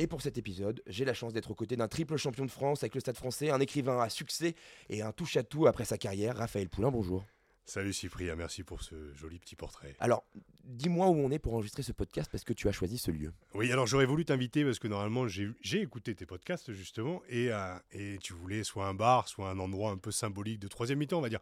Et 0.00 0.06
pour 0.06 0.22
cet 0.22 0.38
épisode, 0.38 0.80
j'ai 0.86 1.04
la 1.04 1.12
chance 1.12 1.32
d'être 1.32 1.50
aux 1.50 1.56
côtés 1.56 1.74
d'un 1.74 1.88
triple 1.88 2.16
champion 2.16 2.46
de 2.46 2.52
France 2.52 2.84
avec 2.84 2.94
le 2.94 3.00
Stade 3.00 3.16
français, 3.16 3.50
un 3.50 3.58
écrivain 3.58 4.00
à 4.00 4.08
succès 4.08 4.54
et 4.88 5.02
un 5.02 5.10
touche-à-tout 5.10 5.66
après 5.66 5.84
sa 5.84 5.98
carrière, 5.98 6.36
Raphaël 6.36 6.68
Poulain, 6.68 6.92
bonjour. 6.92 7.24
Salut 7.64 7.92
Cyprien, 7.92 8.36
merci 8.36 8.62
pour 8.62 8.84
ce 8.84 9.12
joli 9.12 9.40
petit 9.40 9.56
portrait. 9.56 9.96
Alors, 9.98 10.24
dis-moi 10.64 11.08
où 11.08 11.14
on 11.14 11.30
est 11.30 11.38
pour 11.38 11.54
enregistrer 11.54 11.82
ce 11.82 11.92
podcast 11.92 12.28
parce 12.30 12.44
que 12.44 12.52
tu 12.52 12.68
as 12.68 12.72
choisi 12.72 12.98
ce 12.98 13.10
lieu. 13.10 13.32
Oui, 13.54 13.72
alors 13.72 13.86
j'aurais 13.86 14.06
voulu 14.06 14.24
t'inviter 14.24 14.64
parce 14.64 14.78
que 14.78 14.88
normalement 14.88 15.26
j'ai 15.26 15.80
écouté 15.80 16.14
tes 16.14 16.26
podcasts 16.26 16.72
justement 16.72 17.22
et, 17.28 17.50
euh, 17.50 17.74
et 17.92 18.18
tu 18.18 18.34
voulais 18.34 18.64
soit 18.64 18.86
un 18.86 18.94
bar, 18.94 19.28
soit 19.28 19.48
un 19.48 19.58
endroit 19.58 19.90
un 19.90 19.96
peu 19.96 20.10
symbolique 20.10 20.58
de 20.60 20.68
troisième 20.68 20.98
mi-temps, 20.98 21.18
on 21.18 21.22
va 21.22 21.28
dire. 21.28 21.40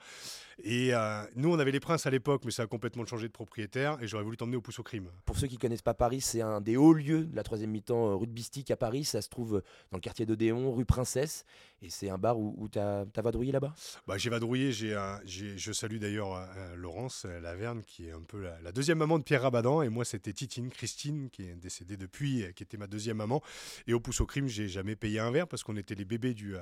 Et 0.62 0.95
euh, 0.95 1.23
nous, 1.34 1.52
on 1.52 1.59
avait 1.59 1.73
les 1.73 1.80
Princes 1.80 2.06
à 2.06 2.11
l'époque, 2.11 2.42
mais 2.45 2.51
ça 2.51 2.62
a 2.62 2.66
complètement 2.66 3.05
changé 3.05 3.27
de 3.27 3.33
propriétaire 3.33 3.98
et 4.01 4.09
j'aurais 4.09 4.25
voulu 4.25 4.37
t'emmener 4.37 4.56
au 4.56 4.61
Pouce 4.61 4.79
au 4.79 4.83
Crime. 4.83 5.11
Pour 5.25 5.37
ceux 5.37 5.48
qui 5.48 5.59
connaissent 5.59 5.83
pas 5.83 5.95
Paris, 5.95 6.20
c'est 6.20 6.41
un 6.41 6.61
des 6.61 6.77
hauts 6.77 6.95
lieux 6.95 7.25
de 7.25 7.37
la 7.37 7.42
troisième 7.42 7.70
mi-temps 7.70 8.11
euh, 8.11 8.14
rugbystique 8.14 8.70
à 8.70 8.77
Paris. 8.77 9.05
Ça 9.05 9.23
se 9.23 9.28
trouve 9.28 9.62
dans 9.91 9.98
le 9.98 10.01
quartier 10.01 10.25
d'Odéon, 10.25 10.73
rue 10.73 10.84
Princesse. 10.84 11.45
Et 11.83 11.91
c'est 11.91 12.08
un 12.08 12.17
bar 12.17 12.39
où, 12.39 12.55
où 12.56 12.69
tu 12.69 12.78
as, 12.78 13.05
vadrouillé 13.17 13.53
là-bas? 13.53 13.75
Bah, 14.06 14.17
J'ai 14.17 14.30
vadrouillé, 14.30 14.73
j'ai, 14.73 14.97
je 15.27 15.73
salue 15.73 15.98
d'ailleurs 15.98 16.48
Laurence 16.75 17.27
Laverne 17.42 17.83
qui 17.83 18.06
est 18.06 18.12
un 18.12 18.23
peu 18.23 18.41
la, 18.41 18.58
la, 18.62 18.73
deuxième 18.73 18.98
maman 18.98 19.16
de 19.19 19.25
Pierre 19.25 19.42
Rabadan. 19.42 19.83
Et 19.83 19.89
moi, 19.89 20.05
c'était 20.05 20.33
Titine, 20.33 20.70
Christine, 20.70 21.31
qui 21.31 21.42
est 21.42 21.56
décédée 21.56 21.97
depuis, 21.97 22.45
qui 22.55 22.62
était 22.62 22.77
ma 22.77 22.86
deuxième 22.86 23.17
maman. 23.17 23.42
Et 23.86 23.95
au 23.95 24.00
Pouce 24.00 24.20
au 24.20 24.27
Crime, 24.27 24.48
j'ai 24.48 24.69
jamais 24.69 24.97
payé 24.97 25.19
un 25.19 25.31
verre 25.31 25.48
parce 25.48 25.62
qu'on 25.62 25.77
était 25.77 25.95
les 25.95 26.05
bébés 26.05 26.34
du, 26.34 26.55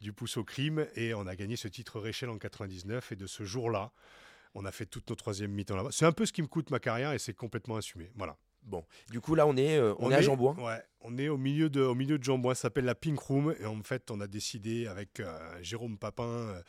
du 0.00 0.12
Pouce 0.12 0.36
au 0.36 0.44
Crime. 0.44 0.86
Et 0.96 1.14
on 1.14 1.26
a 1.26 1.36
gagné 1.36 1.56
ce 1.56 1.68
titre 1.68 2.00
Réchelle 2.00 2.30
en 2.30 2.38
99. 2.38 3.12
Et 3.12 3.16
de 3.16 3.26
ce 3.26 3.44
jour-là, 3.44 3.92
on 4.54 4.64
a 4.64 4.72
fait 4.72 4.86
toute 4.86 5.08
nos 5.08 5.16
troisième 5.16 5.52
mi-temps 5.52 5.76
là-bas. 5.76 5.90
C'est 5.92 6.06
un 6.06 6.12
peu 6.12 6.26
ce 6.26 6.32
qui 6.32 6.42
me 6.42 6.46
coûte 6.46 6.70
ma 6.70 6.80
carrière 6.80 7.12
et 7.12 7.18
c'est 7.18 7.34
complètement 7.34 7.76
assumé. 7.76 8.10
Voilà. 8.16 8.36
Bon, 8.62 8.84
du 9.10 9.20
coup 9.20 9.34
là 9.34 9.46
on 9.46 9.56
est, 9.56 9.78
euh, 9.78 9.94
on, 9.98 10.10
est, 10.10 10.16
à 10.16 10.20
Jambouin. 10.20 10.54
Ouais, 10.58 10.82
on 11.00 11.16
est 11.16 11.28
au 11.28 11.38
milieu 11.38 11.70
de, 11.70 11.80
au 11.80 11.94
milieu 11.94 12.18
de 12.18 12.24
Jambouin. 12.24 12.54
Ça 12.54 12.62
s'appelle 12.62 12.84
la 12.84 12.94
Pink 12.94 13.18
Room 13.18 13.54
et 13.58 13.64
en 13.64 13.82
fait 13.82 14.10
on 14.10 14.20
a 14.20 14.26
décidé 14.26 14.86
avec 14.86 15.20
euh, 15.20 15.38
Jérôme 15.62 15.96
Papin, 15.96 16.24
euh, 16.24 16.62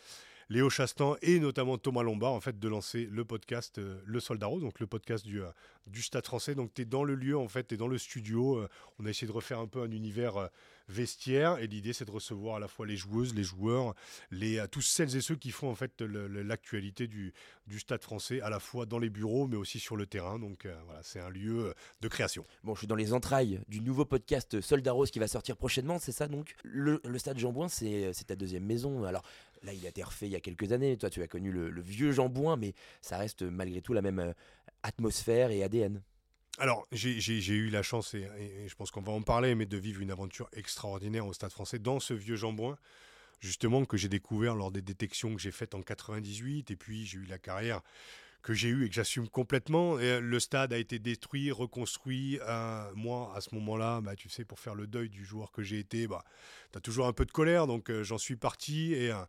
Léo 0.51 0.69
Chastan 0.69 1.15
et 1.21 1.39
notamment 1.39 1.77
Thomas 1.77 2.03
Lombard 2.03 2.33
en 2.33 2.41
fait 2.41 2.59
de 2.59 2.67
lancer 2.67 3.07
le 3.09 3.23
podcast 3.23 3.79
Le 4.05 4.19
Soldat 4.19 4.47
Rose, 4.47 4.61
donc 4.61 4.81
le 4.81 4.85
podcast 4.85 5.25
du, 5.25 5.39
du 5.87 6.01
Stade 6.01 6.25
Français. 6.25 6.55
Donc 6.55 6.73
tu 6.73 6.81
es 6.81 6.85
dans 6.85 7.05
le 7.05 7.15
lieu 7.15 7.37
en 7.37 7.47
fait, 7.47 7.69
tu 7.69 7.75
es 7.75 7.77
dans 7.77 7.87
le 7.87 7.97
studio. 7.97 8.67
on 8.99 9.05
a 9.05 9.09
essayé 9.09 9.27
de 9.27 9.31
refaire 9.31 9.59
un 9.59 9.67
peu 9.67 9.81
un 9.81 9.91
univers 9.91 10.49
vestiaire 10.91 11.57
et 11.59 11.67
l'idée 11.67 11.93
c'est 11.93 12.05
de 12.05 12.11
recevoir 12.11 12.57
à 12.57 12.59
la 12.59 12.67
fois 12.67 12.85
les 12.85 12.97
joueuses, 12.97 13.33
les 13.33 13.43
joueurs, 13.43 13.95
les 14.29 14.63
tous 14.71 14.81
celles 14.81 15.15
et 15.15 15.21
ceux 15.21 15.35
qui 15.35 15.51
font 15.51 15.69
en 15.69 15.75
fait 15.75 16.01
l'actualité 16.01 17.07
du, 17.07 17.33
Stade 17.77 18.03
Français 18.03 18.41
à 18.41 18.49
la 18.49 18.59
fois 18.59 18.85
dans 18.85 18.99
les 18.99 19.09
bureaux 19.09 19.47
mais 19.47 19.55
aussi 19.55 19.79
sur 19.79 19.95
le 19.95 20.05
terrain. 20.05 20.37
Donc 20.37 20.67
voilà, 20.85 20.99
c'est 21.03 21.19
un 21.19 21.29
lieu 21.29 21.73
de 22.01 22.07
création. 22.07 22.45
Bon, 22.63 22.75
je 22.75 22.79
suis 22.79 22.87
dans 22.87 22.95
les 22.95 23.13
entrailles 23.13 23.61
du 23.69 23.81
nouveau 23.81 24.05
podcast 24.05 24.59
Soldat 24.61 24.91
Rose 24.91 25.09
qui 25.09 25.19
va 25.19 25.27
sortir 25.27 25.55
prochainement, 25.55 25.97
c'est 25.97 26.11
ça 26.11 26.27
donc? 26.27 26.55
Le, 26.63 27.01
le, 27.05 27.17
Stade 27.17 27.37
Jambouin, 27.37 27.69
c'est 27.69 28.13
ta 28.27 28.35
deuxième 28.35 28.65
maison. 28.65 29.03
Alors 29.05 29.23
là, 29.63 29.73
il 29.73 29.85
a 29.85 29.89
été 29.89 30.03
refait 30.03 30.27
il 30.27 30.31
y 30.31 30.35
a 30.35 30.39
quelques 30.39 30.71
années. 30.71 30.97
Toi, 30.97 31.09
tu 31.09 31.21
as 31.21 31.27
connu 31.27 31.51
le, 31.51 31.69
le 31.69 31.81
vieux 31.81 32.11
Jambouin, 32.11 32.57
mais 32.57 32.73
ça 33.01 33.17
reste 33.17 33.43
malgré 33.43 33.81
tout 33.81 33.93
la 33.93 34.01
même 34.01 34.33
atmosphère 34.83 35.51
et 35.51 35.63
ADN. 35.63 36.01
Alors, 36.57 36.85
j'ai 36.91 37.53
eu 37.53 37.69
la 37.69 37.81
chance, 37.81 38.13
et, 38.13 38.27
je 38.67 38.75
pense 38.75 38.91
qu'on 38.91 39.01
va 39.01 39.13
en 39.13 39.21
parler, 39.21 39.55
mais 39.55 39.65
de 39.65 39.77
vivre 39.77 40.01
une 40.01 40.11
aventure 40.11 40.49
extraordinaire 40.53 41.25
au 41.25 41.33
Stade 41.33 41.51
français 41.51 41.79
dans 41.79 41.99
ce 41.99 42.13
vieux 42.13 42.35
Jambouin 42.35 42.77
justement 43.41 43.85
que 43.85 43.97
j'ai 43.97 44.07
découvert 44.07 44.55
lors 44.55 44.71
des 44.71 44.81
détections 44.81 45.33
que 45.35 45.41
j'ai 45.41 45.51
faites 45.51 45.73
en 45.73 45.81
98 45.81 46.71
et 46.71 46.75
puis 46.75 47.05
j'ai 47.05 47.17
eu 47.17 47.25
la 47.25 47.39
carrière 47.39 47.81
que 48.41 48.53
j'ai 48.53 48.69
eu 48.69 48.85
et 48.85 48.89
que 48.89 48.95
j'assume 48.95 49.27
complètement. 49.29 49.99
Et 49.99 50.19
le 50.19 50.39
stade 50.39 50.73
a 50.73 50.77
été 50.77 50.99
détruit, 50.99 51.51
reconstruit. 51.51 52.39
Euh, 52.41 52.91
moi, 52.95 53.31
à 53.35 53.41
ce 53.41 53.53
moment-là, 53.55 54.01
bah, 54.01 54.15
tu 54.15 54.29
sais, 54.29 54.45
pour 54.45 54.59
faire 54.59 54.75
le 54.75 54.87
deuil 54.87 55.09
du 55.09 55.23
joueur 55.23 55.51
que 55.51 55.61
j'ai 55.61 55.79
été, 55.79 56.07
bah, 56.07 56.23
tu 56.71 56.77
as 56.77 56.81
toujours 56.81 57.07
un 57.07 57.13
peu 57.13 57.25
de 57.25 57.31
colère. 57.31 57.67
Donc, 57.67 57.89
euh, 57.89 58.03
j'en 58.03 58.17
suis 58.17 58.35
parti 58.35 58.93
et, 58.93 59.11
euh, 59.11 59.23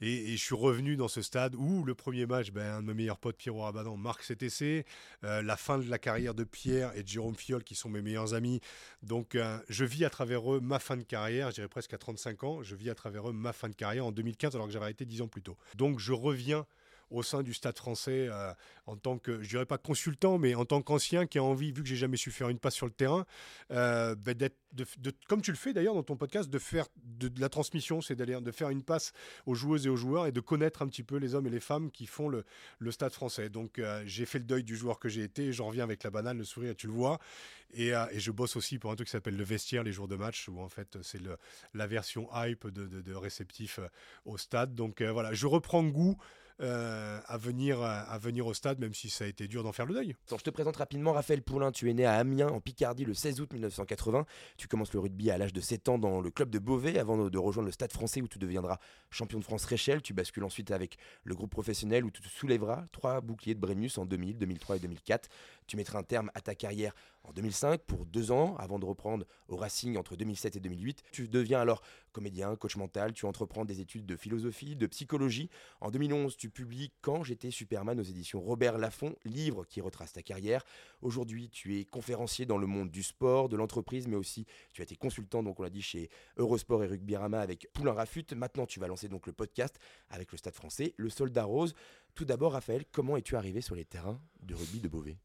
je 0.00 0.36
suis 0.36 0.54
revenu 0.54 0.96
dans 0.96 1.08
ce 1.08 1.22
stade 1.22 1.54
où 1.54 1.84
le 1.84 1.94
premier 1.94 2.26
match, 2.26 2.50
ben, 2.50 2.76
un 2.76 2.82
de 2.82 2.86
mes 2.88 2.94
meilleurs 2.94 3.18
potes, 3.18 3.36
Pierrot 3.36 3.62
Rabadan, 3.62 3.96
marque 3.96 4.22
cet 4.22 4.42
essai. 4.42 4.84
la 5.22 5.56
fin 5.56 5.78
de 5.78 5.88
la 5.88 5.98
carrière 5.98 6.34
de 6.34 6.44
Pierre 6.44 6.92
et 6.96 7.02
de 7.02 7.08
Jérôme 7.08 7.36
Fiol, 7.36 7.62
qui 7.64 7.74
sont 7.74 7.88
mes 7.88 8.02
meilleurs 8.02 8.34
amis. 8.34 8.60
Donc, 9.02 9.36
je 9.68 9.84
vis 9.84 10.04
à 10.04 10.10
travers 10.10 10.54
eux 10.54 10.60
ma 10.60 10.78
fin 10.78 10.96
de 10.96 11.02
carrière. 11.02 11.50
Je 11.50 11.56
dirais 11.56 11.68
presque 11.68 11.92
à 11.92 11.98
35 11.98 12.44
ans. 12.44 12.62
Je 12.62 12.74
vis 12.74 12.90
à 12.90 12.94
travers 12.94 13.28
eux 13.28 13.32
ma 13.32 13.52
fin 13.52 13.68
de 13.68 13.74
carrière 13.74 14.06
en 14.06 14.12
2015, 14.12 14.54
alors 14.54 14.66
que 14.66 14.72
j'avais 14.72 14.86
arrêté 14.86 15.04
10 15.04 15.22
ans 15.22 15.28
plus 15.28 15.42
tôt. 15.42 15.56
Donc, 15.76 15.98
je 15.98 16.12
reviens 16.12 16.66
au 17.10 17.22
sein 17.22 17.42
du 17.42 17.52
Stade 17.54 17.76
français 17.76 18.28
euh, 18.30 18.52
en 18.86 18.96
tant 18.96 19.18
que, 19.18 19.42
je 19.42 19.48
dirais 19.48 19.66
pas 19.66 19.78
consultant, 19.78 20.38
mais 20.38 20.54
en 20.54 20.64
tant 20.64 20.82
qu'ancien 20.82 21.26
qui 21.26 21.38
a 21.38 21.42
envie, 21.42 21.72
vu 21.72 21.82
que 21.82 21.88
j'ai 21.88 21.96
jamais 21.96 22.16
su 22.16 22.30
faire 22.30 22.48
une 22.48 22.58
passe 22.58 22.74
sur 22.74 22.86
le 22.86 22.92
terrain, 22.92 23.26
euh, 23.70 24.14
bah, 24.14 24.34
d'être, 24.34 24.56
comme 25.28 25.42
tu 25.42 25.50
le 25.50 25.56
fais 25.56 25.72
d'ailleurs 25.72 25.94
dans 25.94 26.02
ton 26.02 26.16
podcast, 26.16 26.48
de 26.48 26.58
faire 26.58 26.86
de, 26.96 27.30
la 27.40 27.48
transmission, 27.48 28.00
c'est 28.00 28.14
d'aller 28.14 28.40
de 28.40 28.50
faire 28.52 28.70
une 28.70 28.82
passe 28.82 29.12
aux 29.46 29.54
joueuses 29.54 29.86
et 29.86 29.88
aux 29.88 29.96
joueurs 29.96 30.26
et 30.26 30.32
de 30.32 30.40
connaître 30.40 30.82
un 30.82 30.88
petit 30.88 31.02
peu 31.02 31.16
les 31.16 31.34
hommes 31.34 31.46
et 31.46 31.50
les 31.50 31.60
femmes 31.60 31.90
qui 31.90 32.06
font 32.06 32.28
le, 32.28 32.44
le 32.78 32.90
Stade 32.90 33.12
français. 33.12 33.48
Donc 33.48 33.78
euh, 33.78 34.02
j'ai 34.06 34.26
fait 34.26 34.38
le 34.38 34.44
deuil 34.44 34.64
du 34.64 34.76
joueur 34.76 34.98
que 34.98 35.08
j'ai 35.08 35.22
été, 35.22 35.46
et 35.46 35.52
j'en 35.52 35.66
reviens 35.66 35.84
avec 35.84 36.02
la 36.04 36.10
banane, 36.10 36.38
le 36.38 36.44
sourire, 36.44 36.74
tu 36.76 36.86
le 36.86 36.92
vois, 36.92 37.18
et, 37.72 37.88
et, 37.88 38.18
je 38.18 38.30
bosse 38.32 38.56
aussi 38.56 38.78
pour 38.78 38.90
un 38.90 38.96
truc 38.96 39.06
qui 39.06 39.12
s'appelle 39.12 39.36
le 39.36 39.44
vestiaire 39.44 39.84
les 39.84 39.92
jours 39.92 40.08
de 40.08 40.16
match, 40.16 40.48
où 40.48 40.60
en 40.60 40.68
fait 40.68 40.98
c'est 41.02 41.20
la 41.74 41.86
version 41.86 42.28
hype 42.34 42.66
de 42.68 43.14
réceptif 43.14 43.78
au 44.24 44.36
stade. 44.38 44.74
Donc 44.74 45.02
voilà, 45.02 45.32
je 45.32 45.46
reprends 45.46 45.84
goût. 45.84 46.16
Euh, 46.62 47.18
à, 47.26 47.38
venir, 47.38 47.80
à 47.80 48.18
venir 48.18 48.46
au 48.46 48.52
stade, 48.52 48.80
même 48.80 48.92
si 48.92 49.08
ça 49.08 49.24
a 49.24 49.26
été 49.26 49.48
dur 49.48 49.62
d'en 49.62 49.72
faire 49.72 49.86
le 49.86 49.94
deuil. 49.94 50.14
je 50.30 50.36
te 50.36 50.50
présente 50.50 50.76
rapidement 50.76 51.12
Raphaël 51.12 51.42
Poulain. 51.42 51.72
Tu 51.72 51.88
es 51.88 51.94
né 51.94 52.04
à 52.04 52.14
Amiens, 52.14 52.48
en 52.48 52.60
Picardie, 52.60 53.06
le 53.06 53.14
16 53.14 53.40
août 53.40 53.50
1980. 53.52 54.26
Tu 54.58 54.68
commences 54.68 54.92
le 54.92 55.00
rugby 55.00 55.30
à 55.30 55.38
l'âge 55.38 55.54
de 55.54 55.60
7 55.60 55.88
ans 55.88 55.98
dans 55.98 56.20
le 56.20 56.30
club 56.30 56.50
de 56.50 56.58
Beauvais 56.58 56.98
avant 56.98 57.30
de 57.30 57.38
rejoindre 57.38 57.66
le 57.66 57.72
stade 57.72 57.92
français 57.92 58.20
où 58.20 58.28
tu 58.28 58.38
deviendras 58.38 58.78
champion 59.10 59.38
de 59.38 59.44
France 59.44 59.64
Réchelle. 59.64 60.02
Tu 60.02 60.12
bascules 60.12 60.44
ensuite 60.44 60.70
avec 60.70 60.98
le 61.24 61.34
groupe 61.34 61.50
professionnel 61.50 62.04
où 62.04 62.10
tu 62.10 62.20
te 62.20 62.28
soulèveras 62.28 62.84
trois 62.92 63.22
boucliers 63.22 63.54
de 63.54 63.60
Brennus 63.60 63.96
en 63.96 64.04
2000, 64.04 64.36
2003 64.36 64.76
et 64.76 64.80
2004. 64.80 65.30
Tu 65.66 65.76
mettras 65.76 66.00
un 66.00 66.02
terme 66.02 66.30
à 66.34 66.42
ta 66.42 66.54
carrière 66.54 66.94
en 67.24 67.32
2005 67.32 67.80
pour 67.82 68.04
deux 68.04 68.32
ans 68.32 68.56
avant 68.58 68.78
de 68.78 68.84
reprendre 68.84 69.24
au 69.48 69.56
Racing 69.56 69.96
entre 69.96 70.16
2007 70.16 70.56
et 70.56 70.60
2008. 70.60 71.02
Tu 71.12 71.28
deviens 71.28 71.60
alors 71.60 71.80
comédien, 72.12 72.56
coach 72.56 72.76
mental. 72.76 73.12
Tu 73.12 73.26
entreprends 73.26 73.64
des 73.64 73.80
études 73.80 74.06
de 74.06 74.16
philosophie, 74.16 74.76
de 74.76 74.86
psychologie. 74.86 75.50
En 75.80 75.90
2011, 75.90 76.36
tu 76.36 76.50
publies 76.50 76.92
Quand 77.00 77.22
j'étais 77.22 77.50
Superman 77.50 77.98
aux 77.98 78.04
éditions 78.04 78.40
Robert 78.40 78.78
Laffont, 78.78 79.14
livre 79.24 79.64
qui 79.64 79.80
retrace 79.80 80.12
ta 80.12 80.22
carrière. 80.22 80.64
Aujourd'hui, 81.02 81.48
tu 81.50 81.78
es 81.78 81.84
conférencier 81.84 82.46
dans 82.46 82.58
le 82.58 82.66
monde 82.66 82.90
du 82.90 83.02
sport, 83.02 83.48
de 83.48 83.56
l'entreprise, 83.56 84.06
mais 84.08 84.16
aussi 84.16 84.46
tu 84.72 84.82
as 84.82 84.84
été 84.84 84.96
consultant, 84.96 85.42
donc 85.42 85.60
on 85.60 85.62
l'a 85.62 85.70
dit, 85.70 85.82
chez 85.82 86.10
Eurosport 86.36 86.84
et 86.84 86.86
Rugbyrama 86.86 87.40
avec 87.40 87.68
Poulain 87.72 87.92
Rafut. 87.92 88.26
Maintenant, 88.34 88.66
tu 88.66 88.80
vas 88.80 88.88
lancer 88.88 89.08
donc 89.08 89.26
le 89.26 89.32
podcast 89.32 89.78
avec 90.08 90.32
le 90.32 90.38
Stade 90.38 90.54
français, 90.54 90.94
le 90.96 91.08
Soldat 91.08 91.44
Rose. 91.44 91.74
Tout 92.14 92.24
d'abord, 92.24 92.52
Raphaël, 92.52 92.84
comment 92.90 93.16
es-tu 93.16 93.36
arrivé 93.36 93.60
sur 93.60 93.74
les 93.74 93.84
terrains 93.84 94.20
de 94.42 94.54
rugby 94.54 94.80
de 94.80 94.88
Beauvais? 94.88 95.16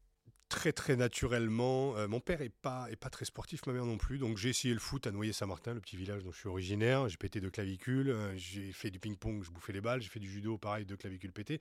Très 0.48 0.72
très 0.72 0.96
naturellement. 0.96 1.96
Euh, 1.96 2.08
mon 2.08 2.20
père 2.20 2.40
est 2.42 2.50
pas 2.50 2.86
est 2.90 2.96
pas 2.96 3.10
très 3.10 3.24
sportif, 3.24 3.66
ma 3.66 3.72
mère 3.72 3.86
non 3.86 3.98
plus. 3.98 4.18
Donc 4.18 4.36
j'ai 4.36 4.50
essayé 4.50 4.74
le 4.74 4.80
foot 4.80 5.06
à 5.06 5.12
Noyer-Saint-Martin, 5.12 5.74
le 5.74 5.80
petit 5.80 5.96
village 5.96 6.22
dont 6.22 6.32
je 6.32 6.38
suis 6.38 6.48
originaire. 6.48 7.08
J'ai 7.08 7.16
pété 7.16 7.40
de 7.40 7.48
clavicules, 7.48 8.10
euh, 8.10 8.36
j'ai 8.36 8.72
fait 8.72 8.90
du 8.90 8.98
ping-pong, 8.98 9.42
je 9.42 9.50
bouffais 9.50 9.72
les 9.72 9.80
balles, 9.80 10.00
j'ai 10.00 10.08
fait 10.08 10.20
du 10.20 10.30
judo, 10.30 10.58
pareil, 10.58 10.86
de 10.86 10.94
clavicules 10.94 11.32
pétées. 11.32 11.60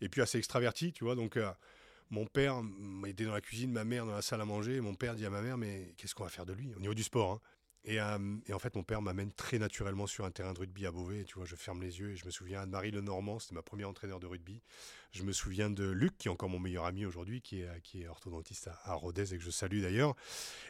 Et 0.00 0.08
puis 0.08 0.20
assez 0.20 0.38
extraverti, 0.38 0.92
tu 0.92 1.04
vois. 1.04 1.14
Donc 1.14 1.36
euh, 1.36 1.50
mon 2.10 2.26
père 2.26 2.62
était 3.06 3.24
dans 3.24 3.32
la 3.32 3.40
cuisine, 3.40 3.72
ma 3.72 3.84
mère 3.84 4.06
dans 4.06 4.14
la 4.14 4.22
salle 4.22 4.40
à 4.40 4.44
manger. 4.44 4.80
mon 4.80 4.94
père 4.94 5.14
dit 5.14 5.26
à 5.26 5.30
ma 5.30 5.42
mère, 5.42 5.56
mais 5.56 5.94
qu'est-ce 5.96 6.14
qu'on 6.14 6.24
va 6.24 6.30
faire 6.30 6.46
de 6.46 6.52
lui 6.52 6.72
au 6.74 6.80
niveau 6.80 6.94
du 6.94 7.02
sport 7.02 7.32
hein 7.32 7.40
Et, 7.84 8.00
en 8.00 8.58
fait, 8.58 8.76
mon 8.76 8.84
père 8.84 9.02
m'amène 9.02 9.32
très 9.32 9.58
naturellement 9.58 10.06
sur 10.06 10.24
un 10.24 10.30
terrain 10.30 10.52
de 10.52 10.60
rugby 10.60 10.86
à 10.86 10.92
Beauvais. 10.92 11.24
tu 11.24 11.34
vois, 11.34 11.46
je 11.46 11.56
ferme 11.56 11.82
les 11.82 11.98
yeux 11.98 12.10
et 12.10 12.16
je 12.16 12.24
me 12.26 12.30
souviens 12.30 12.60
Anne-Marie 12.60 12.92
Lenormand, 12.92 13.40
c'était 13.40 13.54
ma 13.54 13.62
première 13.62 13.88
entraîneur 13.88 14.20
de 14.20 14.26
rugby. 14.26 14.62
Je 15.16 15.22
me 15.22 15.32
souviens 15.32 15.70
de 15.70 15.84
Luc, 15.84 16.18
qui 16.18 16.28
est 16.28 16.30
encore 16.30 16.50
mon 16.50 16.58
meilleur 16.58 16.84
ami 16.84 17.06
aujourd'hui, 17.06 17.40
qui 17.40 17.62
est, 17.62 18.06
orthodontiste 18.06 18.68
à, 18.84 18.92
Rodez 18.92 19.32
et 19.32 19.38
que 19.38 19.42
je 19.42 19.50
salue 19.50 19.80
d'ailleurs, 19.80 20.14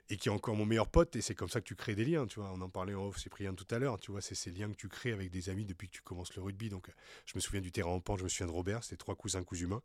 et 0.09 0.17
qui 0.17 0.29
est 0.29 0.33
encore 0.33 0.55
mon 0.55 0.65
meilleur 0.65 0.87
pote. 0.87 1.17
Et 1.17 1.21
c'est 1.21 1.35
comme 1.35 1.49
ça 1.49 1.61
que 1.61 1.67
tu 1.67 1.75
crées 1.75 1.97
des 1.97 2.05
liens, 2.05 2.27
tu 2.27 2.39
vois. 2.39 2.53
On 2.55 2.61
en 2.61 2.69
parlait 2.69 2.95
en 2.95 3.07
off, 3.07 3.19
Cyprien, 3.19 3.55
tout 3.55 3.67
à 3.75 3.81
l'heure. 3.81 3.99
Tu 3.99 4.13
vois, 4.13 4.21
c'est 4.21 4.37
ces 4.37 4.53
liens 4.53 4.71
que 4.71 4.77
tu 4.77 4.89
crées 4.89 5.11
avec 5.11 5.31
des 5.33 5.51
amis 5.51 5.65
depuis 5.65 5.89
que 5.89 5.95
tu 5.95 6.03
commences 6.03 6.33
le 6.37 6.43
rugby. 6.43 6.69
Donc, 6.69 6.89
je 7.25 7.33
me 7.35 7.41
souviens 7.41 7.61
du 7.61 7.73
terrain 7.73 7.91
en 7.91 7.99
pente, 7.99 8.21
je 8.21 8.25
me 8.25 8.29
souviens 8.29 8.47
de 8.47 8.53
Robert, 8.53 8.85
c'était 8.85 8.97
trois 8.97 9.17
cousins 9.17 9.43
humains. 9.53 9.83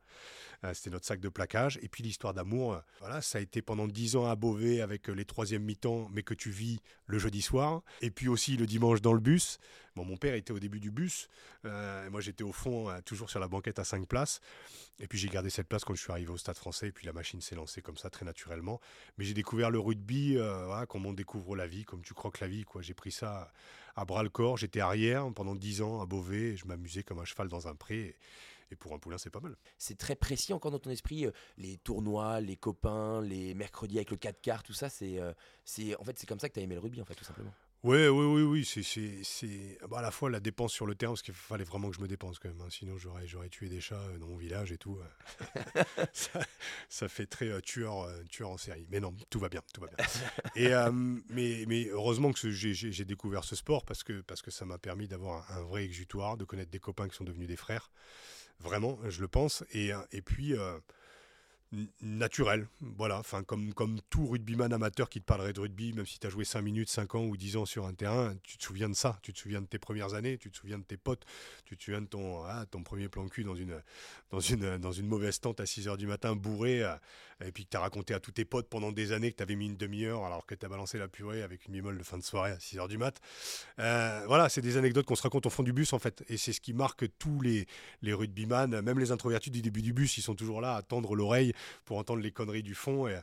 Euh, 0.63 0.73
c'était 0.73 0.91
notre 0.91 1.05
sac 1.05 1.19
de 1.19 1.29
plaquage. 1.29 1.79
Et 1.81 1.87
puis 1.87 2.03
l'histoire 2.03 2.33
d'amour, 2.33 2.73
euh, 2.73 2.79
voilà, 2.99 3.21
ça 3.21 3.39
a 3.39 3.41
été 3.41 3.61
pendant 3.61 3.87
dix 3.87 4.15
ans 4.15 4.27
à 4.27 4.35
Beauvais 4.35 4.81
avec 4.81 5.09
euh, 5.09 5.13
les 5.13 5.25
troisièmes 5.25 5.63
mi-temps, 5.63 6.09
mais 6.11 6.23
que 6.23 6.33
tu 6.33 6.51
vis 6.51 6.79
le 7.07 7.17
jeudi 7.17 7.41
soir. 7.41 7.81
Et 8.01 8.11
puis 8.11 8.27
aussi 8.27 8.57
le 8.57 8.65
dimanche 8.65 9.01
dans 9.01 9.13
le 9.13 9.19
bus. 9.19 9.57
Bon, 9.95 10.05
mon 10.05 10.17
père 10.17 10.35
était 10.35 10.53
au 10.53 10.59
début 10.59 10.79
du 10.79 10.89
bus. 10.89 11.27
moi, 11.63 12.21
j'étais 12.21 12.45
au 12.45 12.53
fond, 12.53 12.87
toujours 13.03 13.29
sur 13.29 13.41
la 13.41 13.49
banquette 13.49 13.77
à 13.77 13.83
cinq 13.83 14.07
places. 14.07 14.39
Et 14.99 15.07
puis 15.07 15.17
j'ai 15.17 15.29
gardé 15.29 15.49
cette 15.49 15.67
place 15.67 15.83
quand 15.83 15.95
je 15.95 16.01
suis 16.01 16.11
arrivé 16.11 16.31
au 16.31 16.37
Stade 16.37 16.57
français. 16.57 16.87
Et 16.87 16.91
puis 16.91 17.05
la 17.07 17.13
machine 17.13 17.41
s'est 17.41 17.55
lancée 17.55 17.81
comme 17.81 17.97
ça, 17.97 18.09
très 18.09 18.25
naturellement. 18.25 18.79
Mais 19.17 19.25
j'ai 19.25 19.33
découvert 19.33 19.71
le 19.71 19.79
rugby, 19.79 20.35
voilà, 20.35 20.85
comme 20.85 21.05
on 21.05 21.13
découvre 21.13 21.55
la 21.55 21.67
vie, 21.67 21.85
comme 21.85 22.03
tu 22.03 22.13
croques 22.13 22.39
la 22.39 22.47
vie. 22.47 22.63
quoi. 22.63 22.81
J'ai 22.81 22.93
pris 22.93 23.11
ça 23.11 23.51
à 23.95 24.05
bras 24.05 24.21
le 24.21 24.29
corps. 24.29 24.57
J'étais 24.57 24.79
arrière 24.79 25.27
pendant 25.33 25.55
dix 25.55 25.81
ans 25.81 26.01
à 26.01 26.05
Beauvais. 26.05 26.51
Et 26.51 26.55
je 26.57 26.65
m'amusais 26.65 27.03
comme 27.03 27.19
un 27.19 27.25
cheval 27.25 27.47
dans 27.47 27.67
un 27.67 27.75
pré. 27.75 28.15
Et 28.71 28.75
pour 28.75 28.93
un 28.93 28.99
poulain, 28.99 29.17
c'est 29.17 29.29
pas 29.29 29.41
mal. 29.41 29.55
C'est 29.77 29.97
très 29.97 30.15
précis 30.15 30.53
encore 30.53 30.71
dans 30.71 30.79
ton 30.79 30.89
esprit, 30.89 31.25
euh, 31.25 31.31
les 31.57 31.77
tournois, 31.77 32.39
les 32.39 32.55
copains, 32.55 33.21
les 33.21 33.53
mercredis 33.53 33.97
avec 33.97 34.11
le 34.11 34.17
4 34.17 34.41
quarts, 34.41 34.63
tout 34.63 34.73
ça. 34.73 34.89
C'est, 34.89 35.19
euh, 35.19 35.33
c'est, 35.65 35.95
en 35.97 36.03
fait, 36.03 36.17
c'est 36.17 36.25
comme 36.25 36.39
ça 36.39 36.47
que 36.47 36.53
tu 36.53 36.61
as 36.61 36.63
aimé 36.63 36.75
le 36.75 36.81
rugby, 36.81 37.01
en 37.01 37.05
fait, 37.05 37.15
tout 37.15 37.25
simplement. 37.25 37.53
Oui, 37.83 38.07
oui, 38.07 38.43
oui. 38.43 38.65
C'est, 38.65 39.77
bah, 39.89 39.99
à 39.99 40.01
la 40.01 40.11
fois 40.11 40.29
la 40.29 40.39
dépense 40.39 40.71
sur 40.71 40.85
le 40.85 40.93
terrain, 40.93 41.13
parce 41.13 41.23
qu'il 41.23 41.33
fallait 41.33 41.63
vraiment 41.63 41.89
que 41.89 41.95
je 41.95 42.01
me 42.01 42.07
dépense 42.07 42.37
quand 42.37 42.49
même. 42.49 42.61
Hein. 42.61 42.69
Sinon, 42.69 42.97
j'aurais, 42.97 43.49
tué 43.49 43.69
des 43.69 43.81
chats 43.81 43.95
euh, 43.95 44.19
dans 44.19 44.27
mon 44.27 44.37
village 44.37 44.71
et 44.71 44.77
tout. 44.77 44.99
ça, 46.89 47.09
fait 47.09 47.25
très 47.25 47.59
tueur, 47.61 48.07
tueur 48.29 48.49
en 48.49 48.57
série. 48.57 48.85
Mais 48.89 48.99
non, 48.99 49.15
tout 49.29 49.39
va 49.39 49.49
bien, 49.49 49.61
tout 49.73 49.81
va 49.81 49.87
bien. 49.87 50.05
et, 50.55 50.71
mais, 51.29 51.65
mais 51.67 51.87
heureusement 51.87 52.31
que 52.31 52.51
j'ai, 52.51 53.05
découvert 53.05 53.43
ce 53.43 53.55
sport 53.55 53.83
parce 53.83 54.03
que, 54.03 54.21
parce 54.21 54.41
que 54.41 54.51
ça 54.51 54.65
m'a 54.65 54.77
permis 54.77 55.07
d'avoir 55.07 55.51
un, 55.51 55.57
un, 55.57 55.63
vrai 55.63 55.83
exutoire, 55.83 56.37
de 56.37 56.45
connaître 56.45 56.71
des 56.71 56.79
copains 56.79 57.07
qui 57.07 57.15
sont 57.15 57.23
devenus 57.23 57.47
des 57.47 57.55
frères. 57.55 57.89
Vraiment, 58.59 58.99
je 59.09 59.21
le 59.21 59.27
pense. 59.27 59.63
Et, 59.71 59.91
et 60.11 60.21
puis, 60.21 60.53
euh, 60.53 60.77
naturel. 62.01 62.67
Voilà, 62.81 63.19
enfin, 63.19 63.43
comme, 63.43 63.73
comme 63.73 63.99
tout 64.09 64.27
rugbyman 64.27 64.73
amateur 64.73 65.09
qui 65.09 65.21
te 65.21 65.25
parlerait 65.25 65.53
de 65.53 65.61
rugby, 65.61 65.93
même 65.93 66.05
si 66.05 66.19
tu 66.19 66.27
as 66.27 66.29
joué 66.29 66.43
5 66.43 66.61
minutes, 66.61 66.89
5 66.89 67.15
ans 67.15 67.23
ou 67.23 67.37
10 67.37 67.57
ans 67.57 67.65
sur 67.65 67.85
un 67.85 67.93
terrain, 67.93 68.35
tu 68.43 68.57
te 68.57 68.63
souviens 68.63 68.89
de 68.89 68.93
ça, 68.93 69.17
tu 69.21 69.31
te 69.31 69.39
souviens 69.39 69.61
de 69.61 69.67
tes 69.67 69.79
premières 69.79 70.13
années, 70.13 70.37
tu 70.37 70.51
te 70.51 70.57
souviens 70.57 70.79
de 70.79 70.83
tes 70.83 70.97
potes, 70.97 71.25
tu 71.65 71.77
te 71.77 71.83
souviens 71.83 72.01
de 72.01 72.07
ton, 72.07 72.43
ah, 72.43 72.65
ton 72.69 72.83
premier 72.83 73.07
plan 73.07 73.27
cul 73.27 73.43
dans 73.43 73.55
une, 73.55 73.81
dans, 74.31 74.39
une, 74.39 74.77
dans 74.77 74.91
une 74.91 75.07
mauvaise 75.07 75.39
tente 75.39 75.59
à 75.59 75.65
6 75.65 75.87
h 75.87 75.97
du 75.97 76.07
matin, 76.07 76.35
bourré, 76.35 76.83
euh, 76.83 76.95
et 77.45 77.51
puis 77.51 77.65
que 77.65 77.69
tu 77.69 77.77
as 77.77 77.79
raconté 77.79 78.13
à 78.13 78.19
tous 78.19 78.31
tes 78.31 78.45
potes 78.45 78.69
pendant 78.69 78.91
des 78.91 79.11
années 79.11 79.31
que 79.31 79.37
tu 79.37 79.43
avais 79.43 79.55
mis 79.55 79.65
une 79.67 79.77
demi-heure 79.77 80.25
alors 80.25 80.45
que 80.45 80.55
tu 80.55 80.65
as 80.65 80.69
balancé 80.69 80.97
la 80.97 81.07
purée 81.07 81.43
avec 81.43 81.65
une 81.65 81.73
bémol 81.73 81.97
de 81.97 82.03
fin 82.03 82.17
de 82.17 82.23
soirée 82.23 82.51
à 82.51 82.59
6 82.59 82.77
h 82.77 82.87
du 82.87 82.97
mat. 82.97 83.19
Euh, 83.79 84.23
voilà, 84.27 84.49
c'est 84.49 84.61
des 84.61 84.77
anecdotes 84.77 85.05
qu'on 85.05 85.15
se 85.15 85.23
raconte 85.23 85.45
au 85.45 85.49
fond 85.49 85.63
du 85.63 85.73
bus 85.73 85.93
en 85.93 85.99
fait, 85.99 86.23
et 86.27 86.37
c'est 86.37 86.53
ce 86.53 86.61
qui 86.61 86.73
marque 86.73 87.05
tous 87.17 87.41
les, 87.41 87.67
les 88.01 88.13
rugbyman, 88.13 88.81
même 88.81 88.99
les 88.99 89.11
introvertis 89.11 89.51
du 89.51 89.61
début 89.61 89.81
du 89.81 89.93
bus, 89.93 90.17
ils 90.17 90.21
sont 90.21 90.35
toujours 90.35 90.61
là 90.61 90.75
à 90.75 90.81
tendre 90.81 91.15
l'oreille 91.15 91.53
pour 91.85 91.97
entendre 91.97 92.21
les 92.21 92.31
conneries 92.31 92.63
du 92.63 92.75
fond. 92.75 93.07
Et, 93.07 93.19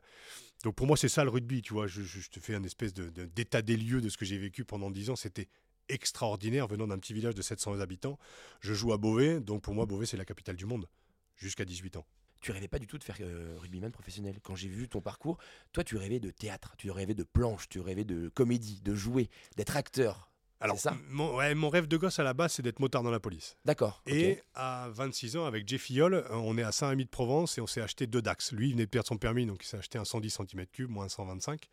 donc 0.65 0.75
pour 0.75 0.87
moi, 0.87 0.97
c'est 0.97 1.09
ça 1.09 1.25
le 1.25 1.31
rugby, 1.31 1.63
tu 1.63 1.73
vois. 1.73 1.87
Je, 1.87 2.03
te 2.29 2.41
fais 2.41 2.55
un 2.55 2.65
espèce 2.65 2.93
d'état 2.93 3.63
de, 3.63 3.67
des 3.67 3.77
lieux 3.77 4.01
de 4.01 4.09
ce 4.09 4.17
que 4.17 4.25
j'ai 4.25 4.39
vécu 4.39 4.65
pendant 4.65 4.91
10 4.91 5.11
ans. 5.11 5.17
C'était 5.17 5.49
extraordinaire 5.89 6.67
venant 6.67 6.87
d'un 6.87 6.99
petit 6.99 7.15
village 7.15 7.35
de 7.35 7.43
700 7.43 7.81
habitants. 7.81 8.19
Je 8.61 8.75
joue 8.75 8.93
à 8.93 8.99
Beauvais, 8.99 9.41
donc 9.41 9.63
pour 9.63 9.75
moi, 9.75 9.87
Beauvais, 9.87 10.07
c'est 10.07 10.17
la 10.17 10.25
capitale 10.25 10.57
du 10.57 10.67
monde, 10.67 10.89
jusqu'à 11.37 11.65
18 11.65 11.97
ans. 11.97 12.07
Tu 12.41 12.53
rêvais 12.53 12.69
pas 12.69 12.79
du 12.79 12.87
tout 12.87 12.99
de 12.99 13.05
faire 13.05 13.17
euh, 13.21 13.57
rugbyman 13.59 13.91
professionnel. 13.91 14.39
Quand 14.43 14.55
j'ai 14.55 14.69
vu 14.69 14.89
ton 14.89 15.01
parcours, 15.01 15.39
toi, 15.73 15.85
tu 15.85 15.97
rêvais 15.97 16.21
de 16.21 16.31
théâtre, 16.31 16.75
tu 16.79 16.91
rêvais 16.91 17.15
de 17.15 17.25
planche, 17.25 17.69
tu 17.69 17.81
rêvais 17.81 18.05
de 18.05 18.29
comédie, 18.29 18.81
de 18.83 18.95
jouer, 18.95 19.29
d'être 19.57 19.77
acteur. 19.77 20.29
Alors, 20.61 20.79
ça? 20.79 20.97
mon, 21.09 21.37
ouais, 21.37 21.55
mon 21.55 21.69
rêve 21.69 21.87
de 21.87 21.97
gosse 21.97 22.19
à 22.19 22.25
la 22.25 22.35
base, 22.35 22.55
c'est 22.55 22.63
d'être 22.63 22.81
motard 22.81 23.05
dans 23.05 23.13
la 23.13 23.21
police. 23.21 23.57
D'accord. 23.65 24.03
Et 24.07 24.43
à 24.55 24.89
26 24.91 25.37
ans, 25.37 25.45
avec 25.45 25.69
Jeff 25.69 25.89
Yol, 25.89 26.15
euh, 26.15 26.25
on 26.31 26.59
est 26.59 26.65
à 26.65 26.73
Saint-Rémy 26.73 27.05
de 27.05 27.11
Provence 27.11 27.59
et 27.59 27.61
on 27.61 27.67
s'est 27.67 27.81
acheté 27.81 28.09
deux 28.09 28.23
Dax. 28.23 28.53
Lui, 28.53 28.69
il 28.69 28.73
venait 28.73 28.87
de 28.87 28.91
perdre 28.91 29.07
son 29.07 29.19
permis, 29.19 29.47
donc 29.47 29.63
il 29.63 29.69
s'est 29.69 29.79
acheté 29.79 29.99
un 29.99 30.05
110 30.05 30.37
cm3, 30.37 30.87
moins 30.87 31.09
125. 31.09 31.69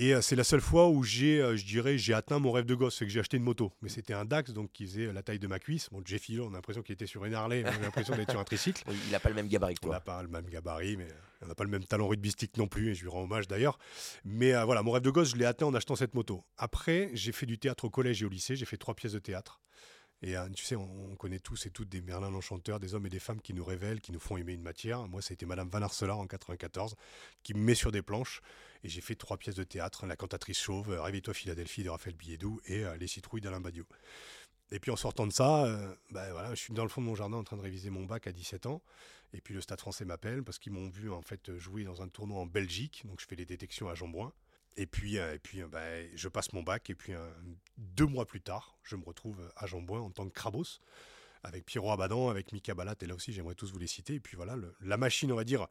Et 0.00 0.14
euh, 0.14 0.20
c'est 0.20 0.36
la 0.36 0.44
seule 0.44 0.60
fois 0.60 0.88
où 0.88 1.02
j'ai, 1.02 1.40
euh, 1.40 1.56
je 1.56 1.64
dirais, 1.64 1.98
j'ai 1.98 2.14
atteint 2.14 2.38
mon 2.38 2.52
rêve 2.52 2.64
de 2.64 2.76
gosse, 2.76 2.96
c'est 2.96 3.04
que 3.04 3.10
j'ai 3.10 3.18
acheté 3.18 3.36
une 3.36 3.42
moto. 3.42 3.72
Mais 3.82 3.88
c'était 3.88 4.14
un 4.14 4.24
Dax, 4.24 4.52
donc 4.52 4.70
qui 4.72 4.86
faisait 4.86 5.12
la 5.12 5.24
taille 5.24 5.40
de 5.40 5.48
ma 5.48 5.58
cuisse. 5.58 5.88
Bon, 5.90 6.00
Jeff 6.04 6.28
Hill, 6.28 6.42
on 6.42 6.52
a 6.52 6.52
l'impression 6.52 6.82
qu'il 6.82 6.92
était 6.92 7.08
sur 7.08 7.24
une 7.24 7.34
Harley, 7.34 7.64
on 7.64 7.68
a 7.68 7.78
l'impression 7.80 8.14
d'être 8.14 8.30
sur 8.30 8.38
un 8.38 8.44
tricycle. 8.44 8.84
il 8.88 9.10
n'a 9.10 9.18
pas 9.18 9.28
le 9.28 9.34
même 9.34 9.48
gabarit 9.48 9.74
que 9.74 9.80
toi. 9.80 9.90
Il 9.90 9.94
n'a 9.94 10.00
pas 10.00 10.22
le 10.22 10.28
même 10.28 10.48
gabarit, 10.48 10.96
mais 10.96 11.08
on 11.42 11.48
n'a 11.48 11.56
pas 11.56 11.64
le 11.64 11.70
même 11.70 11.82
talent 11.82 12.06
rugbystique 12.06 12.56
non 12.58 12.68
plus, 12.68 12.90
et 12.90 12.94
je 12.94 13.02
lui 13.02 13.08
rends 13.08 13.24
hommage 13.24 13.48
d'ailleurs. 13.48 13.76
Mais 14.24 14.54
euh, 14.54 14.64
voilà, 14.64 14.84
mon 14.84 14.92
rêve 14.92 15.02
de 15.02 15.10
gosse, 15.10 15.30
je 15.30 15.36
l'ai 15.36 15.46
atteint 15.46 15.66
en 15.66 15.74
achetant 15.74 15.96
cette 15.96 16.14
moto. 16.14 16.44
Après, 16.58 17.10
j'ai 17.14 17.32
fait 17.32 17.46
du 17.46 17.58
théâtre 17.58 17.86
au 17.86 17.90
collège 17.90 18.22
et 18.22 18.24
au 18.24 18.28
lycée, 18.28 18.54
j'ai 18.54 18.66
fait 18.66 18.76
trois 18.76 18.94
pièces 18.94 19.14
de 19.14 19.18
théâtre. 19.18 19.60
Et 20.22 20.34
tu 20.54 20.64
sais, 20.64 20.74
on, 20.74 21.14
connaît 21.16 21.38
tous 21.38 21.66
et 21.66 21.70
toutes 21.70 21.88
des 21.88 22.00
Merlin 22.02 22.30
l'Enchanteur, 22.30 22.80
des 22.80 22.94
hommes 22.94 23.06
et 23.06 23.08
des 23.08 23.20
femmes 23.20 23.40
qui 23.40 23.54
nous 23.54 23.64
révèlent, 23.64 24.00
qui 24.00 24.10
nous 24.10 24.18
font 24.18 24.36
aimer 24.36 24.52
une 24.52 24.62
matière. 24.62 25.06
Moi, 25.06 25.22
ça 25.22 25.30
a 25.30 25.34
été 25.34 25.46
Madame 25.46 25.68
Van 25.68 25.80
en 25.80 26.26
94, 26.26 26.96
qui 27.44 27.54
me 27.54 27.60
met 27.60 27.76
sur 27.76 27.92
des 27.92 28.02
planches. 28.02 28.42
Et 28.84 28.88
j'ai 28.88 29.00
fait 29.00 29.14
trois 29.14 29.36
pièces 29.36 29.54
de 29.54 29.64
théâtre 29.64 30.06
La 30.06 30.16
cantatrice 30.16 30.58
chauve, 30.58 30.90
euh, 30.90 31.02
Réveille-toi 31.02 31.34
Philadelphie 31.34 31.82
de 31.82 31.90
Raphaël 31.90 32.16
Billedou 32.16 32.60
et 32.66 32.84
euh, 32.84 32.96
Les 32.96 33.06
citrouilles 33.06 33.40
d'Alain 33.40 33.60
Badiou. 33.60 33.84
Et 34.70 34.80
puis 34.80 34.90
en 34.90 34.96
sortant 34.96 35.26
de 35.26 35.32
ça, 35.32 35.64
euh, 35.64 35.94
ben 36.10 36.30
voilà, 36.32 36.50
je 36.50 36.60
suis 36.60 36.74
dans 36.74 36.82
le 36.82 36.88
fond 36.88 37.00
de 37.00 37.06
mon 37.06 37.14
jardin 37.14 37.38
en 37.38 37.44
train 37.44 37.56
de 37.56 37.62
réviser 37.62 37.90
mon 37.90 38.04
bac 38.04 38.26
à 38.26 38.32
17 38.32 38.66
ans. 38.66 38.82
Et 39.32 39.40
puis 39.40 39.54
le 39.54 39.60
Stade 39.60 39.80
français 39.80 40.04
m'appelle 40.04 40.42
parce 40.42 40.58
qu'ils 40.58 40.72
m'ont 40.72 40.88
vu 40.88 41.10
en 41.10 41.22
fait 41.22 41.56
jouer 41.56 41.84
dans 41.84 42.02
un 42.02 42.08
tournoi 42.08 42.38
en 42.38 42.46
Belgique. 42.46 43.02
Donc 43.06 43.20
je 43.20 43.26
fais 43.26 43.36
les 43.36 43.46
détections 43.46 43.88
à 43.88 43.94
Jambouin. 43.94 44.32
Et 44.76 44.86
puis, 44.86 45.16
et 45.16 45.38
puis 45.42 45.62
ben, 45.64 46.08
je 46.14 46.28
passe 46.28 46.52
mon 46.52 46.62
bac. 46.62 46.88
Et 46.90 46.94
puis 46.94 47.12
deux 47.78 48.06
mois 48.06 48.26
plus 48.26 48.40
tard, 48.40 48.78
je 48.84 48.96
me 48.96 49.04
retrouve 49.04 49.40
à 49.56 49.66
Jambouin 49.66 50.00
en 50.00 50.10
tant 50.10 50.24
que 50.28 50.32
Crabos 50.32 50.80
avec 51.42 51.64
Pierrot 51.64 51.90
Abadan, 51.90 52.28
avec 52.28 52.52
Mika 52.52 52.74
Balat. 52.74 52.94
Et 53.00 53.06
là 53.06 53.14
aussi, 53.14 53.32
j'aimerais 53.32 53.54
tous 53.54 53.72
vous 53.72 53.78
les 53.78 53.86
citer. 53.86 54.14
Et 54.14 54.20
puis 54.20 54.36
voilà, 54.36 54.56
la 54.80 54.96
machine, 54.96 55.32
on 55.32 55.36
va 55.36 55.44
dire, 55.44 55.66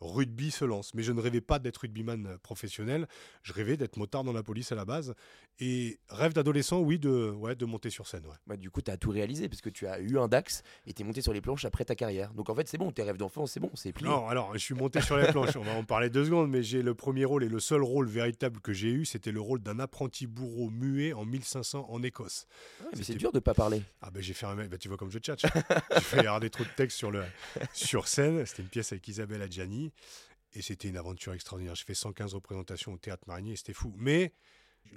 rugby 0.00 0.50
se 0.50 0.64
lance. 0.64 0.94
Mais 0.94 1.02
je 1.02 1.12
ne 1.12 1.20
rêvais 1.20 1.40
pas 1.40 1.58
d'être 1.58 1.78
rugbyman 1.78 2.26
euh, 2.26 2.38
professionnel, 2.38 3.06
je 3.42 3.52
rêvais 3.52 3.76
d'être 3.76 3.96
motard 3.96 4.24
dans 4.24 4.32
la 4.32 4.42
police 4.42 4.72
à 4.72 4.74
la 4.74 4.84
base. 4.84 5.14
Et 5.58 5.98
rêve 6.10 6.34
d'adolescent, 6.34 6.80
oui, 6.80 6.98
de, 6.98 7.30
ouais, 7.30 7.54
de 7.54 7.64
monter 7.64 7.88
sur 7.88 8.06
scène. 8.06 8.26
Ouais. 8.26 8.36
Bah, 8.46 8.56
du 8.56 8.70
coup, 8.70 8.82
tu 8.82 8.90
as 8.90 8.98
tout 8.98 9.10
réalisé, 9.10 9.48
parce 9.48 9.62
que 9.62 9.70
tu 9.70 9.86
as 9.86 10.00
eu 10.00 10.18
un 10.18 10.28
DAX 10.28 10.62
et 10.86 10.92
tu 10.92 11.02
es 11.02 11.04
monté 11.04 11.22
sur 11.22 11.32
les 11.32 11.40
planches 11.40 11.64
après 11.64 11.84
ta 11.84 11.94
carrière. 11.94 12.34
Donc 12.34 12.50
en 12.50 12.54
fait, 12.54 12.68
c'est 12.68 12.76
bon, 12.76 12.92
tes 12.92 13.02
rêves 13.02 13.16
d'enfant, 13.16 13.46
c'est 13.46 13.60
bon, 13.60 13.70
c'est 13.74 13.92
plié. 13.92 14.08
Non, 14.08 14.28
alors, 14.28 14.52
je 14.52 14.58
suis 14.58 14.74
monté 14.74 15.00
sur 15.00 15.16
les 15.16 15.28
planches, 15.28 15.56
on 15.56 15.62
va 15.62 15.72
en 15.72 15.84
parler 15.84 16.10
deux 16.10 16.26
secondes, 16.26 16.50
mais 16.50 16.62
j'ai 16.62 16.82
le 16.82 16.94
premier 16.94 17.24
rôle 17.24 17.42
et 17.42 17.48
le 17.48 17.60
seul 17.60 17.82
rôle 17.82 18.06
véritable 18.06 18.60
que 18.60 18.74
j'ai 18.74 18.90
eu, 18.90 19.06
c'était 19.06 19.32
le 19.32 19.40
rôle 19.40 19.62
d'un 19.62 19.78
apprenti 19.78 20.26
bourreau 20.26 20.68
muet 20.68 21.14
en 21.14 21.24
1500 21.24 21.86
en 21.88 22.02
Écosse. 22.02 22.46
mais 22.94 23.02
c'est 23.02 23.14
dur 23.14 23.32
de 23.32 23.38
pas 23.38 23.54
parler. 23.54 23.82
Ah 24.02 24.10
ben 24.10 24.22
j'ai 24.22 24.34
fait 24.34 24.46
un 24.46 24.56
bah, 24.56 24.78
tu 24.78 24.88
vois 24.88 24.96
comme 24.96 25.10
je 25.10 25.18
tchatche. 25.18 25.42
j'ai 25.94 26.00
fait 26.00 26.18
regarder 26.18 26.50
trop 26.50 26.64
de 26.64 26.68
textes 26.76 26.98
sur, 26.98 27.10
le, 27.10 27.22
sur 27.72 28.08
scène, 28.08 28.44
c'était 28.44 28.62
une 28.62 28.68
pièce 28.68 28.92
avec 28.92 29.06
Isabelle 29.08 29.42
Adjani. 29.42 29.85
Et 30.54 30.62
c'était 30.62 30.88
une 30.88 30.96
aventure 30.96 31.34
extraordinaire. 31.34 31.74
J'ai 31.74 31.84
fait 31.84 31.94
115 31.94 32.34
représentations 32.34 32.92
au 32.92 32.98
Théâtre 32.98 33.24
Marinier, 33.26 33.56
c'était 33.56 33.74
fou. 33.74 33.94
Mais 33.98 34.32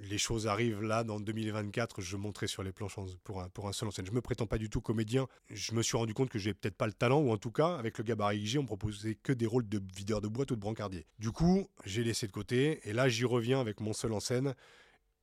les 0.02 0.18
choses 0.18 0.46
arrivent 0.46 0.82
là, 0.82 1.04
dans 1.04 1.20
2024, 1.20 2.00
je 2.00 2.16
monterai 2.16 2.46
sur 2.46 2.62
les 2.62 2.72
planches 2.72 2.96
pour 3.24 3.42
un, 3.42 3.48
pour 3.48 3.68
un 3.68 3.72
seul 3.72 3.88
en 3.88 3.90
scène. 3.90 4.06
Je 4.06 4.12
me 4.12 4.20
prétends 4.20 4.46
pas 4.46 4.58
du 4.58 4.70
tout 4.70 4.80
comédien. 4.80 5.26
Je 5.50 5.72
me 5.72 5.82
suis 5.82 5.96
rendu 5.96 6.14
compte 6.14 6.30
que 6.30 6.38
j'ai 6.38 6.54
peut-être 6.54 6.76
pas 6.76 6.86
le 6.86 6.92
talent, 6.92 7.20
ou 7.20 7.30
en 7.30 7.36
tout 7.36 7.50
cas, 7.50 7.76
avec 7.76 7.98
le 7.98 8.04
gabarit 8.04 8.46
j'ai, 8.46 8.58
on 8.58 8.66
proposait 8.66 9.16
que 9.16 9.32
des 9.32 9.46
rôles 9.46 9.68
de 9.68 9.80
videur 9.94 10.20
de 10.20 10.28
boîte 10.28 10.50
ou 10.50 10.56
de 10.56 10.60
brancardier. 10.60 11.06
Du 11.18 11.30
coup, 11.30 11.68
j'ai 11.84 12.04
laissé 12.04 12.26
de 12.26 12.32
côté, 12.32 12.80
et 12.88 12.92
là, 12.92 13.08
j'y 13.08 13.24
reviens 13.24 13.60
avec 13.60 13.80
mon 13.80 13.92
seul 13.92 14.12
en 14.12 14.20
scène. 14.20 14.54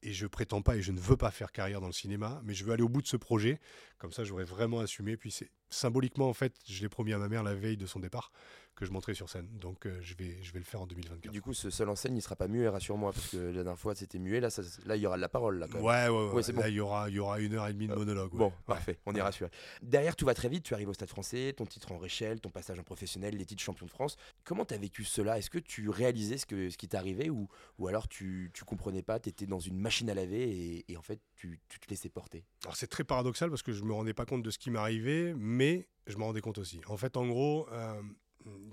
Et 0.03 0.13
je 0.13 0.27
prétends 0.27 0.61
pas 0.61 0.77
et 0.77 0.83
je 0.83 0.91
ne 0.91 0.99
veux 0.99 1.17
pas 1.17 1.31
faire 1.31 1.51
carrière 1.51 1.81
dans 1.81 1.87
le 1.87 1.93
cinéma, 1.93 2.39
mais 2.43 2.53
je 2.53 2.63
veux 2.63 2.71
aller 2.71 2.83
au 2.83 2.87
bout 2.87 3.01
de 3.01 3.07
ce 3.07 3.17
projet. 3.17 3.59
Comme 3.97 4.11
ça, 4.11 4.23
j'aurais 4.23 4.43
vraiment 4.43 4.79
assumé. 4.79 5.17
Puis 5.17 5.31
c'est 5.31 5.49
symboliquement, 5.71 6.29
en 6.29 6.35
fait, 6.35 6.53
je 6.69 6.81
l'ai 6.81 6.87
promis 6.87 7.13
à 7.13 7.17
ma 7.17 7.27
mère 7.27 7.41
la 7.41 7.55
veille 7.55 7.77
de 7.77 7.87
son 7.87 7.99
départ 7.99 8.31
que 8.77 8.85
je 8.85 8.91
monterai 8.91 9.15
sur 9.15 9.27
scène. 9.27 9.47
Donc 9.59 9.85
euh, 9.85 9.97
je, 10.01 10.13
vais, 10.15 10.37
je 10.41 10.53
vais 10.53 10.59
le 10.59 10.65
faire 10.65 10.81
en 10.81 10.85
2024. 10.87 11.31
Du 11.31 11.41
coup, 11.41 11.53
ce 11.53 11.69
seul 11.71 11.89
en 11.89 11.95
scène, 11.95 12.15
il 12.15 12.21
sera 12.21 12.35
pas 12.35 12.47
muet, 12.47 12.69
rassure-moi, 12.69 13.11
parce 13.11 13.29
que 13.31 13.37
la 13.37 13.51
dernière 13.63 13.77
fois 13.77 13.95
c'était 13.95 14.19
muet. 14.19 14.39
Là, 14.39 14.49
là, 14.85 14.95
il 14.95 15.01
y 15.01 15.07
aura 15.07 15.17
de 15.17 15.21
la 15.21 15.29
parole. 15.29 15.57
Là, 15.57 15.67
Ouais, 15.73 16.07
ouais, 16.07 16.31
ouais. 16.31 16.53
là, 16.53 16.69
il 16.69 16.75
y 16.75 16.79
aura, 16.79 17.09
il 17.09 17.15
y 17.15 17.19
aura 17.19 17.39
une 17.39 17.55
heure 17.55 17.67
et 17.67 17.73
demie 17.73 17.87
de 17.87 17.93
euh, 17.93 17.97
monologue. 17.97 18.31
Bon, 18.33 18.53
parfait, 18.67 18.99
on 19.07 19.15
est 19.15 19.21
rassuré. 19.21 19.49
Derrière, 19.81 20.15
tout 20.15 20.25
va 20.25 20.35
très 20.35 20.47
vite. 20.47 20.63
Tu 20.63 20.75
arrives 20.75 20.89
au 20.89 20.93
Stade 20.93 21.09
français, 21.09 21.53
ton 21.57 21.65
titre 21.65 21.91
en 21.91 21.97
Réchelle, 21.97 22.39
ton 22.39 22.49
passage 22.51 22.79
en 22.79 22.83
professionnel, 22.83 23.35
les 23.35 23.45
titres 23.45 23.63
champion 23.63 23.87
de 23.87 23.91
France. 23.91 24.15
Comment 24.43 24.63
tu 24.63 24.75
as 24.75 24.77
vécu 24.77 25.03
cela? 25.03 25.39
Est-ce 25.39 25.49
que 25.49 25.59
tu 25.59 25.89
réalisais 25.89 26.37
ce, 26.37 26.45
que, 26.45 26.69
ce 26.69 26.77
qui 26.77 26.87
t'arrivait 26.87 27.29
ou, 27.31 27.49
ou 27.79 27.87
alors 27.87 28.07
tu, 28.07 28.51
tu 28.53 28.63
comprenais 28.63 29.01
pas, 29.01 29.19
tu 29.19 29.29
étais 29.29 29.47
dans 29.47 29.59
une 29.59 29.79
machine 29.79 30.09
à 30.11 30.13
laver 30.13 30.85
et, 30.87 30.97
en 30.97 31.01
fait, 31.01 31.19
tu, 31.35 31.59
tu, 31.67 31.79
te 31.79 31.89
laissais 31.89 32.09
porter? 32.09 32.45
Alors, 32.63 32.75
c'est 32.75 32.87
très 32.87 33.03
paradoxal 33.03 33.49
parce 33.49 33.63
que 33.63 33.71
je 33.71 33.83
me 33.83 33.93
rendais 33.93 34.13
pas 34.13 34.25
compte 34.25 34.43
de 34.43 34.51
ce 34.51 34.59
qui 34.59 34.69
m'arrivait, 34.69 35.33
mais 35.35 35.87
je 36.05 36.17
me 36.17 36.23
rendais 36.23 36.41
compte 36.41 36.59
aussi. 36.59 36.79
En 36.87 36.97
fait, 36.97 37.17
en 37.17 37.27
gros, 37.27 37.67
euh, 37.71 38.01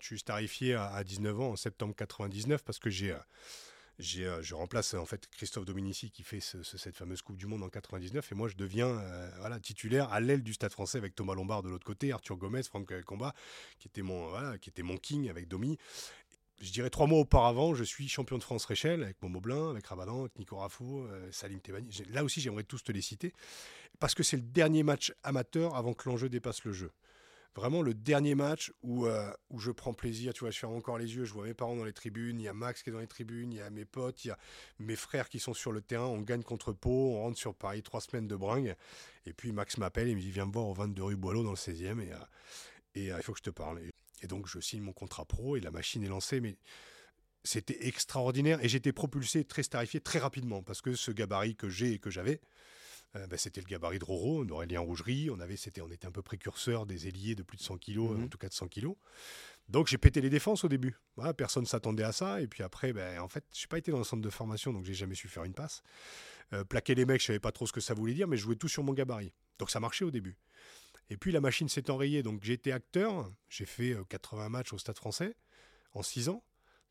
je 0.00 0.06
suis 0.06 0.18
starifié 0.18 0.74
à, 0.74 1.02
19 1.04 1.40
ans, 1.40 1.50
en 1.50 1.56
septembre 1.56 1.94
99, 1.96 2.62
parce 2.62 2.78
que 2.78 2.90
j'ai, 2.90 3.12
euh, 3.12 3.18
euh, 4.18 4.42
je 4.42 4.54
remplace 4.54 4.94
en 4.94 5.06
fait 5.06 5.28
Christophe 5.28 5.64
Dominici 5.64 6.10
qui 6.10 6.24
fait 6.24 6.40
cette 6.40 6.96
fameuse 6.96 7.22
Coupe 7.22 7.36
du 7.36 7.46
Monde 7.46 7.62
en 7.62 7.68
99 7.68 8.32
et 8.32 8.34
moi 8.34 8.48
je 8.48 8.56
deviens 8.56 8.88
euh, 8.88 9.30
voilà, 9.38 9.60
titulaire 9.60 10.12
à 10.12 10.20
l'aile 10.20 10.42
du 10.42 10.52
Stade 10.52 10.72
français 10.72 10.98
avec 10.98 11.14
Thomas 11.14 11.34
Lombard 11.34 11.62
de 11.62 11.68
l'autre 11.68 11.86
côté, 11.86 12.12
Arthur 12.12 12.36
Gomez, 12.36 12.64
Franck 12.64 12.92
Combat 13.04 13.34
qui 13.78 13.88
était 13.88 14.02
mon, 14.02 14.28
voilà, 14.28 14.58
qui 14.58 14.70
était 14.70 14.82
mon 14.82 14.96
king 14.96 15.30
avec 15.30 15.48
Domi. 15.48 15.78
Je 16.60 16.70
dirais 16.70 16.90
trois 16.90 17.06
mois 17.06 17.18
auparavant, 17.18 17.74
je 17.74 17.84
suis 17.84 18.08
champion 18.08 18.38
de 18.38 18.42
France 18.42 18.64
Réchelle 18.64 19.02
avec 19.02 19.20
Momo 19.22 19.40
Blin, 19.40 19.70
avec 19.70 19.86
Rabadan, 19.86 20.20
avec 20.20 20.38
Nico 20.38 20.58
euh, 20.60 21.28
Salim 21.32 21.60
Tebani. 21.60 21.90
Là 22.10 22.24
aussi, 22.24 22.40
j'aimerais 22.40 22.62
tous 22.62 22.82
te 22.82 22.92
les 22.92 23.02
citer 23.02 23.32
parce 24.00 24.14
que 24.14 24.22
c'est 24.22 24.36
le 24.36 24.42
dernier 24.42 24.82
match 24.82 25.12
amateur 25.22 25.74
avant 25.74 25.94
que 25.94 26.08
l'enjeu 26.08 26.28
dépasse 26.28 26.64
le 26.64 26.72
jeu 26.72 26.90
vraiment 27.54 27.82
le 27.82 27.94
dernier 27.94 28.34
match 28.34 28.73
où, 28.82 29.06
euh, 29.06 29.30
où 29.50 29.58
je 29.58 29.70
prends 29.70 29.94
plaisir. 29.94 30.32
Tu 30.32 30.40
vois, 30.40 30.50
je 30.50 30.58
ferme 30.58 30.75
encore 30.75 30.99
les 30.99 31.14
yeux, 31.14 31.25
je 31.25 31.32
vois 31.32 31.44
mes 31.44 31.54
parents 31.54 31.76
dans 31.76 31.84
les 31.84 31.92
tribunes, 31.92 32.40
il 32.40 32.44
y 32.44 32.49
a 32.49 32.52
Max 32.52 32.82
qui 32.82 32.90
est 32.90 32.92
dans 32.92 32.99
les 32.99 33.06
tribunes, 33.06 33.52
il 33.52 33.58
y 33.58 33.61
a 33.61 33.70
mes 33.70 33.84
potes, 33.84 34.25
il 34.25 34.28
y 34.28 34.30
a 34.30 34.38
mes 34.78 34.96
frères 34.96 35.28
qui 35.28 35.38
sont 35.38 35.54
sur 35.54 35.73
le 35.73 35.80
terrain. 35.80 36.06
On 36.06 36.20
gagne 36.20 36.42
contre 36.42 36.73
Pau, 36.73 37.14
on 37.14 37.23
rentre 37.23 37.38
sur 37.38 37.54
Paris, 37.54 37.82
trois 37.82 38.00
semaines 38.00 38.26
de 38.26 38.37
bringue. 38.37 38.75
Et 39.26 39.32
puis 39.32 39.52
Max 39.52 39.78
m'appelle 39.78 40.08
et 40.08 40.14
me 40.14 40.20
dit 40.20 40.30
Viens 40.30 40.46
me 40.46 40.52
voir 40.52 40.66
au 40.66 40.75
22 40.75 41.02
rue 41.02 41.16
Boileau 41.16 41.42
dans 41.42 41.50
le 41.50 41.56
16e 41.56 42.00
et, 42.00 42.12
euh, 42.12 42.16
euh, 42.96 43.16
il 43.18 43.23
faut 43.23 43.32
que 43.32 43.38
je 43.38 43.44
te 43.44 43.50
parle. 43.50 43.80
Et, 43.80 44.26
donc 44.26 44.49
je 44.49 44.58
signe 44.58 44.80
mon 44.80 44.94
contrat 44.94 45.26
pro 45.26 45.56
et 45.56 45.61
la 45.61 45.70
machine 45.70 46.02
est 46.02 46.08
lancée. 46.08 46.40
Mais 46.40 46.56
c'était 47.44 47.87
extraordinaire 47.87 48.64
et 48.64 48.68
j'étais 48.68 48.92
propulsé, 48.92 49.44
très 49.44 49.62
starifié 49.62 50.00
très 50.00 50.18
rapidement 50.18 50.62
parce 50.62 50.80
que 50.80 50.94
ce 50.94 51.11
gabarit 51.11 51.56
que 51.56 51.68
j'ai 51.68 51.92
et 51.92 51.99
que 51.99 52.11
j'avais, 52.11 52.40
euh, 53.16 53.26
bah, 53.26 53.37
c'était 53.37 53.61
le 53.61 53.66
gabarit 53.66 53.99
de 53.99 54.04
Roro, 54.04 54.44
d'Aurélien 54.44 54.80
Rougerie. 54.80 55.30
On, 55.30 55.40
avait, 55.40 55.56
c'était, 55.56 55.80
on 55.80 55.90
était 55.90 56.06
un 56.06 56.12
peu 56.12 56.23
précurseur 56.23 56.87
des 56.87 57.06
ailiers 57.06 57.35
de 57.35 57.42
plus 57.42 57.56
de 57.56 57.62
100 57.62 57.78
kilos, 57.78 58.11
mhm. 58.11 58.25
en 58.25 58.28
tout 58.28 58.38
cas 58.38 58.49
de 58.49 58.54
100 58.54 58.68
kilos. 58.68 58.97
Donc 59.68 59.87
j'ai 59.87 59.99
pété 59.99 60.21
les 60.21 60.30
défenses 60.30 60.64
au 60.64 60.68
début. 60.68 60.97
Voilà, 61.16 61.33
personne 61.33 61.64
s'attendait 61.64 62.02
à 62.02 62.12
ça. 62.12 62.40
Et 62.40 62.47
puis 62.47 62.62
après, 62.62 62.92
ben, 62.92 63.21
en 63.21 63.28
fait, 63.28 63.44
je 63.54 63.62
n'ai 63.62 63.68
pas 63.68 63.78
été 63.78 63.90
dans 63.90 63.99
le 63.99 64.04
centre 64.04 64.23
de 64.23 64.30
formation, 64.30 64.73
donc 64.73 64.85
j'ai 64.85 64.94
jamais 64.94 65.14
su 65.14 65.28
faire 65.28 65.44
une 65.44 65.54
passe. 65.54 65.83
Euh, 66.52 66.64
plaquer 66.64 66.94
les 66.94 67.06
mecs, 67.06 67.21
je 67.21 67.26
savais 67.26 67.40
pas 67.40 67.52
trop 67.52 67.66
ce 67.66 67.73
que 67.73 67.80
ça 67.80 67.94
voulait 67.94 68.14
dire, 68.14 68.28
mais 68.28 68.37
je 68.37 68.42
jouais 68.42 68.56
tout 68.56 68.68
sur 68.68 68.83
mon 68.83 68.92
gabarit. 68.92 69.33
Donc 69.59 69.71
ça 69.71 69.80
marchait 69.80 70.04
au 70.04 70.11
début. 70.11 70.37
Et 71.11 71.16
puis 71.16 71.33
la 71.33 71.40
machine 71.40 71.68
s'est 71.68 71.90
enrayée. 71.90 72.23
Donc 72.23 72.42
j'ai 72.42 72.54
été 72.54 72.73
acteur. 72.73 73.30
J'ai 73.49 73.66
fait 73.66 73.97
80 74.09 74.44
euh, 74.44 74.49
matchs 74.49 74.73
au 74.73 74.78
Stade 74.78 74.97
français 74.97 75.37
en 75.92 76.02
6 76.02 76.28
ans 76.28 76.42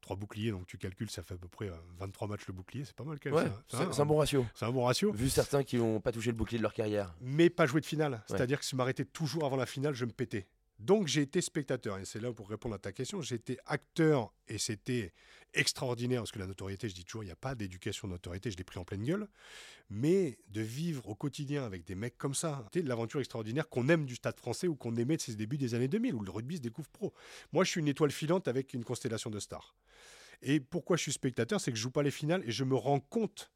trois 0.04 0.16
boucliers, 0.16 0.52
donc 0.52 0.68
tu 0.68 0.78
calcules, 0.78 1.10
ça 1.10 1.24
fait 1.24 1.34
à 1.34 1.38
peu 1.38 1.48
près 1.48 1.72
23 1.98 2.28
euh, 2.28 2.32
matchs 2.32 2.46
le 2.48 2.54
bouclier, 2.54 2.86
c'est 2.86 2.96
pas 2.96 3.06
mal 3.06 3.20
quand 3.20 3.32
même. 3.32 3.52
c'est 3.68 4.00
un 4.00 4.06
bon 4.06 4.18
ratio. 4.18 4.46
C'est 4.54 4.66
un 4.66 4.72
bon 4.72 4.84
ratio. 4.84 5.12
Vu 5.14 5.30
certains 5.30 5.64
qui 5.64 5.78
n'ont 5.78 6.00
pas 6.00 6.12
touché 6.12 6.30
le 6.30 6.36
bouclier 6.36 6.60
de 6.60 6.64
leur 6.64 6.74
carrière. 6.74 7.16
Mais 7.22 7.50
pas 7.50 7.66
joué 7.66 7.82
de 7.82 7.86
finale. 7.86 8.22
C'est-à-dire 8.28 8.60
que 8.60 8.66
si 8.66 8.72
je 8.72 8.76
m'arrêtais 8.76 9.06
toujours 9.06 9.46
avant 9.46 9.56
la 9.56 9.66
finale, 9.66 9.96
je 9.96 10.06
me 10.06 10.12
pétais. 10.12 10.46
Donc 10.84 11.08
j'ai 11.08 11.22
été 11.22 11.40
spectateur, 11.40 11.98
et 11.98 12.04
c'est 12.04 12.20
là 12.20 12.34
pour 12.34 12.50
répondre 12.50 12.76
à 12.76 12.78
ta 12.78 12.92
question, 12.92 13.22
j'ai 13.22 13.36
été 13.36 13.58
acteur, 13.66 14.34
et 14.50 14.58
c'était 14.58 15.14
extraordinaire, 15.54 16.20
parce 16.22 16.34
que 16.34 16.40
la 16.40 16.46
notoriété, 16.46 16.90
je 16.90 16.94
dis 16.94 17.06
toujours, 17.06 17.24
il 17.24 17.28
n'y 17.28 17.32
a 17.32 17.38
pas 17.38 17.56
d'éducation 17.56 18.10
de 18.10 18.14
notoriété, 18.14 18.52
je 18.52 18.58
l'ai 18.58 18.66
pris 18.66 18.80
en 18.80 18.84
pleine 18.84 19.06
gueule, 19.06 19.30
mais 19.90 20.38
de 20.50 20.60
vivre 20.60 21.08
au 21.08 21.16
quotidien 21.16 21.64
avec 21.64 21.86
des 21.86 21.96
mecs 21.96 22.18
comme 22.18 22.34
ça, 22.34 22.68
c'est 22.74 22.82
l'aventure 22.82 23.22
extraordinaire 23.22 23.70
qu'on 23.70 23.88
aime 23.88 24.06
du 24.06 24.16
stade 24.16 24.38
français 24.38 24.68
ou 24.68 24.76
qu'on 24.76 24.94
aimait 24.98 25.16
de 25.16 25.22
ses 25.22 25.36
débuts 25.36 25.58
des 25.58 25.74
années 25.74 25.88
2000, 25.88 26.16
où 26.16 26.20
le 26.22 26.32
rugby 26.32 26.58
se 26.58 26.62
découvre 26.62 26.90
pro. 26.90 27.14
Moi, 27.54 27.64
je 27.64 27.70
suis 27.70 27.80
une 27.80 27.88
étoile 27.88 28.12
filante 28.12 28.50
avec 28.50 28.74
une 28.74 28.84
constellation 28.84 29.30
de 29.30 29.40
stars. 29.40 29.78
Et 30.42 30.60
pourquoi 30.60 30.98
je 30.98 31.04
suis 31.04 31.14
spectateur, 31.14 31.62
c'est 31.62 31.72
que 31.72 31.78
je 31.78 31.84
joue 31.84 31.92
pas 31.92 32.04
les 32.04 32.12
finales 32.12 32.44
et 32.46 32.52
je 32.52 32.66
me 32.66 32.76
rends 32.76 33.00
compte 33.00 33.54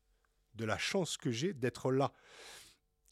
de 0.55 0.63
la 0.63 0.77
chance 0.77 1.17
que 1.17 1.29
j'ai 1.29 1.53
d'être 1.53 1.91
là 1.91 2.13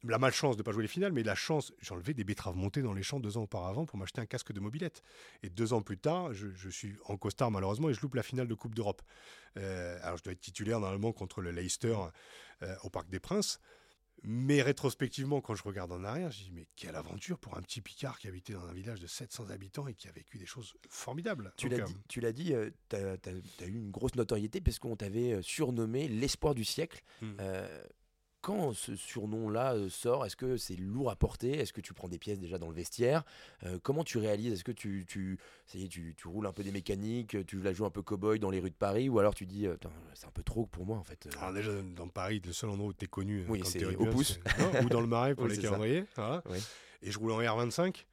la 0.08 0.18
malchance 0.18 0.56
de 0.56 0.62
ne 0.62 0.64
pas 0.64 0.72
jouer 0.72 0.84
les 0.84 0.88
finales, 0.88 1.12
mais 1.12 1.24
la 1.24 1.36
chance, 1.36 1.74
enlevé 1.90 2.14
des 2.14 2.24
betteraves 2.24 2.56
montées 2.56 2.82
dans 2.82 2.94
les 2.94 3.04
champs 3.04 3.20
deux 3.20 3.38
ans 3.38 3.44
auparavant 3.44 3.86
pour 3.86 3.98
m'acheter 3.98 4.22
un 4.22 4.26
casque 4.26 4.52
de 4.52 4.60
mobilette. 4.60 5.02
Et 5.44 5.50
deux 5.50 5.74
ans 5.74 5.82
plus 5.82 5.98
tard, 5.98 6.34
je, 6.34 6.70
suis 6.70 6.96
en 7.06 7.18
costard 7.18 7.52
malheureusement 7.52 7.90
et 7.90 7.94
je 7.94 8.02
loupe 8.02 8.16
la 8.16 8.24
finale 8.24 8.48
de 8.48 8.54
Coupe 8.54 8.76
d'Europe. 8.76 9.02
Euh, 9.58 9.98
alors 10.04 10.18
je 10.18 10.24
dois 10.24 10.34
être 10.34 10.42
titulaire 10.42 10.80
normalement 10.80 11.14
contre 11.14 11.42
le 11.42 11.52
Leicester 11.52 11.96
euh, 12.64 12.76
au 12.84 12.90
Parc 12.90 13.10
des 13.10 13.20
Princes. 13.20 13.60
Mais 14.28 14.64
rétrospectivement, 14.64 15.40
quand 15.40 15.54
je 15.54 15.62
regarde 15.62 15.92
en 15.92 16.04
arrière, 16.04 16.32
je 16.32 16.46
dis 16.46 16.52
mais 16.52 16.68
quelle 16.76 16.96
aventure 16.96 17.38
pour 17.38 17.58
un 17.58 17.62
petit 17.62 17.82
Picard 17.82 18.18
qui 18.18 18.28
habitait 18.28 18.54
dans 18.54 18.66
un 18.66 18.74
village 18.74 19.00
de 19.00 19.06
700 19.06 19.52
habitants 19.52 19.88
et 19.88 19.94
qui 19.94 20.08
a 20.08 20.12
vécu 20.12 20.38
des 20.40 20.48
choses 20.48 20.74
formidables. 20.90 21.54
Tu 21.58 21.70
l'as 21.70 21.82
dit, 21.82 21.98
tu 22.08 22.22
l'as 22.22 22.32
dit, 22.32 22.56
as, 22.56 23.68
eu 23.68 23.76
une 23.76 23.92
grosse 23.92 24.16
notoriété 24.16 24.62
parce 24.62 24.80
qu'on 24.80 24.96
t'avait 24.96 25.42
surnommé 25.44 26.08
l'espoir 26.08 26.56
du 26.56 26.66
siècle. 26.66 27.04
Hmm 27.22 27.36
quand 28.46 28.74
ce 28.74 28.96
surnom-là 28.96 29.74
euh, 29.74 29.90
sort, 29.90 30.24
est-ce 30.24 30.36
que 30.36 30.56
c'est 30.56 30.76
lourd 30.76 31.10
à 31.10 31.16
porter? 31.16 31.58
Est-ce 31.58 31.74
que 31.74 31.82
tu 31.82 31.96
prends 31.96 32.08
des 32.08 32.20
pièces 32.20 32.38
déjà 32.38 32.60
dans 32.60 32.70
le 32.70 32.76
vestiaire? 32.76 33.24
Euh, 33.64 33.80
Comment 33.82 34.04
tu 34.04 34.20
réalises? 34.20 34.54
Est-ce 34.54 34.64
que 34.64 34.72
tu, 34.72 35.04
tu, 35.08 35.40
tu, 35.66 36.14
tu, 36.16 36.28
roules 36.28 36.46
un 36.46 36.52
peu 36.52 36.62
des 36.62 36.72
mécaniques 36.72 37.38
Tu 37.48 37.60
la 37.60 37.74
joues 37.74 37.86
un 37.86 37.90
peu 37.90 38.04
cow-boy 38.04 38.38
dans 38.38 38.52
les 38.52 38.60
rues 38.60 38.70
de 38.70 38.76
Paris 38.76 39.10
Ou 39.10 39.18
alors 39.18 39.34
tu 39.34 39.48
dis, 39.48 39.66
euh, 39.66 39.76
c'est 40.14 40.28
un 40.28 40.32
peu 40.32 40.44
trop 40.44 40.68
pour 40.68 40.86
moi 40.86 40.96
en 40.98 41.04
fait 41.04 41.28
alors 41.40 41.54
déjà, 41.54 41.72
dans 41.96 42.08
Paris, 42.08 42.40
le 42.46 42.54
seul 42.54 42.70
endroit 42.70 42.90
où 42.90 42.94
tu 42.94 43.06
es 43.06 43.08
connu, 43.08 43.44
oui, 43.50 43.62
c'est 43.66 43.84
au 43.84 44.06
pouce. 44.06 44.40
ou 44.84 44.90
dans 44.90 45.02
le 45.02 45.08
marais 45.08 45.34
pour 45.34 45.48
les 45.48 45.58
calendriers. 45.58 46.04
Et 47.02 47.10
je 47.10 47.18
roulais 47.18 47.34
en 47.34 47.42
R25. 47.42 48.06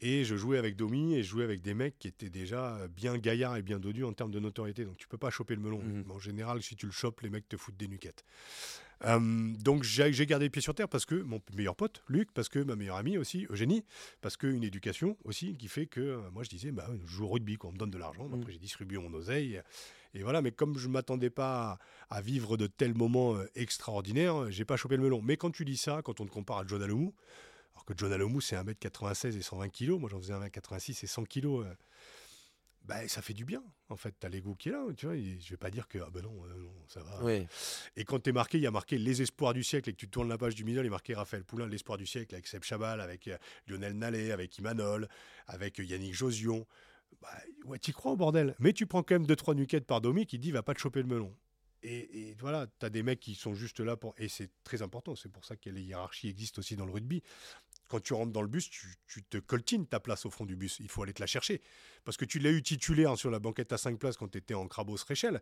Et 0.00 0.24
je 0.24 0.36
jouais 0.36 0.58
avec 0.58 0.76
Domi 0.76 1.14
et 1.14 1.22
je 1.22 1.28
jouais 1.28 1.44
avec 1.44 1.62
des 1.62 1.72
mecs 1.72 1.98
qui 1.98 2.06
étaient 2.08 2.28
déjà 2.28 2.86
bien 2.88 3.16
gaillards 3.16 3.56
et 3.56 3.62
bien 3.62 3.78
dodus 3.78 4.04
en 4.04 4.12
termes 4.12 4.30
de 4.30 4.40
notoriété. 4.40 4.84
Donc 4.84 4.98
tu 4.98 5.08
peux 5.08 5.16
pas 5.16 5.30
choper 5.30 5.54
le 5.54 5.62
melon. 5.62 5.78
Mmh 5.78 6.10
en 6.10 6.18
général, 6.18 6.62
si 6.62 6.76
tu 6.76 6.84
le 6.84 6.92
chopes, 6.92 7.20
les 7.22 7.30
mecs 7.30 7.48
te 7.48 7.56
foutent 7.56 7.78
des 7.78 7.88
nuquettes. 7.88 8.24
Euh, 9.04 9.52
donc 9.58 9.82
j'ai 9.82 10.10
gardé 10.26 10.46
les 10.46 10.50
pieds 10.50 10.62
sur 10.62 10.74
terre 10.74 10.88
parce 10.88 11.04
que 11.04 11.14
mon 11.14 11.40
meilleur 11.54 11.76
pote, 11.76 12.02
Luc, 12.08 12.32
parce 12.32 12.48
que 12.48 12.58
ma 12.58 12.76
meilleure 12.76 12.96
amie 12.96 13.18
aussi, 13.18 13.46
Eugénie, 13.50 13.84
parce 14.20 14.36
qu'une 14.36 14.64
éducation 14.64 15.16
aussi 15.24 15.56
qui 15.56 15.68
fait 15.68 15.86
que 15.86 16.00
euh, 16.00 16.30
moi 16.32 16.42
je 16.44 16.48
disais, 16.48 16.72
bah, 16.72 16.88
je 17.04 17.12
joue 17.12 17.24
au 17.24 17.28
rugby, 17.28 17.56
qu'on 17.56 17.72
me 17.72 17.78
donne 17.78 17.90
de 17.90 17.98
l'argent, 17.98 18.26
après 18.26 18.38
mm. 18.38 18.52
j'ai 18.52 18.58
distribué 18.58 18.98
mon 18.98 19.12
oseille. 19.14 19.60
Et 20.14 20.22
voilà, 20.22 20.40
mais 20.40 20.50
comme 20.50 20.78
je 20.78 20.86
ne 20.88 20.92
m'attendais 20.92 21.28
pas 21.28 21.78
à, 22.08 22.22
vivre 22.22 22.56
de 22.56 22.66
tels 22.66 22.94
moments 22.94 23.34
euh, 23.36 23.50
extraordinaires, 23.54 24.50
j'ai 24.50 24.64
pas 24.64 24.76
chopé 24.76 24.96
le 24.96 25.02
melon. 25.02 25.20
Mais 25.20 25.36
quand 25.36 25.50
tu 25.50 25.64
dis 25.66 25.76
ça, 25.76 26.00
quand 26.02 26.20
on 26.20 26.24
te 26.24 26.30
compare 26.30 26.58
à 26.58 26.64
John 26.66 26.82
Alomou, 26.82 27.14
alors 27.74 27.84
que 27.84 27.92
John 27.94 28.12
Alomou 28.12 28.40
c'est 28.40 28.56
1m96 28.56 29.36
et 29.36 29.42
120 29.42 29.68
kg, 29.68 29.90
moi 30.00 30.08
j'en 30.10 30.18
faisais 30.18 30.32
1m86 30.32 31.04
et 31.04 31.06
100 31.06 31.24
kg 31.24 31.66
bah, 32.86 33.06
ça 33.08 33.20
fait 33.20 33.34
du 33.34 33.44
bien. 33.44 33.62
En 33.88 33.96
fait, 33.96 34.14
tu 34.18 34.26
as 34.26 34.28
l'ego 34.28 34.54
qui 34.54 34.68
est 34.68 34.72
là. 34.72 34.84
Tu 34.96 35.06
vois, 35.06 35.16
je 35.16 35.50
vais 35.50 35.56
pas 35.56 35.70
dire 35.70 35.88
que 35.88 35.98
ah 35.98 36.08
ben 36.12 36.22
non, 36.22 36.44
euh, 36.44 36.56
non 36.56 36.72
ça 36.86 37.02
va. 37.02 37.20
Et 37.96 38.04
quand 38.04 38.20
tu 38.20 38.30
es 38.30 38.32
marqué, 38.32 38.58
il 38.58 38.62
y 38.62 38.66
a 38.66 38.70
marqué 38.70 38.96
les 38.96 39.22
espoirs 39.22 39.54
du 39.54 39.64
siècle 39.64 39.90
et 39.90 39.92
que 39.92 39.98
tu 39.98 40.08
tournes 40.08 40.28
la 40.28 40.38
page 40.38 40.54
du 40.54 40.64
milieu, 40.64 40.82
il 40.82 40.86
est 40.86 40.90
marqué 40.90 41.14
Raphaël 41.14 41.44
Poulain, 41.44 41.66
l'espoir 41.66 41.98
du 41.98 42.06
siècle 42.06 42.34
avec 42.34 42.46
Seb 42.46 42.62
Chabal, 42.62 43.00
avec 43.00 43.26
euh, 43.28 43.36
Lionel 43.66 43.94
Nallet, 43.94 44.30
avec 44.30 44.56
Imanol, 44.58 45.08
avec 45.46 45.78
Yannick 45.78 46.14
Josion. 46.14 46.66
Bah, 47.20 47.28
ouais, 47.64 47.78
tu 47.78 47.92
crois 47.92 48.12
au 48.12 48.16
bordel. 48.16 48.54
Mais 48.60 48.72
tu 48.72 48.86
prends 48.86 49.02
quand 49.02 49.14
même 49.16 49.26
deux 49.26 49.36
trois 49.36 49.54
nuquettes 49.54 49.86
par 49.86 50.00
Domi 50.00 50.26
qui 50.26 50.38
dit 50.38 50.52
va 50.52 50.62
pas 50.62 50.74
te 50.74 50.80
choper 50.80 51.02
le 51.02 51.08
melon. 51.08 51.34
Et, 51.82 52.30
et 52.30 52.34
voilà, 52.34 52.66
tu 52.78 52.86
as 52.86 52.90
des 52.90 53.02
mecs 53.02 53.20
qui 53.20 53.34
sont 53.34 53.54
juste 53.54 53.80
là 53.80 53.96
pour. 53.96 54.14
Et 54.16 54.28
c'est 54.28 54.50
très 54.64 54.82
important, 54.82 55.14
c'est 55.14 55.28
pour 55.28 55.44
ça 55.44 55.56
que 55.56 55.70
les 55.70 55.82
hiérarchies 55.82 56.28
existent 56.28 56.60
aussi 56.60 56.76
dans 56.76 56.86
le 56.86 56.92
rugby 56.92 57.22
quand 57.88 58.00
tu 58.00 58.14
rentres 58.14 58.32
dans 58.32 58.42
le 58.42 58.48
bus, 58.48 58.68
tu, 58.68 59.22
te 59.24 59.38
coltines 59.38 59.86
ta 59.86 60.00
place 60.00 60.26
au 60.26 60.30
fond 60.30 60.44
du 60.44 60.56
bus. 60.56 60.78
Il 60.80 60.88
faut 60.88 61.02
aller 61.02 61.12
te 61.12 61.20
la 61.20 61.26
chercher. 61.26 61.62
Parce 62.04 62.16
que 62.16 62.24
tu 62.24 62.38
l'as 62.38 62.50
eu 62.50 62.62
titulaire 62.62 63.16
sur 63.16 63.30
la 63.30 63.38
banquette 63.38 63.72
à 63.72 63.78
5 63.78 63.98
places 63.98 64.16
quand 64.16 64.28
tu 64.28 64.38
étais 64.38 64.54
en 64.54 64.66
Crabos 64.68 64.96
Réchelle. 65.06 65.40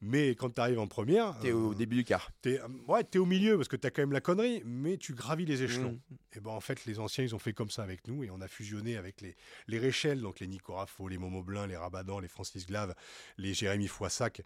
Mais 0.00 0.30
quand 0.30 0.50
tu 0.50 0.60
arrives 0.60 0.78
en 0.78 0.86
première. 0.86 1.38
Tu 1.40 1.48
es 1.48 1.52
au 1.52 1.72
euh, 1.72 1.74
début 1.74 1.96
du 1.96 2.04
quart. 2.04 2.30
Tu 2.42 2.54
es, 2.54 2.60
ouais, 2.88 3.02
es 3.12 3.18
au 3.18 3.26
milieu 3.26 3.56
parce 3.56 3.68
que 3.68 3.76
tu 3.76 3.86
as 3.86 3.90
quand 3.90 4.02
même 4.02 4.12
la 4.12 4.20
connerie, 4.20 4.62
mais 4.64 4.96
tu 4.96 5.14
gravis 5.14 5.46
les 5.46 5.62
échelons. 5.62 6.00
Mmh. 6.10 6.36
Et 6.36 6.40
ben 6.40 6.50
en 6.50 6.60
fait, 6.60 6.84
les 6.84 6.98
anciens, 6.98 7.24
ils 7.24 7.34
ont 7.34 7.38
fait 7.38 7.52
comme 7.52 7.70
ça 7.70 7.82
avec 7.82 8.06
nous 8.08 8.24
et 8.24 8.30
on 8.30 8.40
a 8.40 8.48
fusionné 8.48 8.96
avec 8.96 9.20
les, 9.20 9.36
les 9.68 9.78
Réchelles, 9.78 10.20
donc 10.20 10.40
les 10.40 10.46
Nico 10.46 10.74
Raffo, 10.74 11.08
les 11.08 11.18
Momo 11.18 11.42
Blin, 11.42 11.66
les 11.66 11.76
Rabadan, 11.76 12.20
les 12.20 12.28
Francis 12.28 12.66
Glave, 12.66 12.94
les 13.38 13.54
Jérémy 13.54 13.88
Foissac, 13.88 14.42